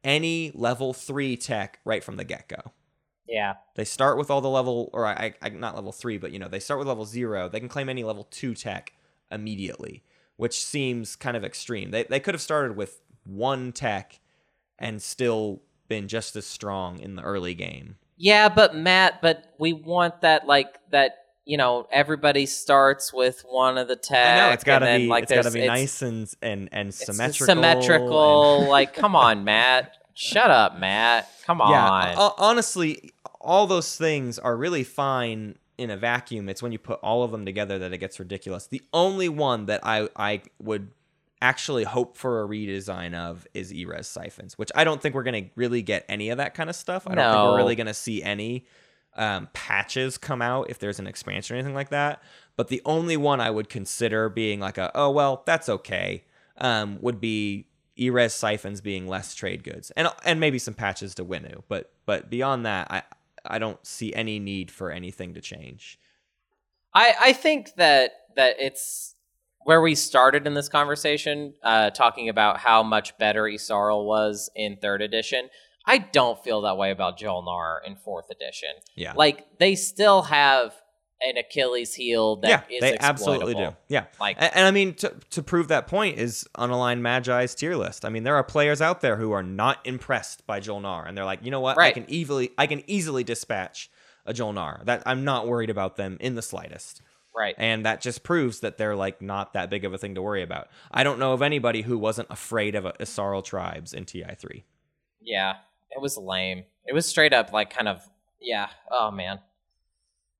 any 0.03 0.51
level 0.53 0.93
three 0.93 1.37
tech 1.37 1.79
right 1.85 2.03
from 2.03 2.17
the 2.17 2.25
get 2.25 2.49
go? 2.49 2.73
yeah 3.25 3.53
They 3.75 3.85
start 3.85 4.17
with 4.17 4.29
all 4.29 4.41
the 4.41 4.49
level, 4.49 4.89
or 4.91 5.05
I, 5.05 5.33
I, 5.41 5.49
not 5.49 5.75
level 5.75 5.93
three, 5.93 6.17
but 6.17 6.31
you 6.31 6.39
know, 6.39 6.49
they 6.49 6.59
start 6.59 6.79
with 6.79 6.89
level 6.89 7.05
zero. 7.05 7.47
They 7.47 7.61
can 7.61 7.69
claim 7.69 7.87
any 7.87 8.03
level 8.03 8.27
two 8.29 8.53
tech 8.53 8.93
immediately, 9.31 10.03
which 10.35 10.61
seems 10.61 11.15
kind 11.15 11.37
of 11.37 11.45
extreme. 11.45 11.91
They, 11.91 12.03
they 12.03 12.19
could 12.19 12.33
have 12.33 12.41
started 12.41 12.75
with 12.75 12.99
one 13.23 13.71
tech 13.71 14.19
and 14.77 15.01
still 15.01 15.61
been 15.87 16.09
just 16.09 16.35
as 16.35 16.45
strong 16.45 16.99
in 16.99 17.15
the 17.15 17.21
early 17.21 17.53
game. 17.53 17.95
Yeah, 18.21 18.49
but 18.49 18.75
Matt, 18.75 19.21
but 19.21 19.53
we 19.57 19.73
want 19.73 20.21
that 20.21 20.45
like 20.47 20.77
that. 20.91 21.17
You 21.43 21.57
know, 21.57 21.87
everybody 21.91 22.45
starts 22.45 23.11
with 23.11 23.43
one 23.49 23.79
of 23.79 23.87
the 23.87 23.95
tech. 23.95 24.37
I 24.43 24.47
know 24.47 24.53
it's 24.53 24.63
got 24.63 24.79
to 24.79 24.85
and 24.85 24.93
then, 24.93 25.01
be, 25.01 25.07
like, 25.07 25.23
it's 25.23 25.33
got 25.33 25.43
to 25.43 25.51
be 25.51 25.61
it's- 25.61 25.67
nice 25.79 26.01
and 26.03 26.31
and 26.41 26.69
and 26.71 26.89
it's 26.89 27.03
symmetrical. 27.03 27.45
Symmetrical. 27.47 28.59
and- 28.61 28.69
like, 28.69 28.93
come 29.01 29.15
on, 29.15 29.43
Matt. 29.43 29.97
Shut 30.13 30.51
up, 30.51 30.77
Matt. 30.79 31.27
Come 31.45 31.57
yeah, 31.59 31.65
uh, 31.87 31.91
on. 31.91 32.15
ho- 32.15 32.35
honestly, 32.37 33.11
all 33.39 33.65
those 33.65 33.95
things 33.97 34.37
are 34.37 34.55
really 34.55 34.83
fine 34.83 35.55
in 35.79 35.89
a 35.89 35.97
vacuum. 35.97 36.47
It's 36.47 36.61
when 36.61 36.71
you 36.71 36.77
put 36.77 36.99
all 37.01 37.23
of 37.23 37.31
them 37.31 37.43
together 37.43 37.79
that 37.79 37.91
it 37.91 37.97
gets 37.97 38.19
ridiculous. 38.19 38.67
The 38.67 38.83
only 38.93 39.29
one 39.29 39.65
that 39.65 39.79
I 39.83 40.09
I 40.15 40.43
would 40.61 40.91
actually 41.41 41.83
hope 41.83 42.17
for 42.17 42.43
a 42.43 42.47
redesign 42.47 43.15
of 43.15 43.47
is 43.53 43.73
E-res 43.73 44.07
siphons, 44.07 44.57
which 44.57 44.71
I 44.75 44.83
don't 44.83 45.01
think 45.01 45.15
we're 45.15 45.23
gonna 45.23 45.49
really 45.55 45.81
get 45.81 46.05
any 46.07 46.29
of 46.29 46.37
that 46.37 46.53
kind 46.53 46.69
of 46.69 46.75
stuff. 46.75 47.07
I 47.07 47.15
don't 47.15 47.31
think 47.31 47.43
we're 47.43 47.57
really 47.57 47.75
gonna 47.75 47.93
see 47.93 48.23
any 48.23 48.65
um, 49.15 49.49
patches 49.53 50.17
come 50.17 50.41
out 50.41 50.69
if 50.69 50.79
there's 50.79 50.99
an 50.99 51.07
expansion 51.07 51.55
or 51.55 51.59
anything 51.59 51.75
like 51.75 51.89
that. 51.89 52.21
But 52.55 52.67
the 52.67 52.81
only 52.85 53.17
one 53.17 53.41
I 53.41 53.49
would 53.49 53.69
consider 53.69 54.29
being 54.29 54.59
like 54.59 54.77
a 54.77 54.91
oh 54.95 55.09
well 55.09 55.43
that's 55.45 55.67
okay 55.67 56.23
um, 56.57 56.99
would 57.01 57.19
be 57.19 57.67
E-res 57.97 58.33
siphons 58.33 58.81
being 58.81 59.07
less 59.07 59.35
trade 59.35 59.63
goods 59.63 59.91
and 59.91 60.07
and 60.23 60.39
maybe 60.39 60.59
some 60.59 60.73
patches 60.73 61.15
to 61.15 61.25
Winnu. 61.25 61.63
But 61.67 61.91
but 62.05 62.29
beyond 62.29 62.65
that, 62.65 62.91
I 62.91 63.03
I 63.45 63.59
don't 63.59 63.85
see 63.85 64.13
any 64.13 64.39
need 64.39 64.71
for 64.71 64.91
anything 64.91 65.33
to 65.33 65.41
change. 65.41 65.99
I 66.93 67.15
I 67.19 67.33
think 67.33 67.75
that 67.75 68.11
that 68.35 68.55
it's 68.59 69.15
where 69.63 69.81
we 69.81 69.95
started 69.95 70.47
in 70.47 70.53
this 70.53 70.69
conversation, 70.69 71.53
uh, 71.63 71.89
talking 71.91 72.29
about 72.29 72.57
how 72.57 72.83
much 72.83 73.17
better 73.17 73.43
Yssaril 73.43 74.05
was 74.05 74.49
in 74.55 74.77
third 74.77 75.01
edition. 75.01 75.49
I 75.85 75.97
don't 75.97 76.41
feel 76.43 76.61
that 76.61 76.77
way 76.77 76.91
about 76.91 77.19
Jolnar 77.19 77.79
in 77.85 77.95
fourth 77.95 78.29
edition. 78.29 78.69
Yeah. 78.95 79.13
Like 79.15 79.57
they 79.59 79.75
still 79.75 80.23
have 80.23 80.73
an 81.21 81.37
Achilles 81.37 81.93
heel 81.93 82.37
that 82.37 82.67
yeah, 82.69 82.75
is 82.75 82.81
they 82.81 82.97
absolutely 82.99 83.53
do. 83.53 83.75
Yeah, 83.87 84.05
Like 84.19 84.37
and, 84.39 84.55
and 84.55 84.65
I 84.65 84.71
mean 84.71 84.95
to 84.95 85.13
to 85.31 85.43
prove 85.43 85.67
that 85.69 85.87
point 85.87 86.17
is 86.17 86.47
unaligned 86.57 87.01
Magi's 87.01 87.55
tier 87.55 87.75
list. 87.75 88.05
I 88.05 88.09
mean, 88.09 88.23
there 88.23 88.35
are 88.35 88.43
players 88.43 88.81
out 88.81 89.01
there 89.01 89.17
who 89.17 89.31
are 89.31 89.43
not 89.43 89.79
impressed 89.85 90.45
by 90.47 90.59
Jolnar, 90.59 91.07
and 91.07 91.17
they're 91.17 91.25
like, 91.25 91.39
you 91.43 91.51
know 91.51 91.59
what, 91.59 91.77
I 91.79 91.91
can 91.91 92.05
easily 92.07 92.51
I 92.57 92.67
can 92.67 92.83
easily 92.87 93.23
dispatch 93.23 93.89
a 94.25 94.33
Jolnar. 94.33 94.83
That 94.85 95.03
I'm 95.05 95.23
not 95.23 95.47
worried 95.47 95.69
about 95.69 95.95
them 95.95 96.17
in 96.19 96.35
the 96.35 96.41
slightest. 96.41 97.01
Right. 97.35 97.55
And 97.57 97.85
that 97.85 98.01
just 98.01 98.23
proves 98.23 98.59
that 98.59 98.77
they're 98.77 98.95
like 98.95 99.21
not 99.21 99.53
that 99.53 99.69
big 99.69 99.85
of 99.85 99.93
a 99.93 99.97
thing 99.97 100.15
to 100.15 100.21
worry 100.21 100.43
about. 100.43 100.67
I 100.91 101.03
don't 101.03 101.19
know 101.19 101.33
of 101.33 101.41
anybody 101.41 101.81
who 101.81 101.97
wasn't 101.97 102.27
afraid 102.29 102.75
of 102.75 102.83
Yssaril 102.83 103.43
tribes 103.43 103.93
in 103.93 104.05
TI3. 104.05 104.63
Yeah, 105.21 105.55
it 105.91 106.01
was 106.01 106.17
lame. 106.17 106.65
It 106.85 106.93
was 106.93 107.05
straight 107.05 107.33
up 107.33 107.53
like 107.53 107.69
kind 107.69 107.87
of 107.87 108.07
yeah. 108.41 108.67
Oh 108.89 109.11
man, 109.11 109.39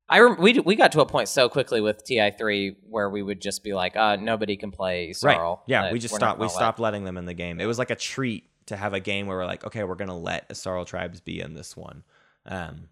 I 0.09 0.19
rem- 0.19 0.41
we 0.41 0.59
we 0.59 0.75
got 0.75 0.91
to 0.93 1.01
a 1.01 1.05
point 1.05 1.29
so 1.29 1.47
quickly 1.47 1.79
with 1.79 2.03
Ti 2.03 2.31
three 2.31 2.75
where 2.89 3.09
we 3.09 3.23
would 3.23 3.41
just 3.41 3.63
be 3.63 3.73
like, 3.73 3.95
uh, 3.95 4.17
nobody 4.17 4.57
can 4.57 4.71
play 4.71 5.13
Sorrel. 5.13 5.63
Yeah, 5.67 5.91
we 5.93 5.99
just 5.99 6.13
stopped. 6.15 6.39
We 6.39 6.47
let- 6.47 6.51
stopped 6.51 6.79
letting 6.79 7.05
them 7.05 7.17
in 7.17 7.25
the 7.25 7.33
game. 7.33 7.61
It 7.61 7.65
was 7.65 7.79
like 7.79 7.91
a 7.91 7.95
treat 7.95 8.49
to 8.65 8.75
have 8.75 8.93
a 8.93 8.99
game 8.99 9.27
where 9.27 9.37
we're 9.37 9.45
like, 9.45 9.65
okay, 9.65 9.83
we're 9.85 9.95
gonna 9.95 10.17
let 10.17 10.49
Yssaril 10.49 10.85
tribes 10.85 11.21
be 11.21 11.39
in 11.39 11.53
this 11.53 11.77
one. 11.77 12.03
Um, 12.45 12.89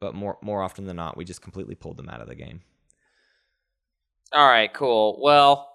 but 0.00 0.14
more 0.14 0.38
more 0.40 0.62
often 0.62 0.86
than 0.86 0.96
not, 0.96 1.16
we 1.16 1.24
just 1.26 1.42
completely 1.42 1.74
pulled 1.74 1.98
them 1.98 2.08
out 2.08 2.22
of 2.22 2.28
the 2.28 2.34
game. 2.34 2.62
All 4.34 4.46
right, 4.48 4.72
cool. 4.72 5.18
Well, 5.20 5.68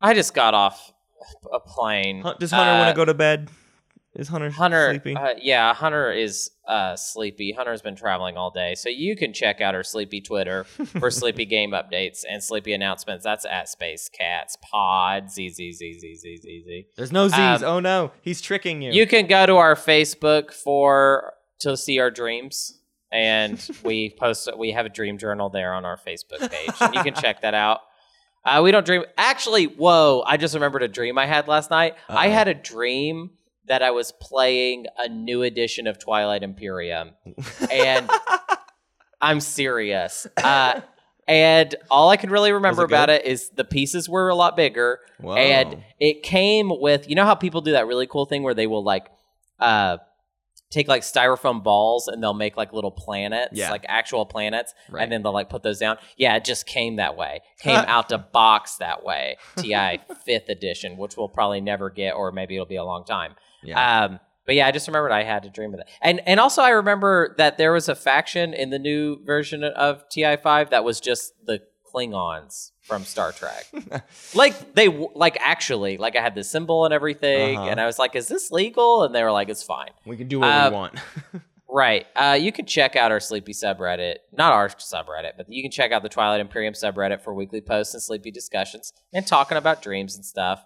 I 0.00 0.14
just 0.14 0.34
got 0.34 0.54
off 0.54 0.92
a 1.52 1.60
plane. 1.60 2.22
Does 2.38 2.50
Hunter 2.50 2.72
want 2.72 2.88
Uh, 2.88 2.92
to 2.92 2.96
go 2.96 3.04
to 3.04 3.14
bed? 3.14 3.48
Is 4.14 4.28
Hunter, 4.28 4.50
Hunter, 4.50 4.90
sleepy? 4.90 5.16
uh, 5.16 5.30
yeah, 5.40 5.72
Hunter 5.72 6.12
is 6.12 6.50
uh, 6.68 6.96
sleepy. 6.96 7.52
Hunter's 7.52 7.80
been 7.80 7.96
traveling 7.96 8.36
all 8.36 8.50
day, 8.50 8.74
so 8.74 8.90
you 8.90 9.16
can 9.16 9.32
check 9.32 9.62
out 9.62 9.74
our 9.74 9.82
sleepy 9.82 10.20
Twitter 10.20 10.64
for 10.64 11.10
sleepy 11.10 11.46
game 11.46 11.70
updates 11.70 12.20
and 12.28 12.44
sleepy 12.44 12.74
announcements. 12.74 13.24
That's 13.24 13.46
at 13.46 13.70
Space 13.70 14.10
Cats 14.10 14.58
Pod. 14.70 15.30
Z 15.30 15.48
z 15.48 15.72
z 15.72 15.94
z 15.98 16.14
z 16.14 16.36
z 16.36 16.62
z. 16.62 16.86
There's 16.94 17.10
no 17.10 17.28
Z's. 17.28 17.38
um, 17.38 17.64
oh 17.64 17.80
no, 17.80 18.10
he's 18.20 18.42
tricking 18.42 18.82
you. 18.82 18.92
You 18.92 19.06
can 19.06 19.26
go 19.26 19.46
to 19.46 19.56
our 19.56 19.74
Facebook 19.76 20.52
for 20.52 21.32
to 21.60 21.74
see 21.74 21.98
our 21.98 22.10
dreams, 22.10 22.81
and 23.12 23.68
we 23.84 24.10
post. 24.10 24.48
We 24.56 24.72
have 24.72 24.86
a 24.86 24.88
dream 24.88 25.18
journal 25.18 25.50
there 25.50 25.74
on 25.74 25.84
our 25.84 25.96
Facebook 25.96 26.50
page, 26.50 26.70
and 26.80 26.94
you 26.94 27.02
can 27.02 27.14
check 27.14 27.42
that 27.42 27.54
out. 27.54 27.80
Uh, 28.44 28.60
we 28.60 28.72
don't 28.72 28.84
dream. 28.84 29.04
Actually, 29.16 29.66
whoa! 29.66 30.24
I 30.26 30.36
just 30.36 30.54
remembered 30.54 30.82
a 30.82 30.88
dream 30.88 31.16
I 31.16 31.26
had 31.26 31.46
last 31.46 31.70
night. 31.70 31.94
I 32.08 32.26
Uh-oh. 32.26 32.32
had 32.32 32.48
a 32.48 32.54
dream 32.54 33.30
that 33.66 33.84
I 33.84 33.92
was 33.92 34.10
playing 34.20 34.86
a 34.98 35.08
new 35.08 35.42
edition 35.44 35.86
of 35.86 35.96
Twilight 36.00 36.42
Imperium, 36.42 37.12
and 37.70 38.10
I'm 39.20 39.38
serious. 39.38 40.26
Uh, 40.36 40.80
and 41.28 41.72
all 41.88 42.10
I 42.10 42.16
can 42.16 42.30
really 42.30 42.50
remember 42.50 42.82
it 42.82 42.86
about 42.86 43.10
good? 43.10 43.20
it 43.20 43.26
is 43.26 43.50
the 43.50 43.62
pieces 43.64 44.08
were 44.08 44.28
a 44.28 44.34
lot 44.34 44.56
bigger. 44.56 44.98
Whoa. 45.20 45.36
And 45.36 45.84
it 46.00 46.24
came 46.24 46.68
with 46.68 47.08
you 47.08 47.14
know 47.14 47.24
how 47.24 47.36
people 47.36 47.60
do 47.60 47.70
that 47.72 47.86
really 47.86 48.08
cool 48.08 48.26
thing 48.26 48.42
where 48.42 48.54
they 48.54 48.66
will 48.66 48.82
like 48.82 49.06
uh 49.60 49.98
take 50.72 50.88
like 50.88 51.02
styrofoam 51.02 51.62
balls 51.62 52.08
and 52.08 52.20
they'll 52.22 52.34
make 52.34 52.56
like 52.56 52.72
little 52.72 52.90
planets, 52.90 53.50
Yeah. 53.52 53.70
like 53.70 53.84
actual 53.88 54.26
planets, 54.26 54.74
Right. 54.90 55.02
and 55.04 55.12
then 55.12 55.22
they'll 55.22 55.32
like 55.32 55.48
put 55.50 55.62
those 55.62 55.78
down. 55.78 55.98
Yeah, 56.16 56.34
it 56.36 56.44
just 56.44 56.66
came 56.66 56.96
that 56.96 57.16
way. 57.16 57.40
Came 57.60 57.76
out 57.76 58.08
to 58.08 58.18
box 58.18 58.76
that 58.76 59.04
way. 59.04 59.36
TI 59.56 60.00
fifth 60.24 60.48
edition, 60.48 60.96
which 60.96 61.16
we'll 61.16 61.28
probably 61.28 61.60
never 61.60 61.90
get, 61.90 62.12
or 62.14 62.32
maybe 62.32 62.54
it'll 62.56 62.66
be 62.66 62.74
a 62.76 62.84
long 62.84 63.04
time. 63.04 63.36
yeah. 63.62 64.04
Um, 64.06 64.18
but 64.44 64.56
yeah, 64.56 64.66
I 64.66 64.72
just 64.72 64.88
remembered 64.88 65.12
I 65.12 65.22
had 65.22 65.44
to 65.44 65.50
dream 65.50 65.72
of 65.72 65.78
that. 65.78 65.88
And 66.00 66.20
and 66.26 66.40
also 66.40 66.62
I 66.62 66.70
remember 66.70 67.36
that 67.38 67.58
there 67.58 67.70
was 67.72 67.88
a 67.88 67.94
faction 67.94 68.52
in 68.54 68.70
the 68.70 68.78
new 68.80 69.24
version 69.24 69.62
of 69.62 70.02
TI5 70.08 70.70
that 70.70 70.82
was 70.82 70.98
just 71.00 71.34
the 71.46 71.60
Klingons 71.94 72.71
from 72.82 73.04
Star 73.04 73.32
Trek. 73.32 73.66
like 74.34 74.74
they 74.74 74.88
like 74.88 75.36
actually 75.40 75.96
like 75.98 76.16
I 76.16 76.20
had 76.20 76.34
the 76.34 76.44
symbol 76.44 76.84
and 76.84 76.92
everything 76.92 77.56
Uh-huh. 77.58 77.68
and 77.68 77.80
I 77.80 77.86
was 77.86 77.98
like 77.98 78.14
is 78.16 78.28
this 78.28 78.50
legal? 78.50 79.04
And 79.04 79.14
they 79.14 79.22
were 79.22 79.32
like 79.32 79.48
it's 79.48 79.62
fine. 79.62 79.90
We 80.06 80.16
can 80.16 80.28
do 80.28 80.40
what 80.40 80.48
Uh, 80.48 80.68
we 80.70 80.74
want. 80.76 80.94
Right. 81.74 82.06
Uh, 82.14 82.36
you 82.38 82.52
can 82.52 82.66
check 82.66 82.96
out 82.96 83.12
our 83.12 83.18
Sleepy 83.20 83.52
subreddit. 83.54 84.16
Not 84.30 84.52
our 84.52 84.68
subreddit, 84.68 85.38
but 85.38 85.46
you 85.50 85.62
can 85.62 85.70
check 85.70 85.90
out 85.90 86.02
the 86.02 86.10
Twilight 86.10 86.40
Imperium 86.42 86.74
subreddit 86.74 87.22
for 87.22 87.32
weekly 87.32 87.62
posts 87.62 87.94
and 87.94 88.02
sleepy 88.02 88.30
discussions 88.30 88.92
and 89.14 89.26
talking 89.26 89.56
about 89.56 89.80
dreams 89.80 90.14
and 90.14 90.22
stuff. 90.22 90.62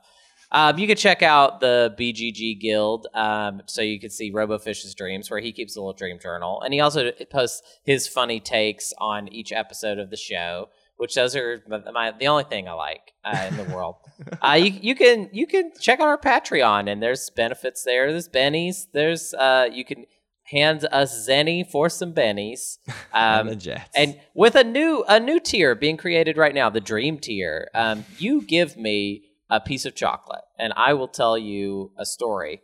Um, 0.51 0.79
you 0.81 0.89
can 0.89 0.97
check 0.97 1.23
out 1.23 1.61
the 1.61 1.95
BGG 1.97 2.59
Guild, 2.61 3.07
um, 3.15 3.63
so 3.67 3.83
you 3.83 4.01
can 4.01 4.11
see 4.11 4.33
RoboFish's 4.33 4.97
dreams, 4.97 5.31
where 5.31 5.39
he 5.39 5.53
keeps 5.53 5.77
a 5.77 5.81
little 5.81 5.93
dream 5.93 6.19
journal, 6.21 6.61
and 6.63 6.75
he 6.75 6.81
also 6.81 7.13
posts 7.31 7.63
his 7.85 8.09
funny 8.09 8.41
takes 8.41 8.93
on 8.99 9.29
each 9.29 9.53
episode 9.53 9.99
of 9.99 10.11
the 10.11 10.17
show, 10.17 10.71
which 10.97 11.15
those 11.15 11.37
are 11.37 11.63
my, 11.93 12.13
the 12.13 12.27
only 12.27 12.45
thing 12.45 12.69
I 12.69 12.73
like 12.73 13.13
uh, 13.25 13.49
in 13.49 13.57
the 13.57 13.75
world. 13.75 13.97
uh, 14.43 14.53
you, 14.53 14.71
you 14.81 14.95
can 14.95 15.29
you 15.33 15.47
can 15.47 15.73
check 15.81 16.01
out 16.01 16.07
our 16.07 16.19
Patreon, 16.19 16.91
and 16.91 17.03
there's 17.03 17.31
benefits 17.31 17.85
there. 17.85 18.11
There's 18.11 18.29
bennies. 18.29 18.87
There's 18.93 19.35
uh, 19.35 19.69
you 19.73 19.85
can 19.85 20.07
hand 20.45 20.87
us 20.93 21.29
Zenny 21.29 21.69
for 21.69 21.89
some 21.89 22.13
bennies. 22.13 22.79
Um, 23.13 23.49
the 23.49 23.57
Jets. 23.57 23.91
and 23.97 24.21
with 24.35 24.57
a 24.57 24.65
new 24.65 25.03
a 25.09 25.19
new 25.19 25.41
tier 25.41 25.75
being 25.75 25.97
created 25.97 26.37
right 26.37 26.55
now, 26.55 26.69
the 26.69 26.81
Dream 26.81 27.19
tier, 27.19 27.71
um, 27.75 28.05
you 28.19 28.43
give 28.43 28.77
me 28.77 29.25
a 29.49 29.59
piece 29.59 29.87
of 29.87 29.95
chocolate, 29.95 30.45
and 30.59 30.75
I 30.77 30.93
will 30.93 31.09
tell 31.09 31.39
you 31.39 31.93
a 31.97 32.05
story. 32.05 32.61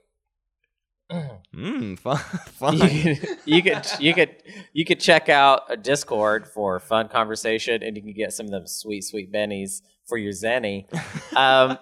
Mm, 1.54 1.98
fun, 1.98 2.16
fun. 2.52 2.76
You 2.76 2.88
could, 2.88 3.38
you 3.44 3.62
could 3.62 3.86
you 4.00 4.14
could 4.14 4.42
you 4.72 4.84
could 4.84 5.00
check 5.00 5.28
out 5.28 5.62
a 5.68 5.76
Discord 5.76 6.46
for 6.46 6.78
fun 6.80 7.08
conversation, 7.08 7.82
and 7.82 7.96
you 7.96 8.02
can 8.02 8.12
get 8.12 8.32
some 8.32 8.46
of 8.46 8.52
them 8.52 8.66
sweet 8.66 9.02
sweet 9.02 9.32
bennies 9.32 9.82
for 10.06 10.18
your 10.18 10.32
Zenny. 10.32 10.86
Um, 11.36 11.78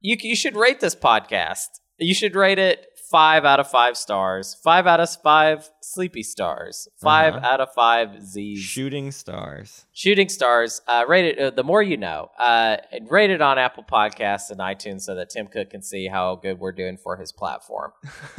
you 0.00 0.16
you 0.20 0.34
should 0.34 0.56
rate 0.56 0.80
this 0.80 0.94
podcast. 0.94 1.68
You 1.98 2.14
should 2.14 2.34
rate 2.34 2.58
it 2.58 2.86
five 3.12 3.44
out 3.44 3.60
of 3.60 3.70
five 3.70 3.96
stars, 3.96 4.56
five 4.64 4.86
out 4.88 4.98
of 4.98 5.08
five 5.22 5.70
sleepy 5.82 6.22
stars, 6.24 6.88
5 7.00 7.34
Uh-huh. 7.34 7.46
out 7.46 7.60
of 7.60 7.68
five 7.74 8.20
Z's. 8.24 8.58
Shooting 8.58 9.12
stars. 9.12 9.84
Shooting 9.92 10.28
stars. 10.28 10.80
Uh, 10.88 11.04
rate 11.06 11.26
it. 11.26 11.38
Uh, 11.38 11.50
the 11.50 11.62
more 11.62 11.82
you 11.82 11.96
know. 11.98 12.30
Uh, 12.38 12.78
and 12.90 13.08
rate 13.10 13.30
it 13.30 13.40
on 13.42 13.58
Apple 13.58 13.84
Podcasts 13.84 14.50
and 14.50 14.58
iTunes 14.58 15.02
so 15.02 15.14
that 15.14 15.30
Tim 15.30 15.46
Cook 15.46 15.70
can 15.70 15.82
see 15.82 16.08
how 16.08 16.34
good 16.36 16.58
we're 16.58 16.72
doing 16.72 16.96
for 16.96 17.16
his 17.16 17.30
platform. 17.30 17.92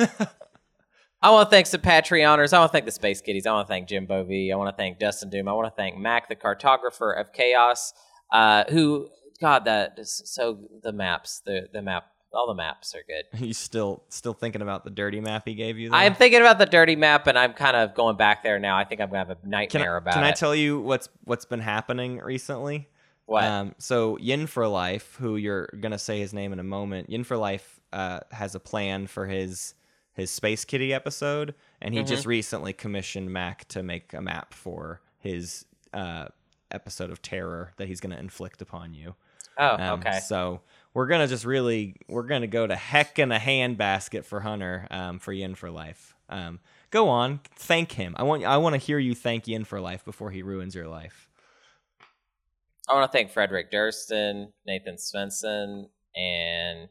I 1.21 1.30
want 1.30 1.49
to 1.49 1.55
thank 1.55 1.67
some 1.67 1.80
Patreoners. 1.82 2.51
I 2.51 2.59
want 2.59 2.69
to 2.71 2.74
thank 2.74 2.86
the 2.86 2.91
Space 2.91 3.21
Kitties. 3.21 3.45
I 3.45 3.53
want 3.53 3.67
to 3.67 3.71
thank 3.71 3.88
Jim 3.88 4.05
Bovee. 4.05 4.51
I 4.51 4.55
want 4.57 4.76
to 4.76 4.78
thank 4.82 4.99
Dustin 4.99 5.30
Doom. 5.30 5.47
I 5.47 5.53
want 5.53 5.67
to 5.67 5.76
thank 5.82 5.97
Mac, 5.97 6.28
the 6.28 6.36
cartographer 6.36 7.17
of 7.17 7.32
chaos, 7.32 7.93
uh, 8.34 8.65
who, 8.69 9.07
God, 9.39 9.63
that 9.65 9.93
is 9.97 10.21
so 10.26 10.59
the 10.82 10.91
maps, 10.91 11.41
the 11.45 11.67
the 11.71 11.82
map, 11.82 12.07
all 12.34 12.47
the 12.47 12.53
maps 12.55 12.95
are 12.95 13.03
good. 13.07 13.39
you 13.45 13.53
still 13.53 14.03
still 14.09 14.34
thinking 14.34 14.61
about 14.61 14.84
the 14.84 14.89
dirty 14.89 15.19
map 15.21 15.43
he 15.47 15.53
gave 15.55 15.77
you? 15.77 15.89
Though? 15.89 15.95
I'm 15.97 16.15
thinking 16.15 16.41
about 16.41 16.57
the 16.59 16.65
dirty 16.65 16.95
map, 16.95 17.27
and 17.27 17.38
I'm 17.38 17.53
kind 17.53 17.75
of 17.75 17.93
going 17.93 18.17
back 18.17 18.43
there 18.43 18.59
now. 18.59 18.77
I 18.77 18.84
think 18.84 19.01
I'm 19.01 19.07
gonna 19.09 19.19
have 19.19 19.29
a 19.29 19.36
can 19.36 19.49
nightmare 19.49 19.95
I, 19.95 19.97
about 19.99 20.13
can 20.15 20.23
it. 20.23 20.27
I 20.27 20.31
tell 20.31 20.55
you 20.55 20.79
what's 20.79 21.09
what's 21.23 21.45
been 21.45 21.59
happening 21.61 22.17
recently? 22.19 22.88
what? 23.25 23.43
Um, 23.43 23.75
so 23.77 24.17
Yin 24.17 24.47
for 24.47 24.67
Life, 24.67 25.15
who 25.19 25.36
you're 25.38 25.67
gonna 25.79 25.97
say 25.99 26.19
his 26.19 26.34
name 26.34 26.51
in 26.53 26.59
a 26.59 26.63
moment, 26.63 27.09
Yin 27.09 27.23
for 27.23 27.38
Life 27.38 27.79
uh, 27.93 28.19
has 28.31 28.55
a 28.55 28.59
plan 28.59 29.07
for 29.07 29.27
his 29.27 29.73
his 30.13 30.29
Space 30.29 30.63
Kitty 30.65 30.93
episode, 30.93 31.55
and 31.81 31.93
he 31.93 32.01
Mm-hmm. 32.01 32.07
just 32.07 32.25
recently 32.25 32.73
commissioned 32.73 33.31
Mac 33.31 33.67
to 33.69 33.81
make 33.81 34.13
a 34.13 34.21
map 34.21 34.53
for 34.53 35.01
his 35.19 35.65
uh, 35.93 36.25
episode 36.71 37.09
of 37.11 37.21
terror 37.21 37.71
that 37.77 37.88
he's 37.88 37.99
gonna 37.99 38.17
inflict 38.17 38.61
upon 38.61 38.93
you. 38.93 39.15
oh, 39.57 39.75
Um, 39.75 39.99
okay. 39.99 40.19
So 40.19 40.61
we're 40.93 41.07
gonna 41.07 41.27
just 41.27 41.45
really 41.45 41.95
we're 42.07 42.23
gonna 42.23 42.47
go 42.47 42.65
to 42.65 42.75
heck 42.75 43.19
in 43.19 43.31
a 43.31 43.39
handbasket 43.39 44.25
for 44.25 44.39
Hunter 44.39 44.87
um, 44.91 45.19
for 45.19 45.33
Yin 45.33 45.55
for 45.55 45.71
Life. 45.71 46.15
Um, 46.29 46.59
go 46.91 47.09
on, 47.09 47.39
thank 47.55 47.93
him. 47.93 48.15
I 48.17 48.23
want 48.23 48.43
I 48.43 48.57
want 48.57 48.73
to 48.73 48.79
hear 48.79 48.99
you 48.99 49.15
thank 49.15 49.47
Yin 49.47 49.65
for 49.65 49.79
Life 49.79 50.05
before 50.05 50.31
he 50.31 50.43
ruins 50.43 50.75
your 50.75 50.87
life. 50.87 51.29
I 52.87 52.93
want 52.93 53.11
to 53.11 53.17
thank 53.17 53.31
Frederick 53.31 53.71
Durston, 53.71 54.51
Nathan 54.65 54.95
Svensson, 54.95 55.87
and 56.15 56.89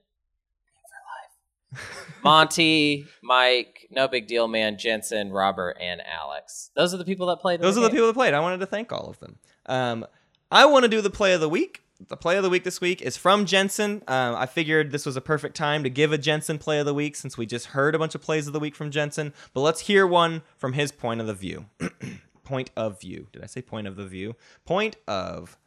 Monty, 2.24 3.07
Mike, 3.22 3.88
no 3.90 4.09
big 4.09 4.26
deal, 4.26 4.48
man, 4.48 4.78
Jensen, 4.78 5.30
Robert, 5.30 5.76
and 5.80 6.00
Alex. 6.00 6.70
Those 6.74 6.94
are 6.94 6.96
the 6.96 7.05
people 7.05 7.26
that 7.28 7.40
played. 7.40 7.61
Those 7.61 7.76
are 7.76 7.82
the 7.82 7.90
people 7.90 8.07
that 8.07 8.14
played. 8.14 8.34
I 8.34 8.40
wanted 8.40 8.61
to 8.61 8.66
thank 8.66 8.92
all 8.92 9.09
of 9.09 9.18
them. 9.20 9.38
Um, 9.66 10.07
I 10.50 10.66
want 10.66 10.84
to 10.84 10.88
do 10.88 11.00
the 11.00 11.11
play 11.11 11.34
of 11.34 11.40
the 11.40 11.48
week. 11.48 11.82
The 12.09 12.16
play 12.16 12.36
of 12.36 12.42
the 12.42 12.50
week 12.50 12.64
this 12.64 12.80
week 12.80 13.03
is 13.03 13.16
from 13.16 13.44
Jensen. 13.44 14.03
Um, 14.09 14.34
I 14.34 14.46
figured 14.46 14.90
this 14.90 15.07
was 15.07 15.16
a 15.16 15.20
perfect 15.20 15.57
time 15.57 15.84
to 15.84 15.90
give 15.90 16.12
a 16.12 16.18
Jensen 16.18 16.59
play 16.59 16.78
of 16.78 16.86
the 16.86 16.94
week 16.94 17.14
since 17.16 17.36
we 17.36 17.46
just 17.46 17.66
heard 17.66 17.94
a 17.94 17.98
bunch 17.98 18.14
of 18.14 18.22
plays 18.22 18.46
of 18.46 18.53
the 18.53 18.61
week 18.61 18.74
from 18.74 18.90
Jensen. 18.90 19.32
But 19.53 19.61
let's 19.61 19.82
hear 19.82 20.07
one 20.07 20.42
from 20.57 20.72
his 20.72 20.90
point 20.90 21.20
of 21.20 21.26
the 21.26 21.34
view. 21.34 21.66
point 22.44 22.70
of 22.76 23.00
view. 23.00 23.28
Did 23.32 23.44
I 23.44 23.46
say 23.46 23.62
point 23.62 23.86
of 23.86 23.96
the 23.96 24.07
view? 24.07 24.34
Point 24.64 24.96
of 25.07 25.59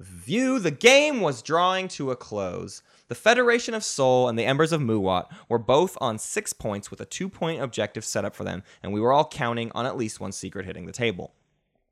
view. 0.00 0.58
The 0.58 0.70
game 0.70 1.20
was 1.20 1.42
drawing 1.42 1.88
to 1.88 2.10
a 2.10 2.16
close. 2.16 2.82
The 3.08 3.14
Federation 3.14 3.74
of 3.74 3.84
Sol 3.84 4.28
and 4.28 4.38
the 4.38 4.46
Embers 4.46 4.72
of 4.72 4.80
Muaat 4.80 5.26
were 5.48 5.58
both 5.58 5.96
on 6.00 6.18
six 6.18 6.52
points 6.52 6.90
with 6.90 7.00
a 7.00 7.06
two 7.06 7.28
point 7.28 7.62
objective 7.62 8.04
set 8.04 8.24
up 8.24 8.34
for 8.34 8.44
them, 8.44 8.62
and 8.82 8.92
we 8.92 9.00
were 9.00 9.12
all 9.12 9.28
counting 9.28 9.70
on 9.74 9.86
at 9.86 9.96
least 9.96 10.18
one 10.18 10.32
secret 10.32 10.66
hitting 10.66 10.86
the 10.86 10.92
table. 10.92 11.34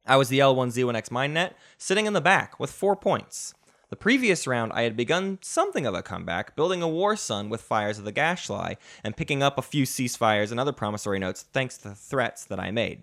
I 0.04 0.16
was 0.16 0.28
the 0.28 0.40
L1Z1X 0.40 1.10
MindNet, 1.10 1.52
sitting 1.78 2.06
in 2.06 2.12
the 2.12 2.20
back 2.20 2.58
with 2.58 2.72
four 2.72 2.96
points. 2.96 3.54
The 3.92 3.96
previous 3.96 4.46
round, 4.46 4.72
I 4.72 4.84
had 4.84 4.96
begun 4.96 5.38
something 5.42 5.84
of 5.84 5.92
a 5.92 6.02
comeback, 6.02 6.56
building 6.56 6.80
a 6.80 6.88
War 6.88 7.14
Sun 7.14 7.50
with 7.50 7.60
Fires 7.60 7.98
of 7.98 8.06
the 8.06 8.12
Gashlai, 8.12 8.78
and 9.04 9.18
picking 9.18 9.42
up 9.42 9.58
a 9.58 9.60
few 9.60 9.84
ceasefires 9.84 10.50
and 10.50 10.58
other 10.58 10.72
promissory 10.72 11.18
notes 11.18 11.44
thanks 11.52 11.76
to 11.76 11.90
the 11.90 11.94
threats 11.94 12.42
that 12.46 12.58
I 12.58 12.70
made. 12.70 13.02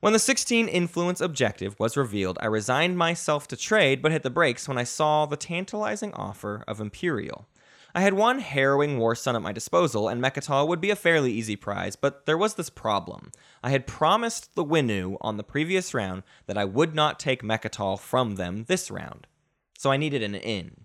When 0.00 0.12
the 0.12 0.18
16 0.18 0.68
influence 0.68 1.22
objective 1.22 1.80
was 1.80 1.96
revealed, 1.96 2.36
I 2.42 2.48
resigned 2.48 2.98
myself 2.98 3.48
to 3.48 3.56
trade 3.56 4.02
but 4.02 4.12
hit 4.12 4.22
the 4.22 4.28
brakes 4.28 4.68
when 4.68 4.76
I 4.76 4.84
saw 4.84 5.24
the 5.24 5.38
tantalizing 5.38 6.12
offer 6.12 6.64
of 6.68 6.82
Imperial. 6.82 7.48
I 7.94 8.02
had 8.02 8.12
one 8.12 8.40
harrowing 8.40 8.98
war 8.98 9.14
sun 9.14 9.36
at 9.36 9.40
my 9.40 9.52
disposal, 9.52 10.10
and 10.10 10.22
Mecatol 10.22 10.68
would 10.68 10.82
be 10.82 10.90
a 10.90 10.96
fairly 10.96 11.32
easy 11.32 11.56
prize, 11.56 11.96
but 11.96 12.26
there 12.26 12.36
was 12.36 12.56
this 12.56 12.68
problem. 12.68 13.32
I 13.62 13.70
had 13.70 13.86
promised 13.86 14.54
the 14.54 14.66
Winnu 14.66 15.16
on 15.22 15.38
the 15.38 15.42
previous 15.42 15.94
round 15.94 16.24
that 16.44 16.58
I 16.58 16.66
would 16.66 16.94
not 16.94 17.18
take 17.18 17.42
Mecatol 17.42 17.98
from 17.98 18.34
them 18.34 18.64
this 18.64 18.90
round. 18.90 19.26
So 19.78 19.90
I 19.90 19.96
needed 19.96 20.22
an 20.22 20.34
in. 20.34 20.84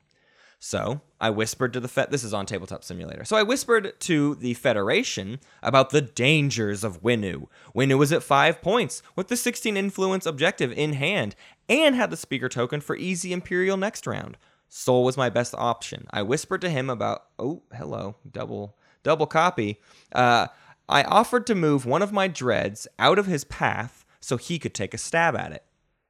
So 0.59 0.99
I 1.21 1.29
whispered 1.29 1.71
to 1.73 1.79
the 1.79 1.87
Fed. 1.87 2.11
This 2.11 2.23
is 2.23 2.33
on 2.33 2.45
Tabletop 2.45 2.83
Simulator. 2.83 3.23
So 3.23 3.37
I 3.37 3.43
whispered 3.43 3.97
to 4.01 4.35
the 4.35 4.53
Federation 4.55 5.39
about 5.63 5.91
the 5.91 6.01
dangers 6.01 6.83
of 6.83 7.01
Winnu. 7.01 7.47
Winnu 7.73 7.97
was 7.97 8.11
at 8.11 8.23
five 8.23 8.61
points 8.61 9.01
with 9.15 9.29
the 9.29 9.37
16 9.37 9.77
influence 9.77 10.25
objective 10.25 10.73
in 10.73 10.93
hand 10.93 11.35
and 11.69 11.95
had 11.95 12.09
the 12.09 12.17
speaker 12.17 12.49
token 12.49 12.81
for 12.81 12.97
easy 12.97 13.31
Imperial 13.31 13.77
next 13.77 14.05
round. 14.05 14.37
Sol 14.67 15.03
was 15.03 15.17
my 15.17 15.29
best 15.29 15.55
option. 15.57 16.07
I 16.11 16.21
whispered 16.21 16.61
to 16.61 16.69
him 16.69 16.89
about. 16.89 17.23
Oh, 17.39 17.63
hello, 17.73 18.17
double 18.29 18.77
double 19.03 19.27
copy. 19.27 19.79
Uh, 20.11 20.47
I 20.87 21.03
offered 21.03 21.47
to 21.47 21.55
move 21.55 21.85
one 21.85 22.01
of 22.01 22.11
my 22.11 22.27
dreads 22.27 22.87
out 22.97 23.17
of 23.17 23.25
his 23.25 23.43
path 23.43 24.05
so 24.19 24.37
he 24.37 24.59
could 24.59 24.73
take 24.73 24.93
a 24.93 24.97
stab 24.97 25.35
at 25.35 25.51
it. 25.51 25.63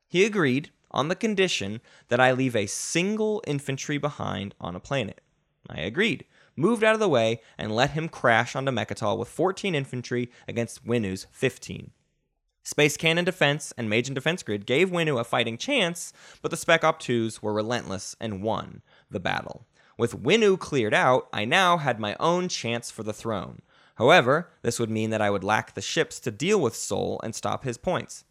He 0.07 0.25
agreed 0.25 0.71
on 0.91 1.07
the 1.07 1.15
condition 1.15 1.81
that 2.07 2.19
I 2.19 2.31
leave 2.31 2.55
a 2.55 2.65
single 2.65 3.43
infantry 3.47 3.97
behind 3.97 4.55
on 4.59 4.75
a 4.75 4.79
planet. 4.79 5.21
I 5.69 5.81
agreed, 5.81 6.25
moved 6.55 6.83
out 6.83 6.93
of 6.93 6.99
the 6.99 7.09
way, 7.09 7.41
and 7.57 7.75
let 7.75 7.91
him 7.91 8.09
crash 8.09 8.55
onto 8.55 8.71
Mecatol 8.71 9.17
with 9.17 9.27
14 9.27 9.75
infantry 9.75 10.31
against 10.47 10.85
Winnu's 10.85 11.27
15. 11.31 11.91
Space 12.63 12.97
Cannon 12.97 13.25
Defense 13.25 13.73
and 13.77 13.89
Magen 13.89 14.13
Defense 14.13 14.43
Grid 14.43 14.65
gave 14.65 14.89
Winnu 14.89 15.19
a 15.19 15.23
fighting 15.23 15.57
chance, 15.57 16.13
but 16.41 16.51
the 16.51 16.57
Spec 16.57 16.83
Op 16.83 17.01
2s 17.01 17.41
were 17.41 17.53
relentless 17.53 18.15
and 18.19 18.43
won 18.43 18.81
the 19.09 19.19
battle. 19.19 19.65
With 19.97 20.21
Winnu 20.21 20.57
cleared 20.59 20.93
out, 20.93 21.27
I 21.33 21.45
now 21.45 21.77
had 21.77 21.99
my 21.99 22.15
own 22.19 22.47
chance 22.47 22.91
for 22.91 23.03
the 23.03 23.13
throne. 23.13 23.61
However, 23.95 24.49
this 24.61 24.79
would 24.79 24.89
mean 24.89 25.09
that 25.09 25.21
I 25.21 25.29
would 25.29 25.43
lack 25.43 25.73
the 25.73 25.81
ships 25.81 26.19
to 26.21 26.31
deal 26.31 26.61
with 26.61 26.75
Sol 26.75 27.19
and 27.23 27.35
stop 27.35 27.63
his 27.63 27.77
points. 27.77 28.23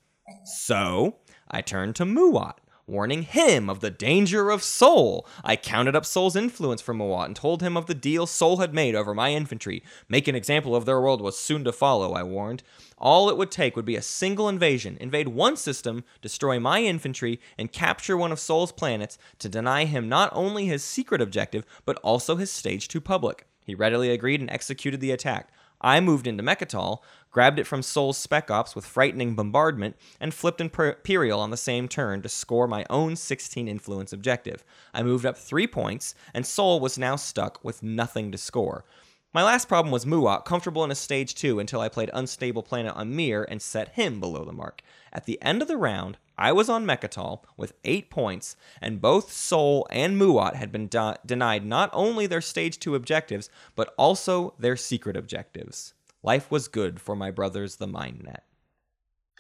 So, 0.45 1.17
I 1.51 1.63
turned 1.63 1.97
to 1.97 2.05
Muaat, 2.05 2.57
warning 2.87 3.23
him 3.23 3.69
of 3.69 3.81
the 3.81 3.91
danger 3.91 4.51
of 4.51 4.63
Sol. 4.63 5.27
I 5.45 5.57
counted 5.57 5.95
up 5.95 6.07
Sol's 6.07 6.37
influence 6.37 6.81
for 6.81 6.95
Muaat 6.95 7.27
and 7.27 7.37
told 7.37 7.63
him 7.63 7.77
of 7.77 7.87
the 7.87 7.95
deal 7.95 8.27
Sol 8.27 8.59
had 8.59 8.73
made 8.73 8.95
over 8.95 9.15
my 9.15 9.33
infantry. 9.33 9.83
Make 10.09 10.29
an 10.29 10.35
example 10.35 10.75
of 10.75 10.85
their 10.85 11.01
world 11.01 11.21
was 11.21 11.39
soon 11.39 11.65
to 11.65 11.73
follow, 11.73 12.13
I 12.13 12.23
warned. 12.23 12.63
All 12.97 13.29
it 13.31 13.37
would 13.37 13.51
take 13.51 13.77
would 13.77 13.85
be 13.85 13.97
a 13.97 14.03
single 14.03 14.49
invasion, 14.49 14.97
invade 15.01 15.29
one 15.29 15.57
system, 15.57 16.05
destroy 16.21 16.59
my 16.59 16.83
infantry, 16.83 17.41
and 17.57 17.73
capture 17.73 18.17
one 18.17 18.33
of 18.33 18.41
Sol's 18.41 18.73
planets 18.73 19.19
to 19.39 19.49
deny 19.49 19.85
him 19.85 20.09
not 20.09 20.31
only 20.33 20.67
his 20.67 20.83
secret 20.83 21.21
objective, 21.21 21.65
but 21.85 21.99
also 21.99 22.37
his 22.37 22.51
stage 22.51 22.89
2 22.89 23.01
public. 23.01 23.47
He 23.65 23.75
readily 23.75 24.11
agreed 24.11 24.41
and 24.41 24.51
executed 24.51 25.01
the 25.01 25.11
attack. 25.11 25.51
I 25.81 26.01
moved 26.01 26.27
into 26.27 26.43
Mecatol, 26.43 26.99
grabbed 27.31 27.59
it 27.59 27.67
from 27.67 27.83
Sol's 27.83 28.19
Spec 28.19 28.51
Ops 28.51 28.75
with 28.75 28.87
frightening 28.87 29.35
bombardment, 29.35 29.97
and 30.21 30.35
flipped 30.35 30.61
Imperial 30.61 31.41
on 31.41 31.51
the 31.51 31.57
same 31.57 31.89
turn 31.89 32.23
to 32.23 32.29
score 32.29 32.67
my 32.67 32.85
own 32.91 33.17
16 33.17 33.69
influence 33.69 34.13
objective. 34.13 34.65
I 34.93 35.03
moved 35.03 35.27
up 35.27 35.37
three 35.37 35.67
points, 35.67 36.15
and 36.35 36.45
Sol 36.47 36.81
was 36.81 36.99
now 36.99 37.17
stuck 37.17 37.63
with 37.65 37.83
nothing 37.83 38.33
to 38.33 38.39
score. 38.39 38.85
My 39.35 39.43
last 39.43 39.69
problem 39.69 39.93
was 39.93 40.07
Muaat, 40.07 40.47
comfortable 40.47 40.83
in 40.85 40.91
a 40.91 40.95
stage 40.95 41.35
2 41.35 41.61
until 41.61 41.81
I 41.81 41.89
played 41.91 42.11
Unstable 42.15 42.63
Planet 42.63 42.95
on 42.97 43.15
Mir 43.15 43.47
and 43.49 43.61
set 43.61 43.91
him 43.91 44.21
below 44.21 44.45
the 44.45 44.53
mark. 44.53 44.81
At 45.13 45.27
the 45.27 45.41
end 45.43 45.61
of 45.61 45.69
the 45.69 45.77
round, 45.77 46.17
I 46.39 46.53
was 46.53 46.69
on 46.69 46.87
Mecatol 46.87 47.43
with 47.57 47.75
8 47.85 48.11
points, 48.11 48.57
and 48.81 49.01
both 49.01 49.33
Sol 49.33 49.87
and 49.91 50.19
Muaat 50.21 50.55
had 50.55 50.71
been 50.71 50.87
de- 50.87 51.19
denied 51.27 51.67
not 51.67 51.91
only 51.93 52.27
their 52.27 52.41
stage 52.41 52.79
2 52.79 52.95
objectives, 52.95 53.51
but 53.75 53.93
also 53.99 54.55
their 54.59 54.77
secret 54.77 55.17
objectives. 55.17 55.95
Life 56.23 56.51
was 56.51 56.69
good 56.69 57.01
for 57.01 57.17
my 57.17 57.31
brothers, 57.31 57.77
the 57.77 57.89
MindNet. 57.89 58.41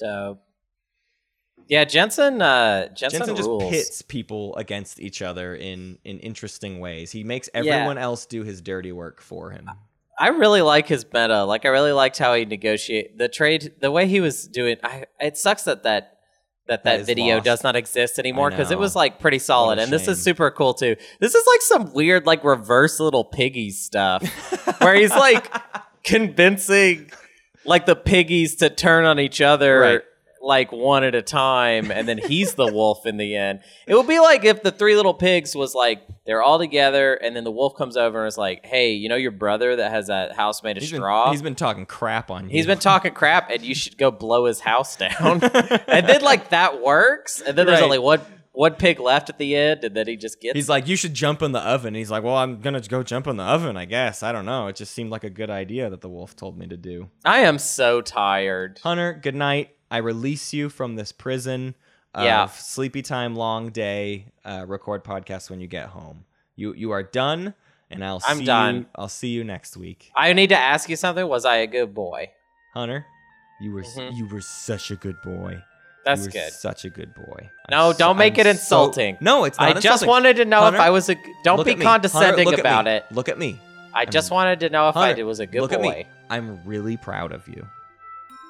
Dope. 0.01 0.43
Yeah, 1.69 1.85
Jensen. 1.85 2.41
Uh, 2.41 2.89
Jensen, 2.95 3.27
Jensen 3.27 3.37
just 3.37 3.51
pits 3.71 4.03
people 4.03 4.57
against 4.57 5.01
each 5.01 5.21
other 5.21 5.55
in 5.55 5.99
in 6.05 6.19
interesting 6.21 6.81
ways. 6.81 7.13
He 7.13 7.25
makes 7.25 7.51
everyone 7.53 7.99
else 7.99 8.25
do 8.25 8.43
his 8.43 8.63
dirty 8.63 8.91
work 8.91 9.21
for 9.21 9.51
him. 9.51 9.69
I 10.19 10.29
really 10.29 10.63
like 10.63 10.89
his 10.89 11.05
meta. 11.05 11.45
Like, 11.45 11.65
I 11.65 11.69
really 11.69 11.93
liked 11.93 12.19
how 12.19 12.35
he 12.35 12.45
negotiate 12.45 13.19
the 13.19 13.29
trade. 13.29 13.75
The 13.81 13.91
way 13.91 14.07
he 14.07 14.21
was 14.21 14.49
doing. 14.49 14.77
I. 14.83 15.05
It 15.21 15.37
sucks 15.37 15.65
that 15.65 15.83
that 15.83 16.18
that 16.69 16.85
That 16.85 16.99
that 16.99 17.07
video 17.07 17.37
lost. 17.37 17.45
does 17.45 17.63
not 17.65 17.77
exist 17.77 18.19
anymore 18.19 18.51
because 18.51 18.71
it 18.71 18.79
was 18.79 18.95
like 18.95 19.19
pretty 19.19 19.39
solid. 19.39 19.79
And 19.79 19.91
this 19.93 20.07
is 20.09 20.23
super 20.23 20.51
cool 20.51 20.75
too. 20.75 20.97
This 21.21 21.35
is 21.35 21.47
like 21.47 21.63
some 21.63 21.93
weird 21.93 22.27
like 22.27 22.45
reverse 22.45 23.01
little 23.01 23.25
piggy 23.25 23.71
stuff 23.71 24.23
where 24.81 24.95
he's 24.95 25.11
like 25.11 25.53
convincing 26.05 27.11
like 27.65 27.87
the 27.87 27.97
piggies 27.97 28.57
to 28.57 28.71
turn 28.71 29.05
on 29.05 29.19
each 29.21 29.41
other. 29.41 29.81
Right. 29.81 30.01
Like 30.49 30.73
one 30.73 31.05
at 31.05 31.15
a 31.15 31.21
time, 31.21 31.91
and 31.91 32.09
then 32.09 32.17
he's 32.17 32.55
the 32.55 32.73
wolf 32.73 33.05
in 33.05 33.19
the 33.19 33.37
end. 33.37 33.61
It 33.87 33.95
would 33.95 34.07
be 34.09 34.19
like 34.19 34.47
if 34.47 34.63
the 34.63 34.71
three 34.73 34.97
little 34.97 35.13
pigs 35.13 35.55
was 35.55 35.75
like 35.75 36.01
they're 36.25 36.43
all 36.43 36.59
together, 36.59 37.13
and 37.15 37.37
then 37.37 37.45
the 37.45 37.51
wolf 37.51 37.75
comes 37.77 37.99
over 37.99 38.21
and 38.21 38.29
is 38.29 38.39
like, 38.39 38.65
"Hey, 38.65 38.93
you 38.93 39.11
know 39.11 39.17
your 39.17 39.31
brother 39.31 39.77
that 39.77 39.91
has 39.91 40.07
that 40.07 40.35
house 40.35 40.63
made 40.63 40.79
of 40.79 40.83
He's 40.83 40.91
been, 40.91 41.01
straw? 41.01 41.31
he's 41.31 41.43
been 41.43 41.55
talking 41.55 41.85
crap 41.85 42.31
on 42.31 42.45
you. 42.45 42.51
He's 42.51 42.65
been 42.65 42.79
talking 42.79 43.13
crap, 43.13 43.51
and 43.51 43.61
you 43.63 43.75
should 43.75 43.99
go 43.99 44.11
blow 44.11 44.47
his 44.47 44.61
house 44.61 44.97
down." 44.97 45.43
and 45.87 46.09
then 46.09 46.23
like 46.23 46.49
that 46.49 46.83
works, 46.83 47.43
and 47.43 47.57
then 47.59 47.67
there's 47.67 47.81
Right. 47.81 47.85
only 47.85 47.99
one 47.99 48.23
one 48.53 48.73
pig 48.75 48.99
left 48.99 49.29
at 49.29 49.37
the 49.39 49.55
end, 49.55 49.85
and 49.85 49.95
then 49.95 50.07
he 50.09 50.17
just 50.17 50.41
gets. 50.41 50.57
He's 50.57 50.69
like, 50.69 50.89
you 50.89 50.97
should 50.97 51.15
jump 51.15 51.43
in 51.43 51.53
the 51.53 51.61
oven. 51.61 51.95
He's 51.95 52.11
like, 52.11 52.25
well, 52.25 52.35
I'm 52.37 52.61
gonna 52.61 52.81
go 52.81 53.03
jump 53.03 53.27
in 53.27 53.37
the 53.37 53.45
oven, 53.45 53.77
I 53.77 53.85
guess. 53.85 54.23
I 54.23 54.33
don't 54.33 54.47
know. 54.47 54.67
It 54.67 54.77
just 54.77 54.93
seemed 54.95 55.11
like 55.11 55.25
a 55.25 55.31
good 55.31 55.51
idea 55.51 55.91
that 55.91 56.01
the 56.01 56.09
wolf 56.09 56.35
told 56.35 56.59
me 56.59 56.67
to 56.69 56.77
do. 56.77 57.11
I 57.25 57.41
am 57.41 57.59
so 57.59 58.01
tired. 58.01 58.81
Hunter, 58.83 59.13
good 59.23 59.37
night. 59.37 59.71
I 59.91 59.99
release 59.99 60.53
you 60.53 60.69
from 60.69 60.97
this 60.97 61.13
prison 61.13 61.75
of 62.15 62.25
Yeah. 62.25 62.47
sleepy 62.47 63.03
time, 63.03 63.35
long 63.35 63.71
day. 63.71 64.27
Uh, 64.45 64.65
record 64.69 65.05
podcast 65.05 65.51
when 65.51 65.61
you 65.61 65.67
get 65.67 65.89
home. 65.89 66.25
You 66.57 66.75
you 66.75 66.91
are 66.91 67.03
done, 67.03 67.55
and 67.91 68.05
I'll 68.05 68.21
I'm 68.27 68.39
see 68.39 68.45
done. 68.45 68.75
You, 68.77 68.87
I'll 68.97 69.09
see 69.09 69.29
you 69.29 69.45
next 69.45 69.77
week. 69.77 70.11
I 70.17 70.33
need 70.33 70.49
to 70.49 70.59
ask 70.59 70.89
you 70.89 70.97
something. 70.97 71.27
Was 71.27 71.45
I 71.45 71.57
a 71.57 71.67
good 71.67 71.95
boy? 71.95 72.31
Hunter, 72.75 73.07
you 73.61 73.73
were 73.73 73.81
s 73.83 73.95
Mhm. 73.97 74.17
you 74.17 74.27
were 74.29 74.41
such 74.41 74.91
a 74.91 74.97
good 74.97 75.17
boy. 75.23 75.63
That's 76.05 76.23
you 76.23 76.27
were 76.27 76.31
good. 76.33 76.53
Such 76.53 76.85
a 76.85 76.91
good 76.91 77.15
boy. 77.15 77.51
No, 77.71 77.93
don't 77.93 78.17
make 78.17 78.35
I'm 78.35 78.41
it 78.41 78.47
insulting. 78.47 79.19
no, 79.21 79.45
it's 79.45 79.59
not. 79.59 79.77
I 79.77 79.81
just 79.81 80.07
wanted 80.07 80.37
to 80.37 80.45
know 80.45 80.61
Hunter, 80.61 80.77
if 80.79 80.83
I 80.83 80.91
was 80.91 81.09
a. 81.11 81.17
Don't 81.45 81.65
be 81.65 81.77
me. 81.77 81.85
Hunter, 81.85 82.09
condescending 82.09 82.59
about 82.59 82.87
me. 82.87 82.93
it. 82.93 83.05
Look 83.11 83.29
at 83.29 83.39
me. 83.39 83.61
I 83.95 84.05
just 84.05 84.31
I'm- 84.31 84.37
wanted 84.37 84.61
to 84.61 84.71
know 84.71 84.89
if 84.89 84.95
Hunter, 84.95 85.21
I 85.21 85.25
was 85.25 85.41
a 85.41 85.47
good 85.47 85.61
look 85.61 85.71
boy. 85.71 85.77
at 85.77 85.81
me. 85.99 86.07
I'm 86.31 86.61
really 86.65 86.97
proud 86.97 87.33
of 87.33 87.47
you. 87.49 87.67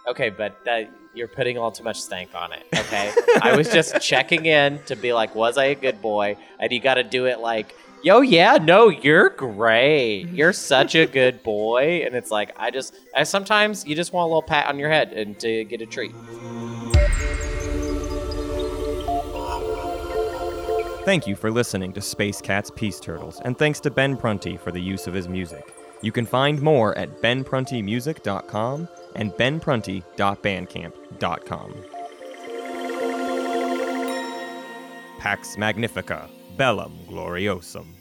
Okay, 0.08 0.30
but 0.30 0.64
that, 0.64 0.90
you're 1.14 1.28
putting 1.28 1.58
all 1.58 1.70
too 1.70 1.84
much 1.84 2.00
stank 2.00 2.34
on 2.34 2.52
it. 2.52 2.66
Okay, 2.74 3.12
I 3.42 3.56
was 3.56 3.68
just 3.70 4.00
checking 4.00 4.46
in 4.46 4.82
to 4.84 4.96
be 4.96 5.12
like, 5.12 5.34
was 5.34 5.58
I 5.58 5.66
a 5.66 5.74
good 5.74 6.00
boy? 6.00 6.36
And 6.58 6.72
you 6.72 6.80
got 6.80 6.94
to 6.94 7.04
do 7.04 7.26
it 7.26 7.40
like, 7.40 7.76
yo, 8.02 8.22
yeah, 8.22 8.56
no, 8.56 8.88
you're 8.88 9.30
great. 9.30 10.28
You're 10.32 10.52
such 10.52 10.94
a 10.94 11.06
good 11.06 11.42
boy. 11.42 12.02
And 12.06 12.14
it's 12.14 12.30
like, 12.30 12.54
I 12.56 12.70
just, 12.70 12.94
I 13.14 13.24
sometimes 13.24 13.86
you 13.86 13.94
just 13.94 14.12
want 14.12 14.24
a 14.24 14.28
little 14.28 14.42
pat 14.42 14.66
on 14.68 14.78
your 14.78 14.88
head 14.88 15.12
and 15.12 15.38
to 15.40 15.64
get 15.64 15.82
a 15.82 15.86
treat. 15.86 16.14
Thank 21.04 21.26
you 21.26 21.36
for 21.36 21.50
listening 21.50 21.92
to 21.94 22.02
Space 22.02 22.40
Cat's 22.42 22.70
Peace 22.70 23.00
Turtles, 23.00 23.40
and 23.40 23.56
thanks 23.56 23.80
to 23.80 23.90
Ben 23.90 24.14
Prunty 24.14 24.58
for 24.58 24.70
the 24.70 24.80
use 24.80 25.06
of 25.06 25.14
his 25.14 25.26
music. 25.26 25.74
You 26.02 26.12
can 26.12 26.26
find 26.26 26.60
more 26.60 26.96
at 26.98 27.22
benpruntymusic.com 27.22 28.88
and 29.18 29.32
benprunty.bandcamp.com. 29.32 31.74
Pax 35.18 35.58
Magnifica, 35.58 36.30
Bellum 36.56 36.96
Gloriosum. 37.08 37.97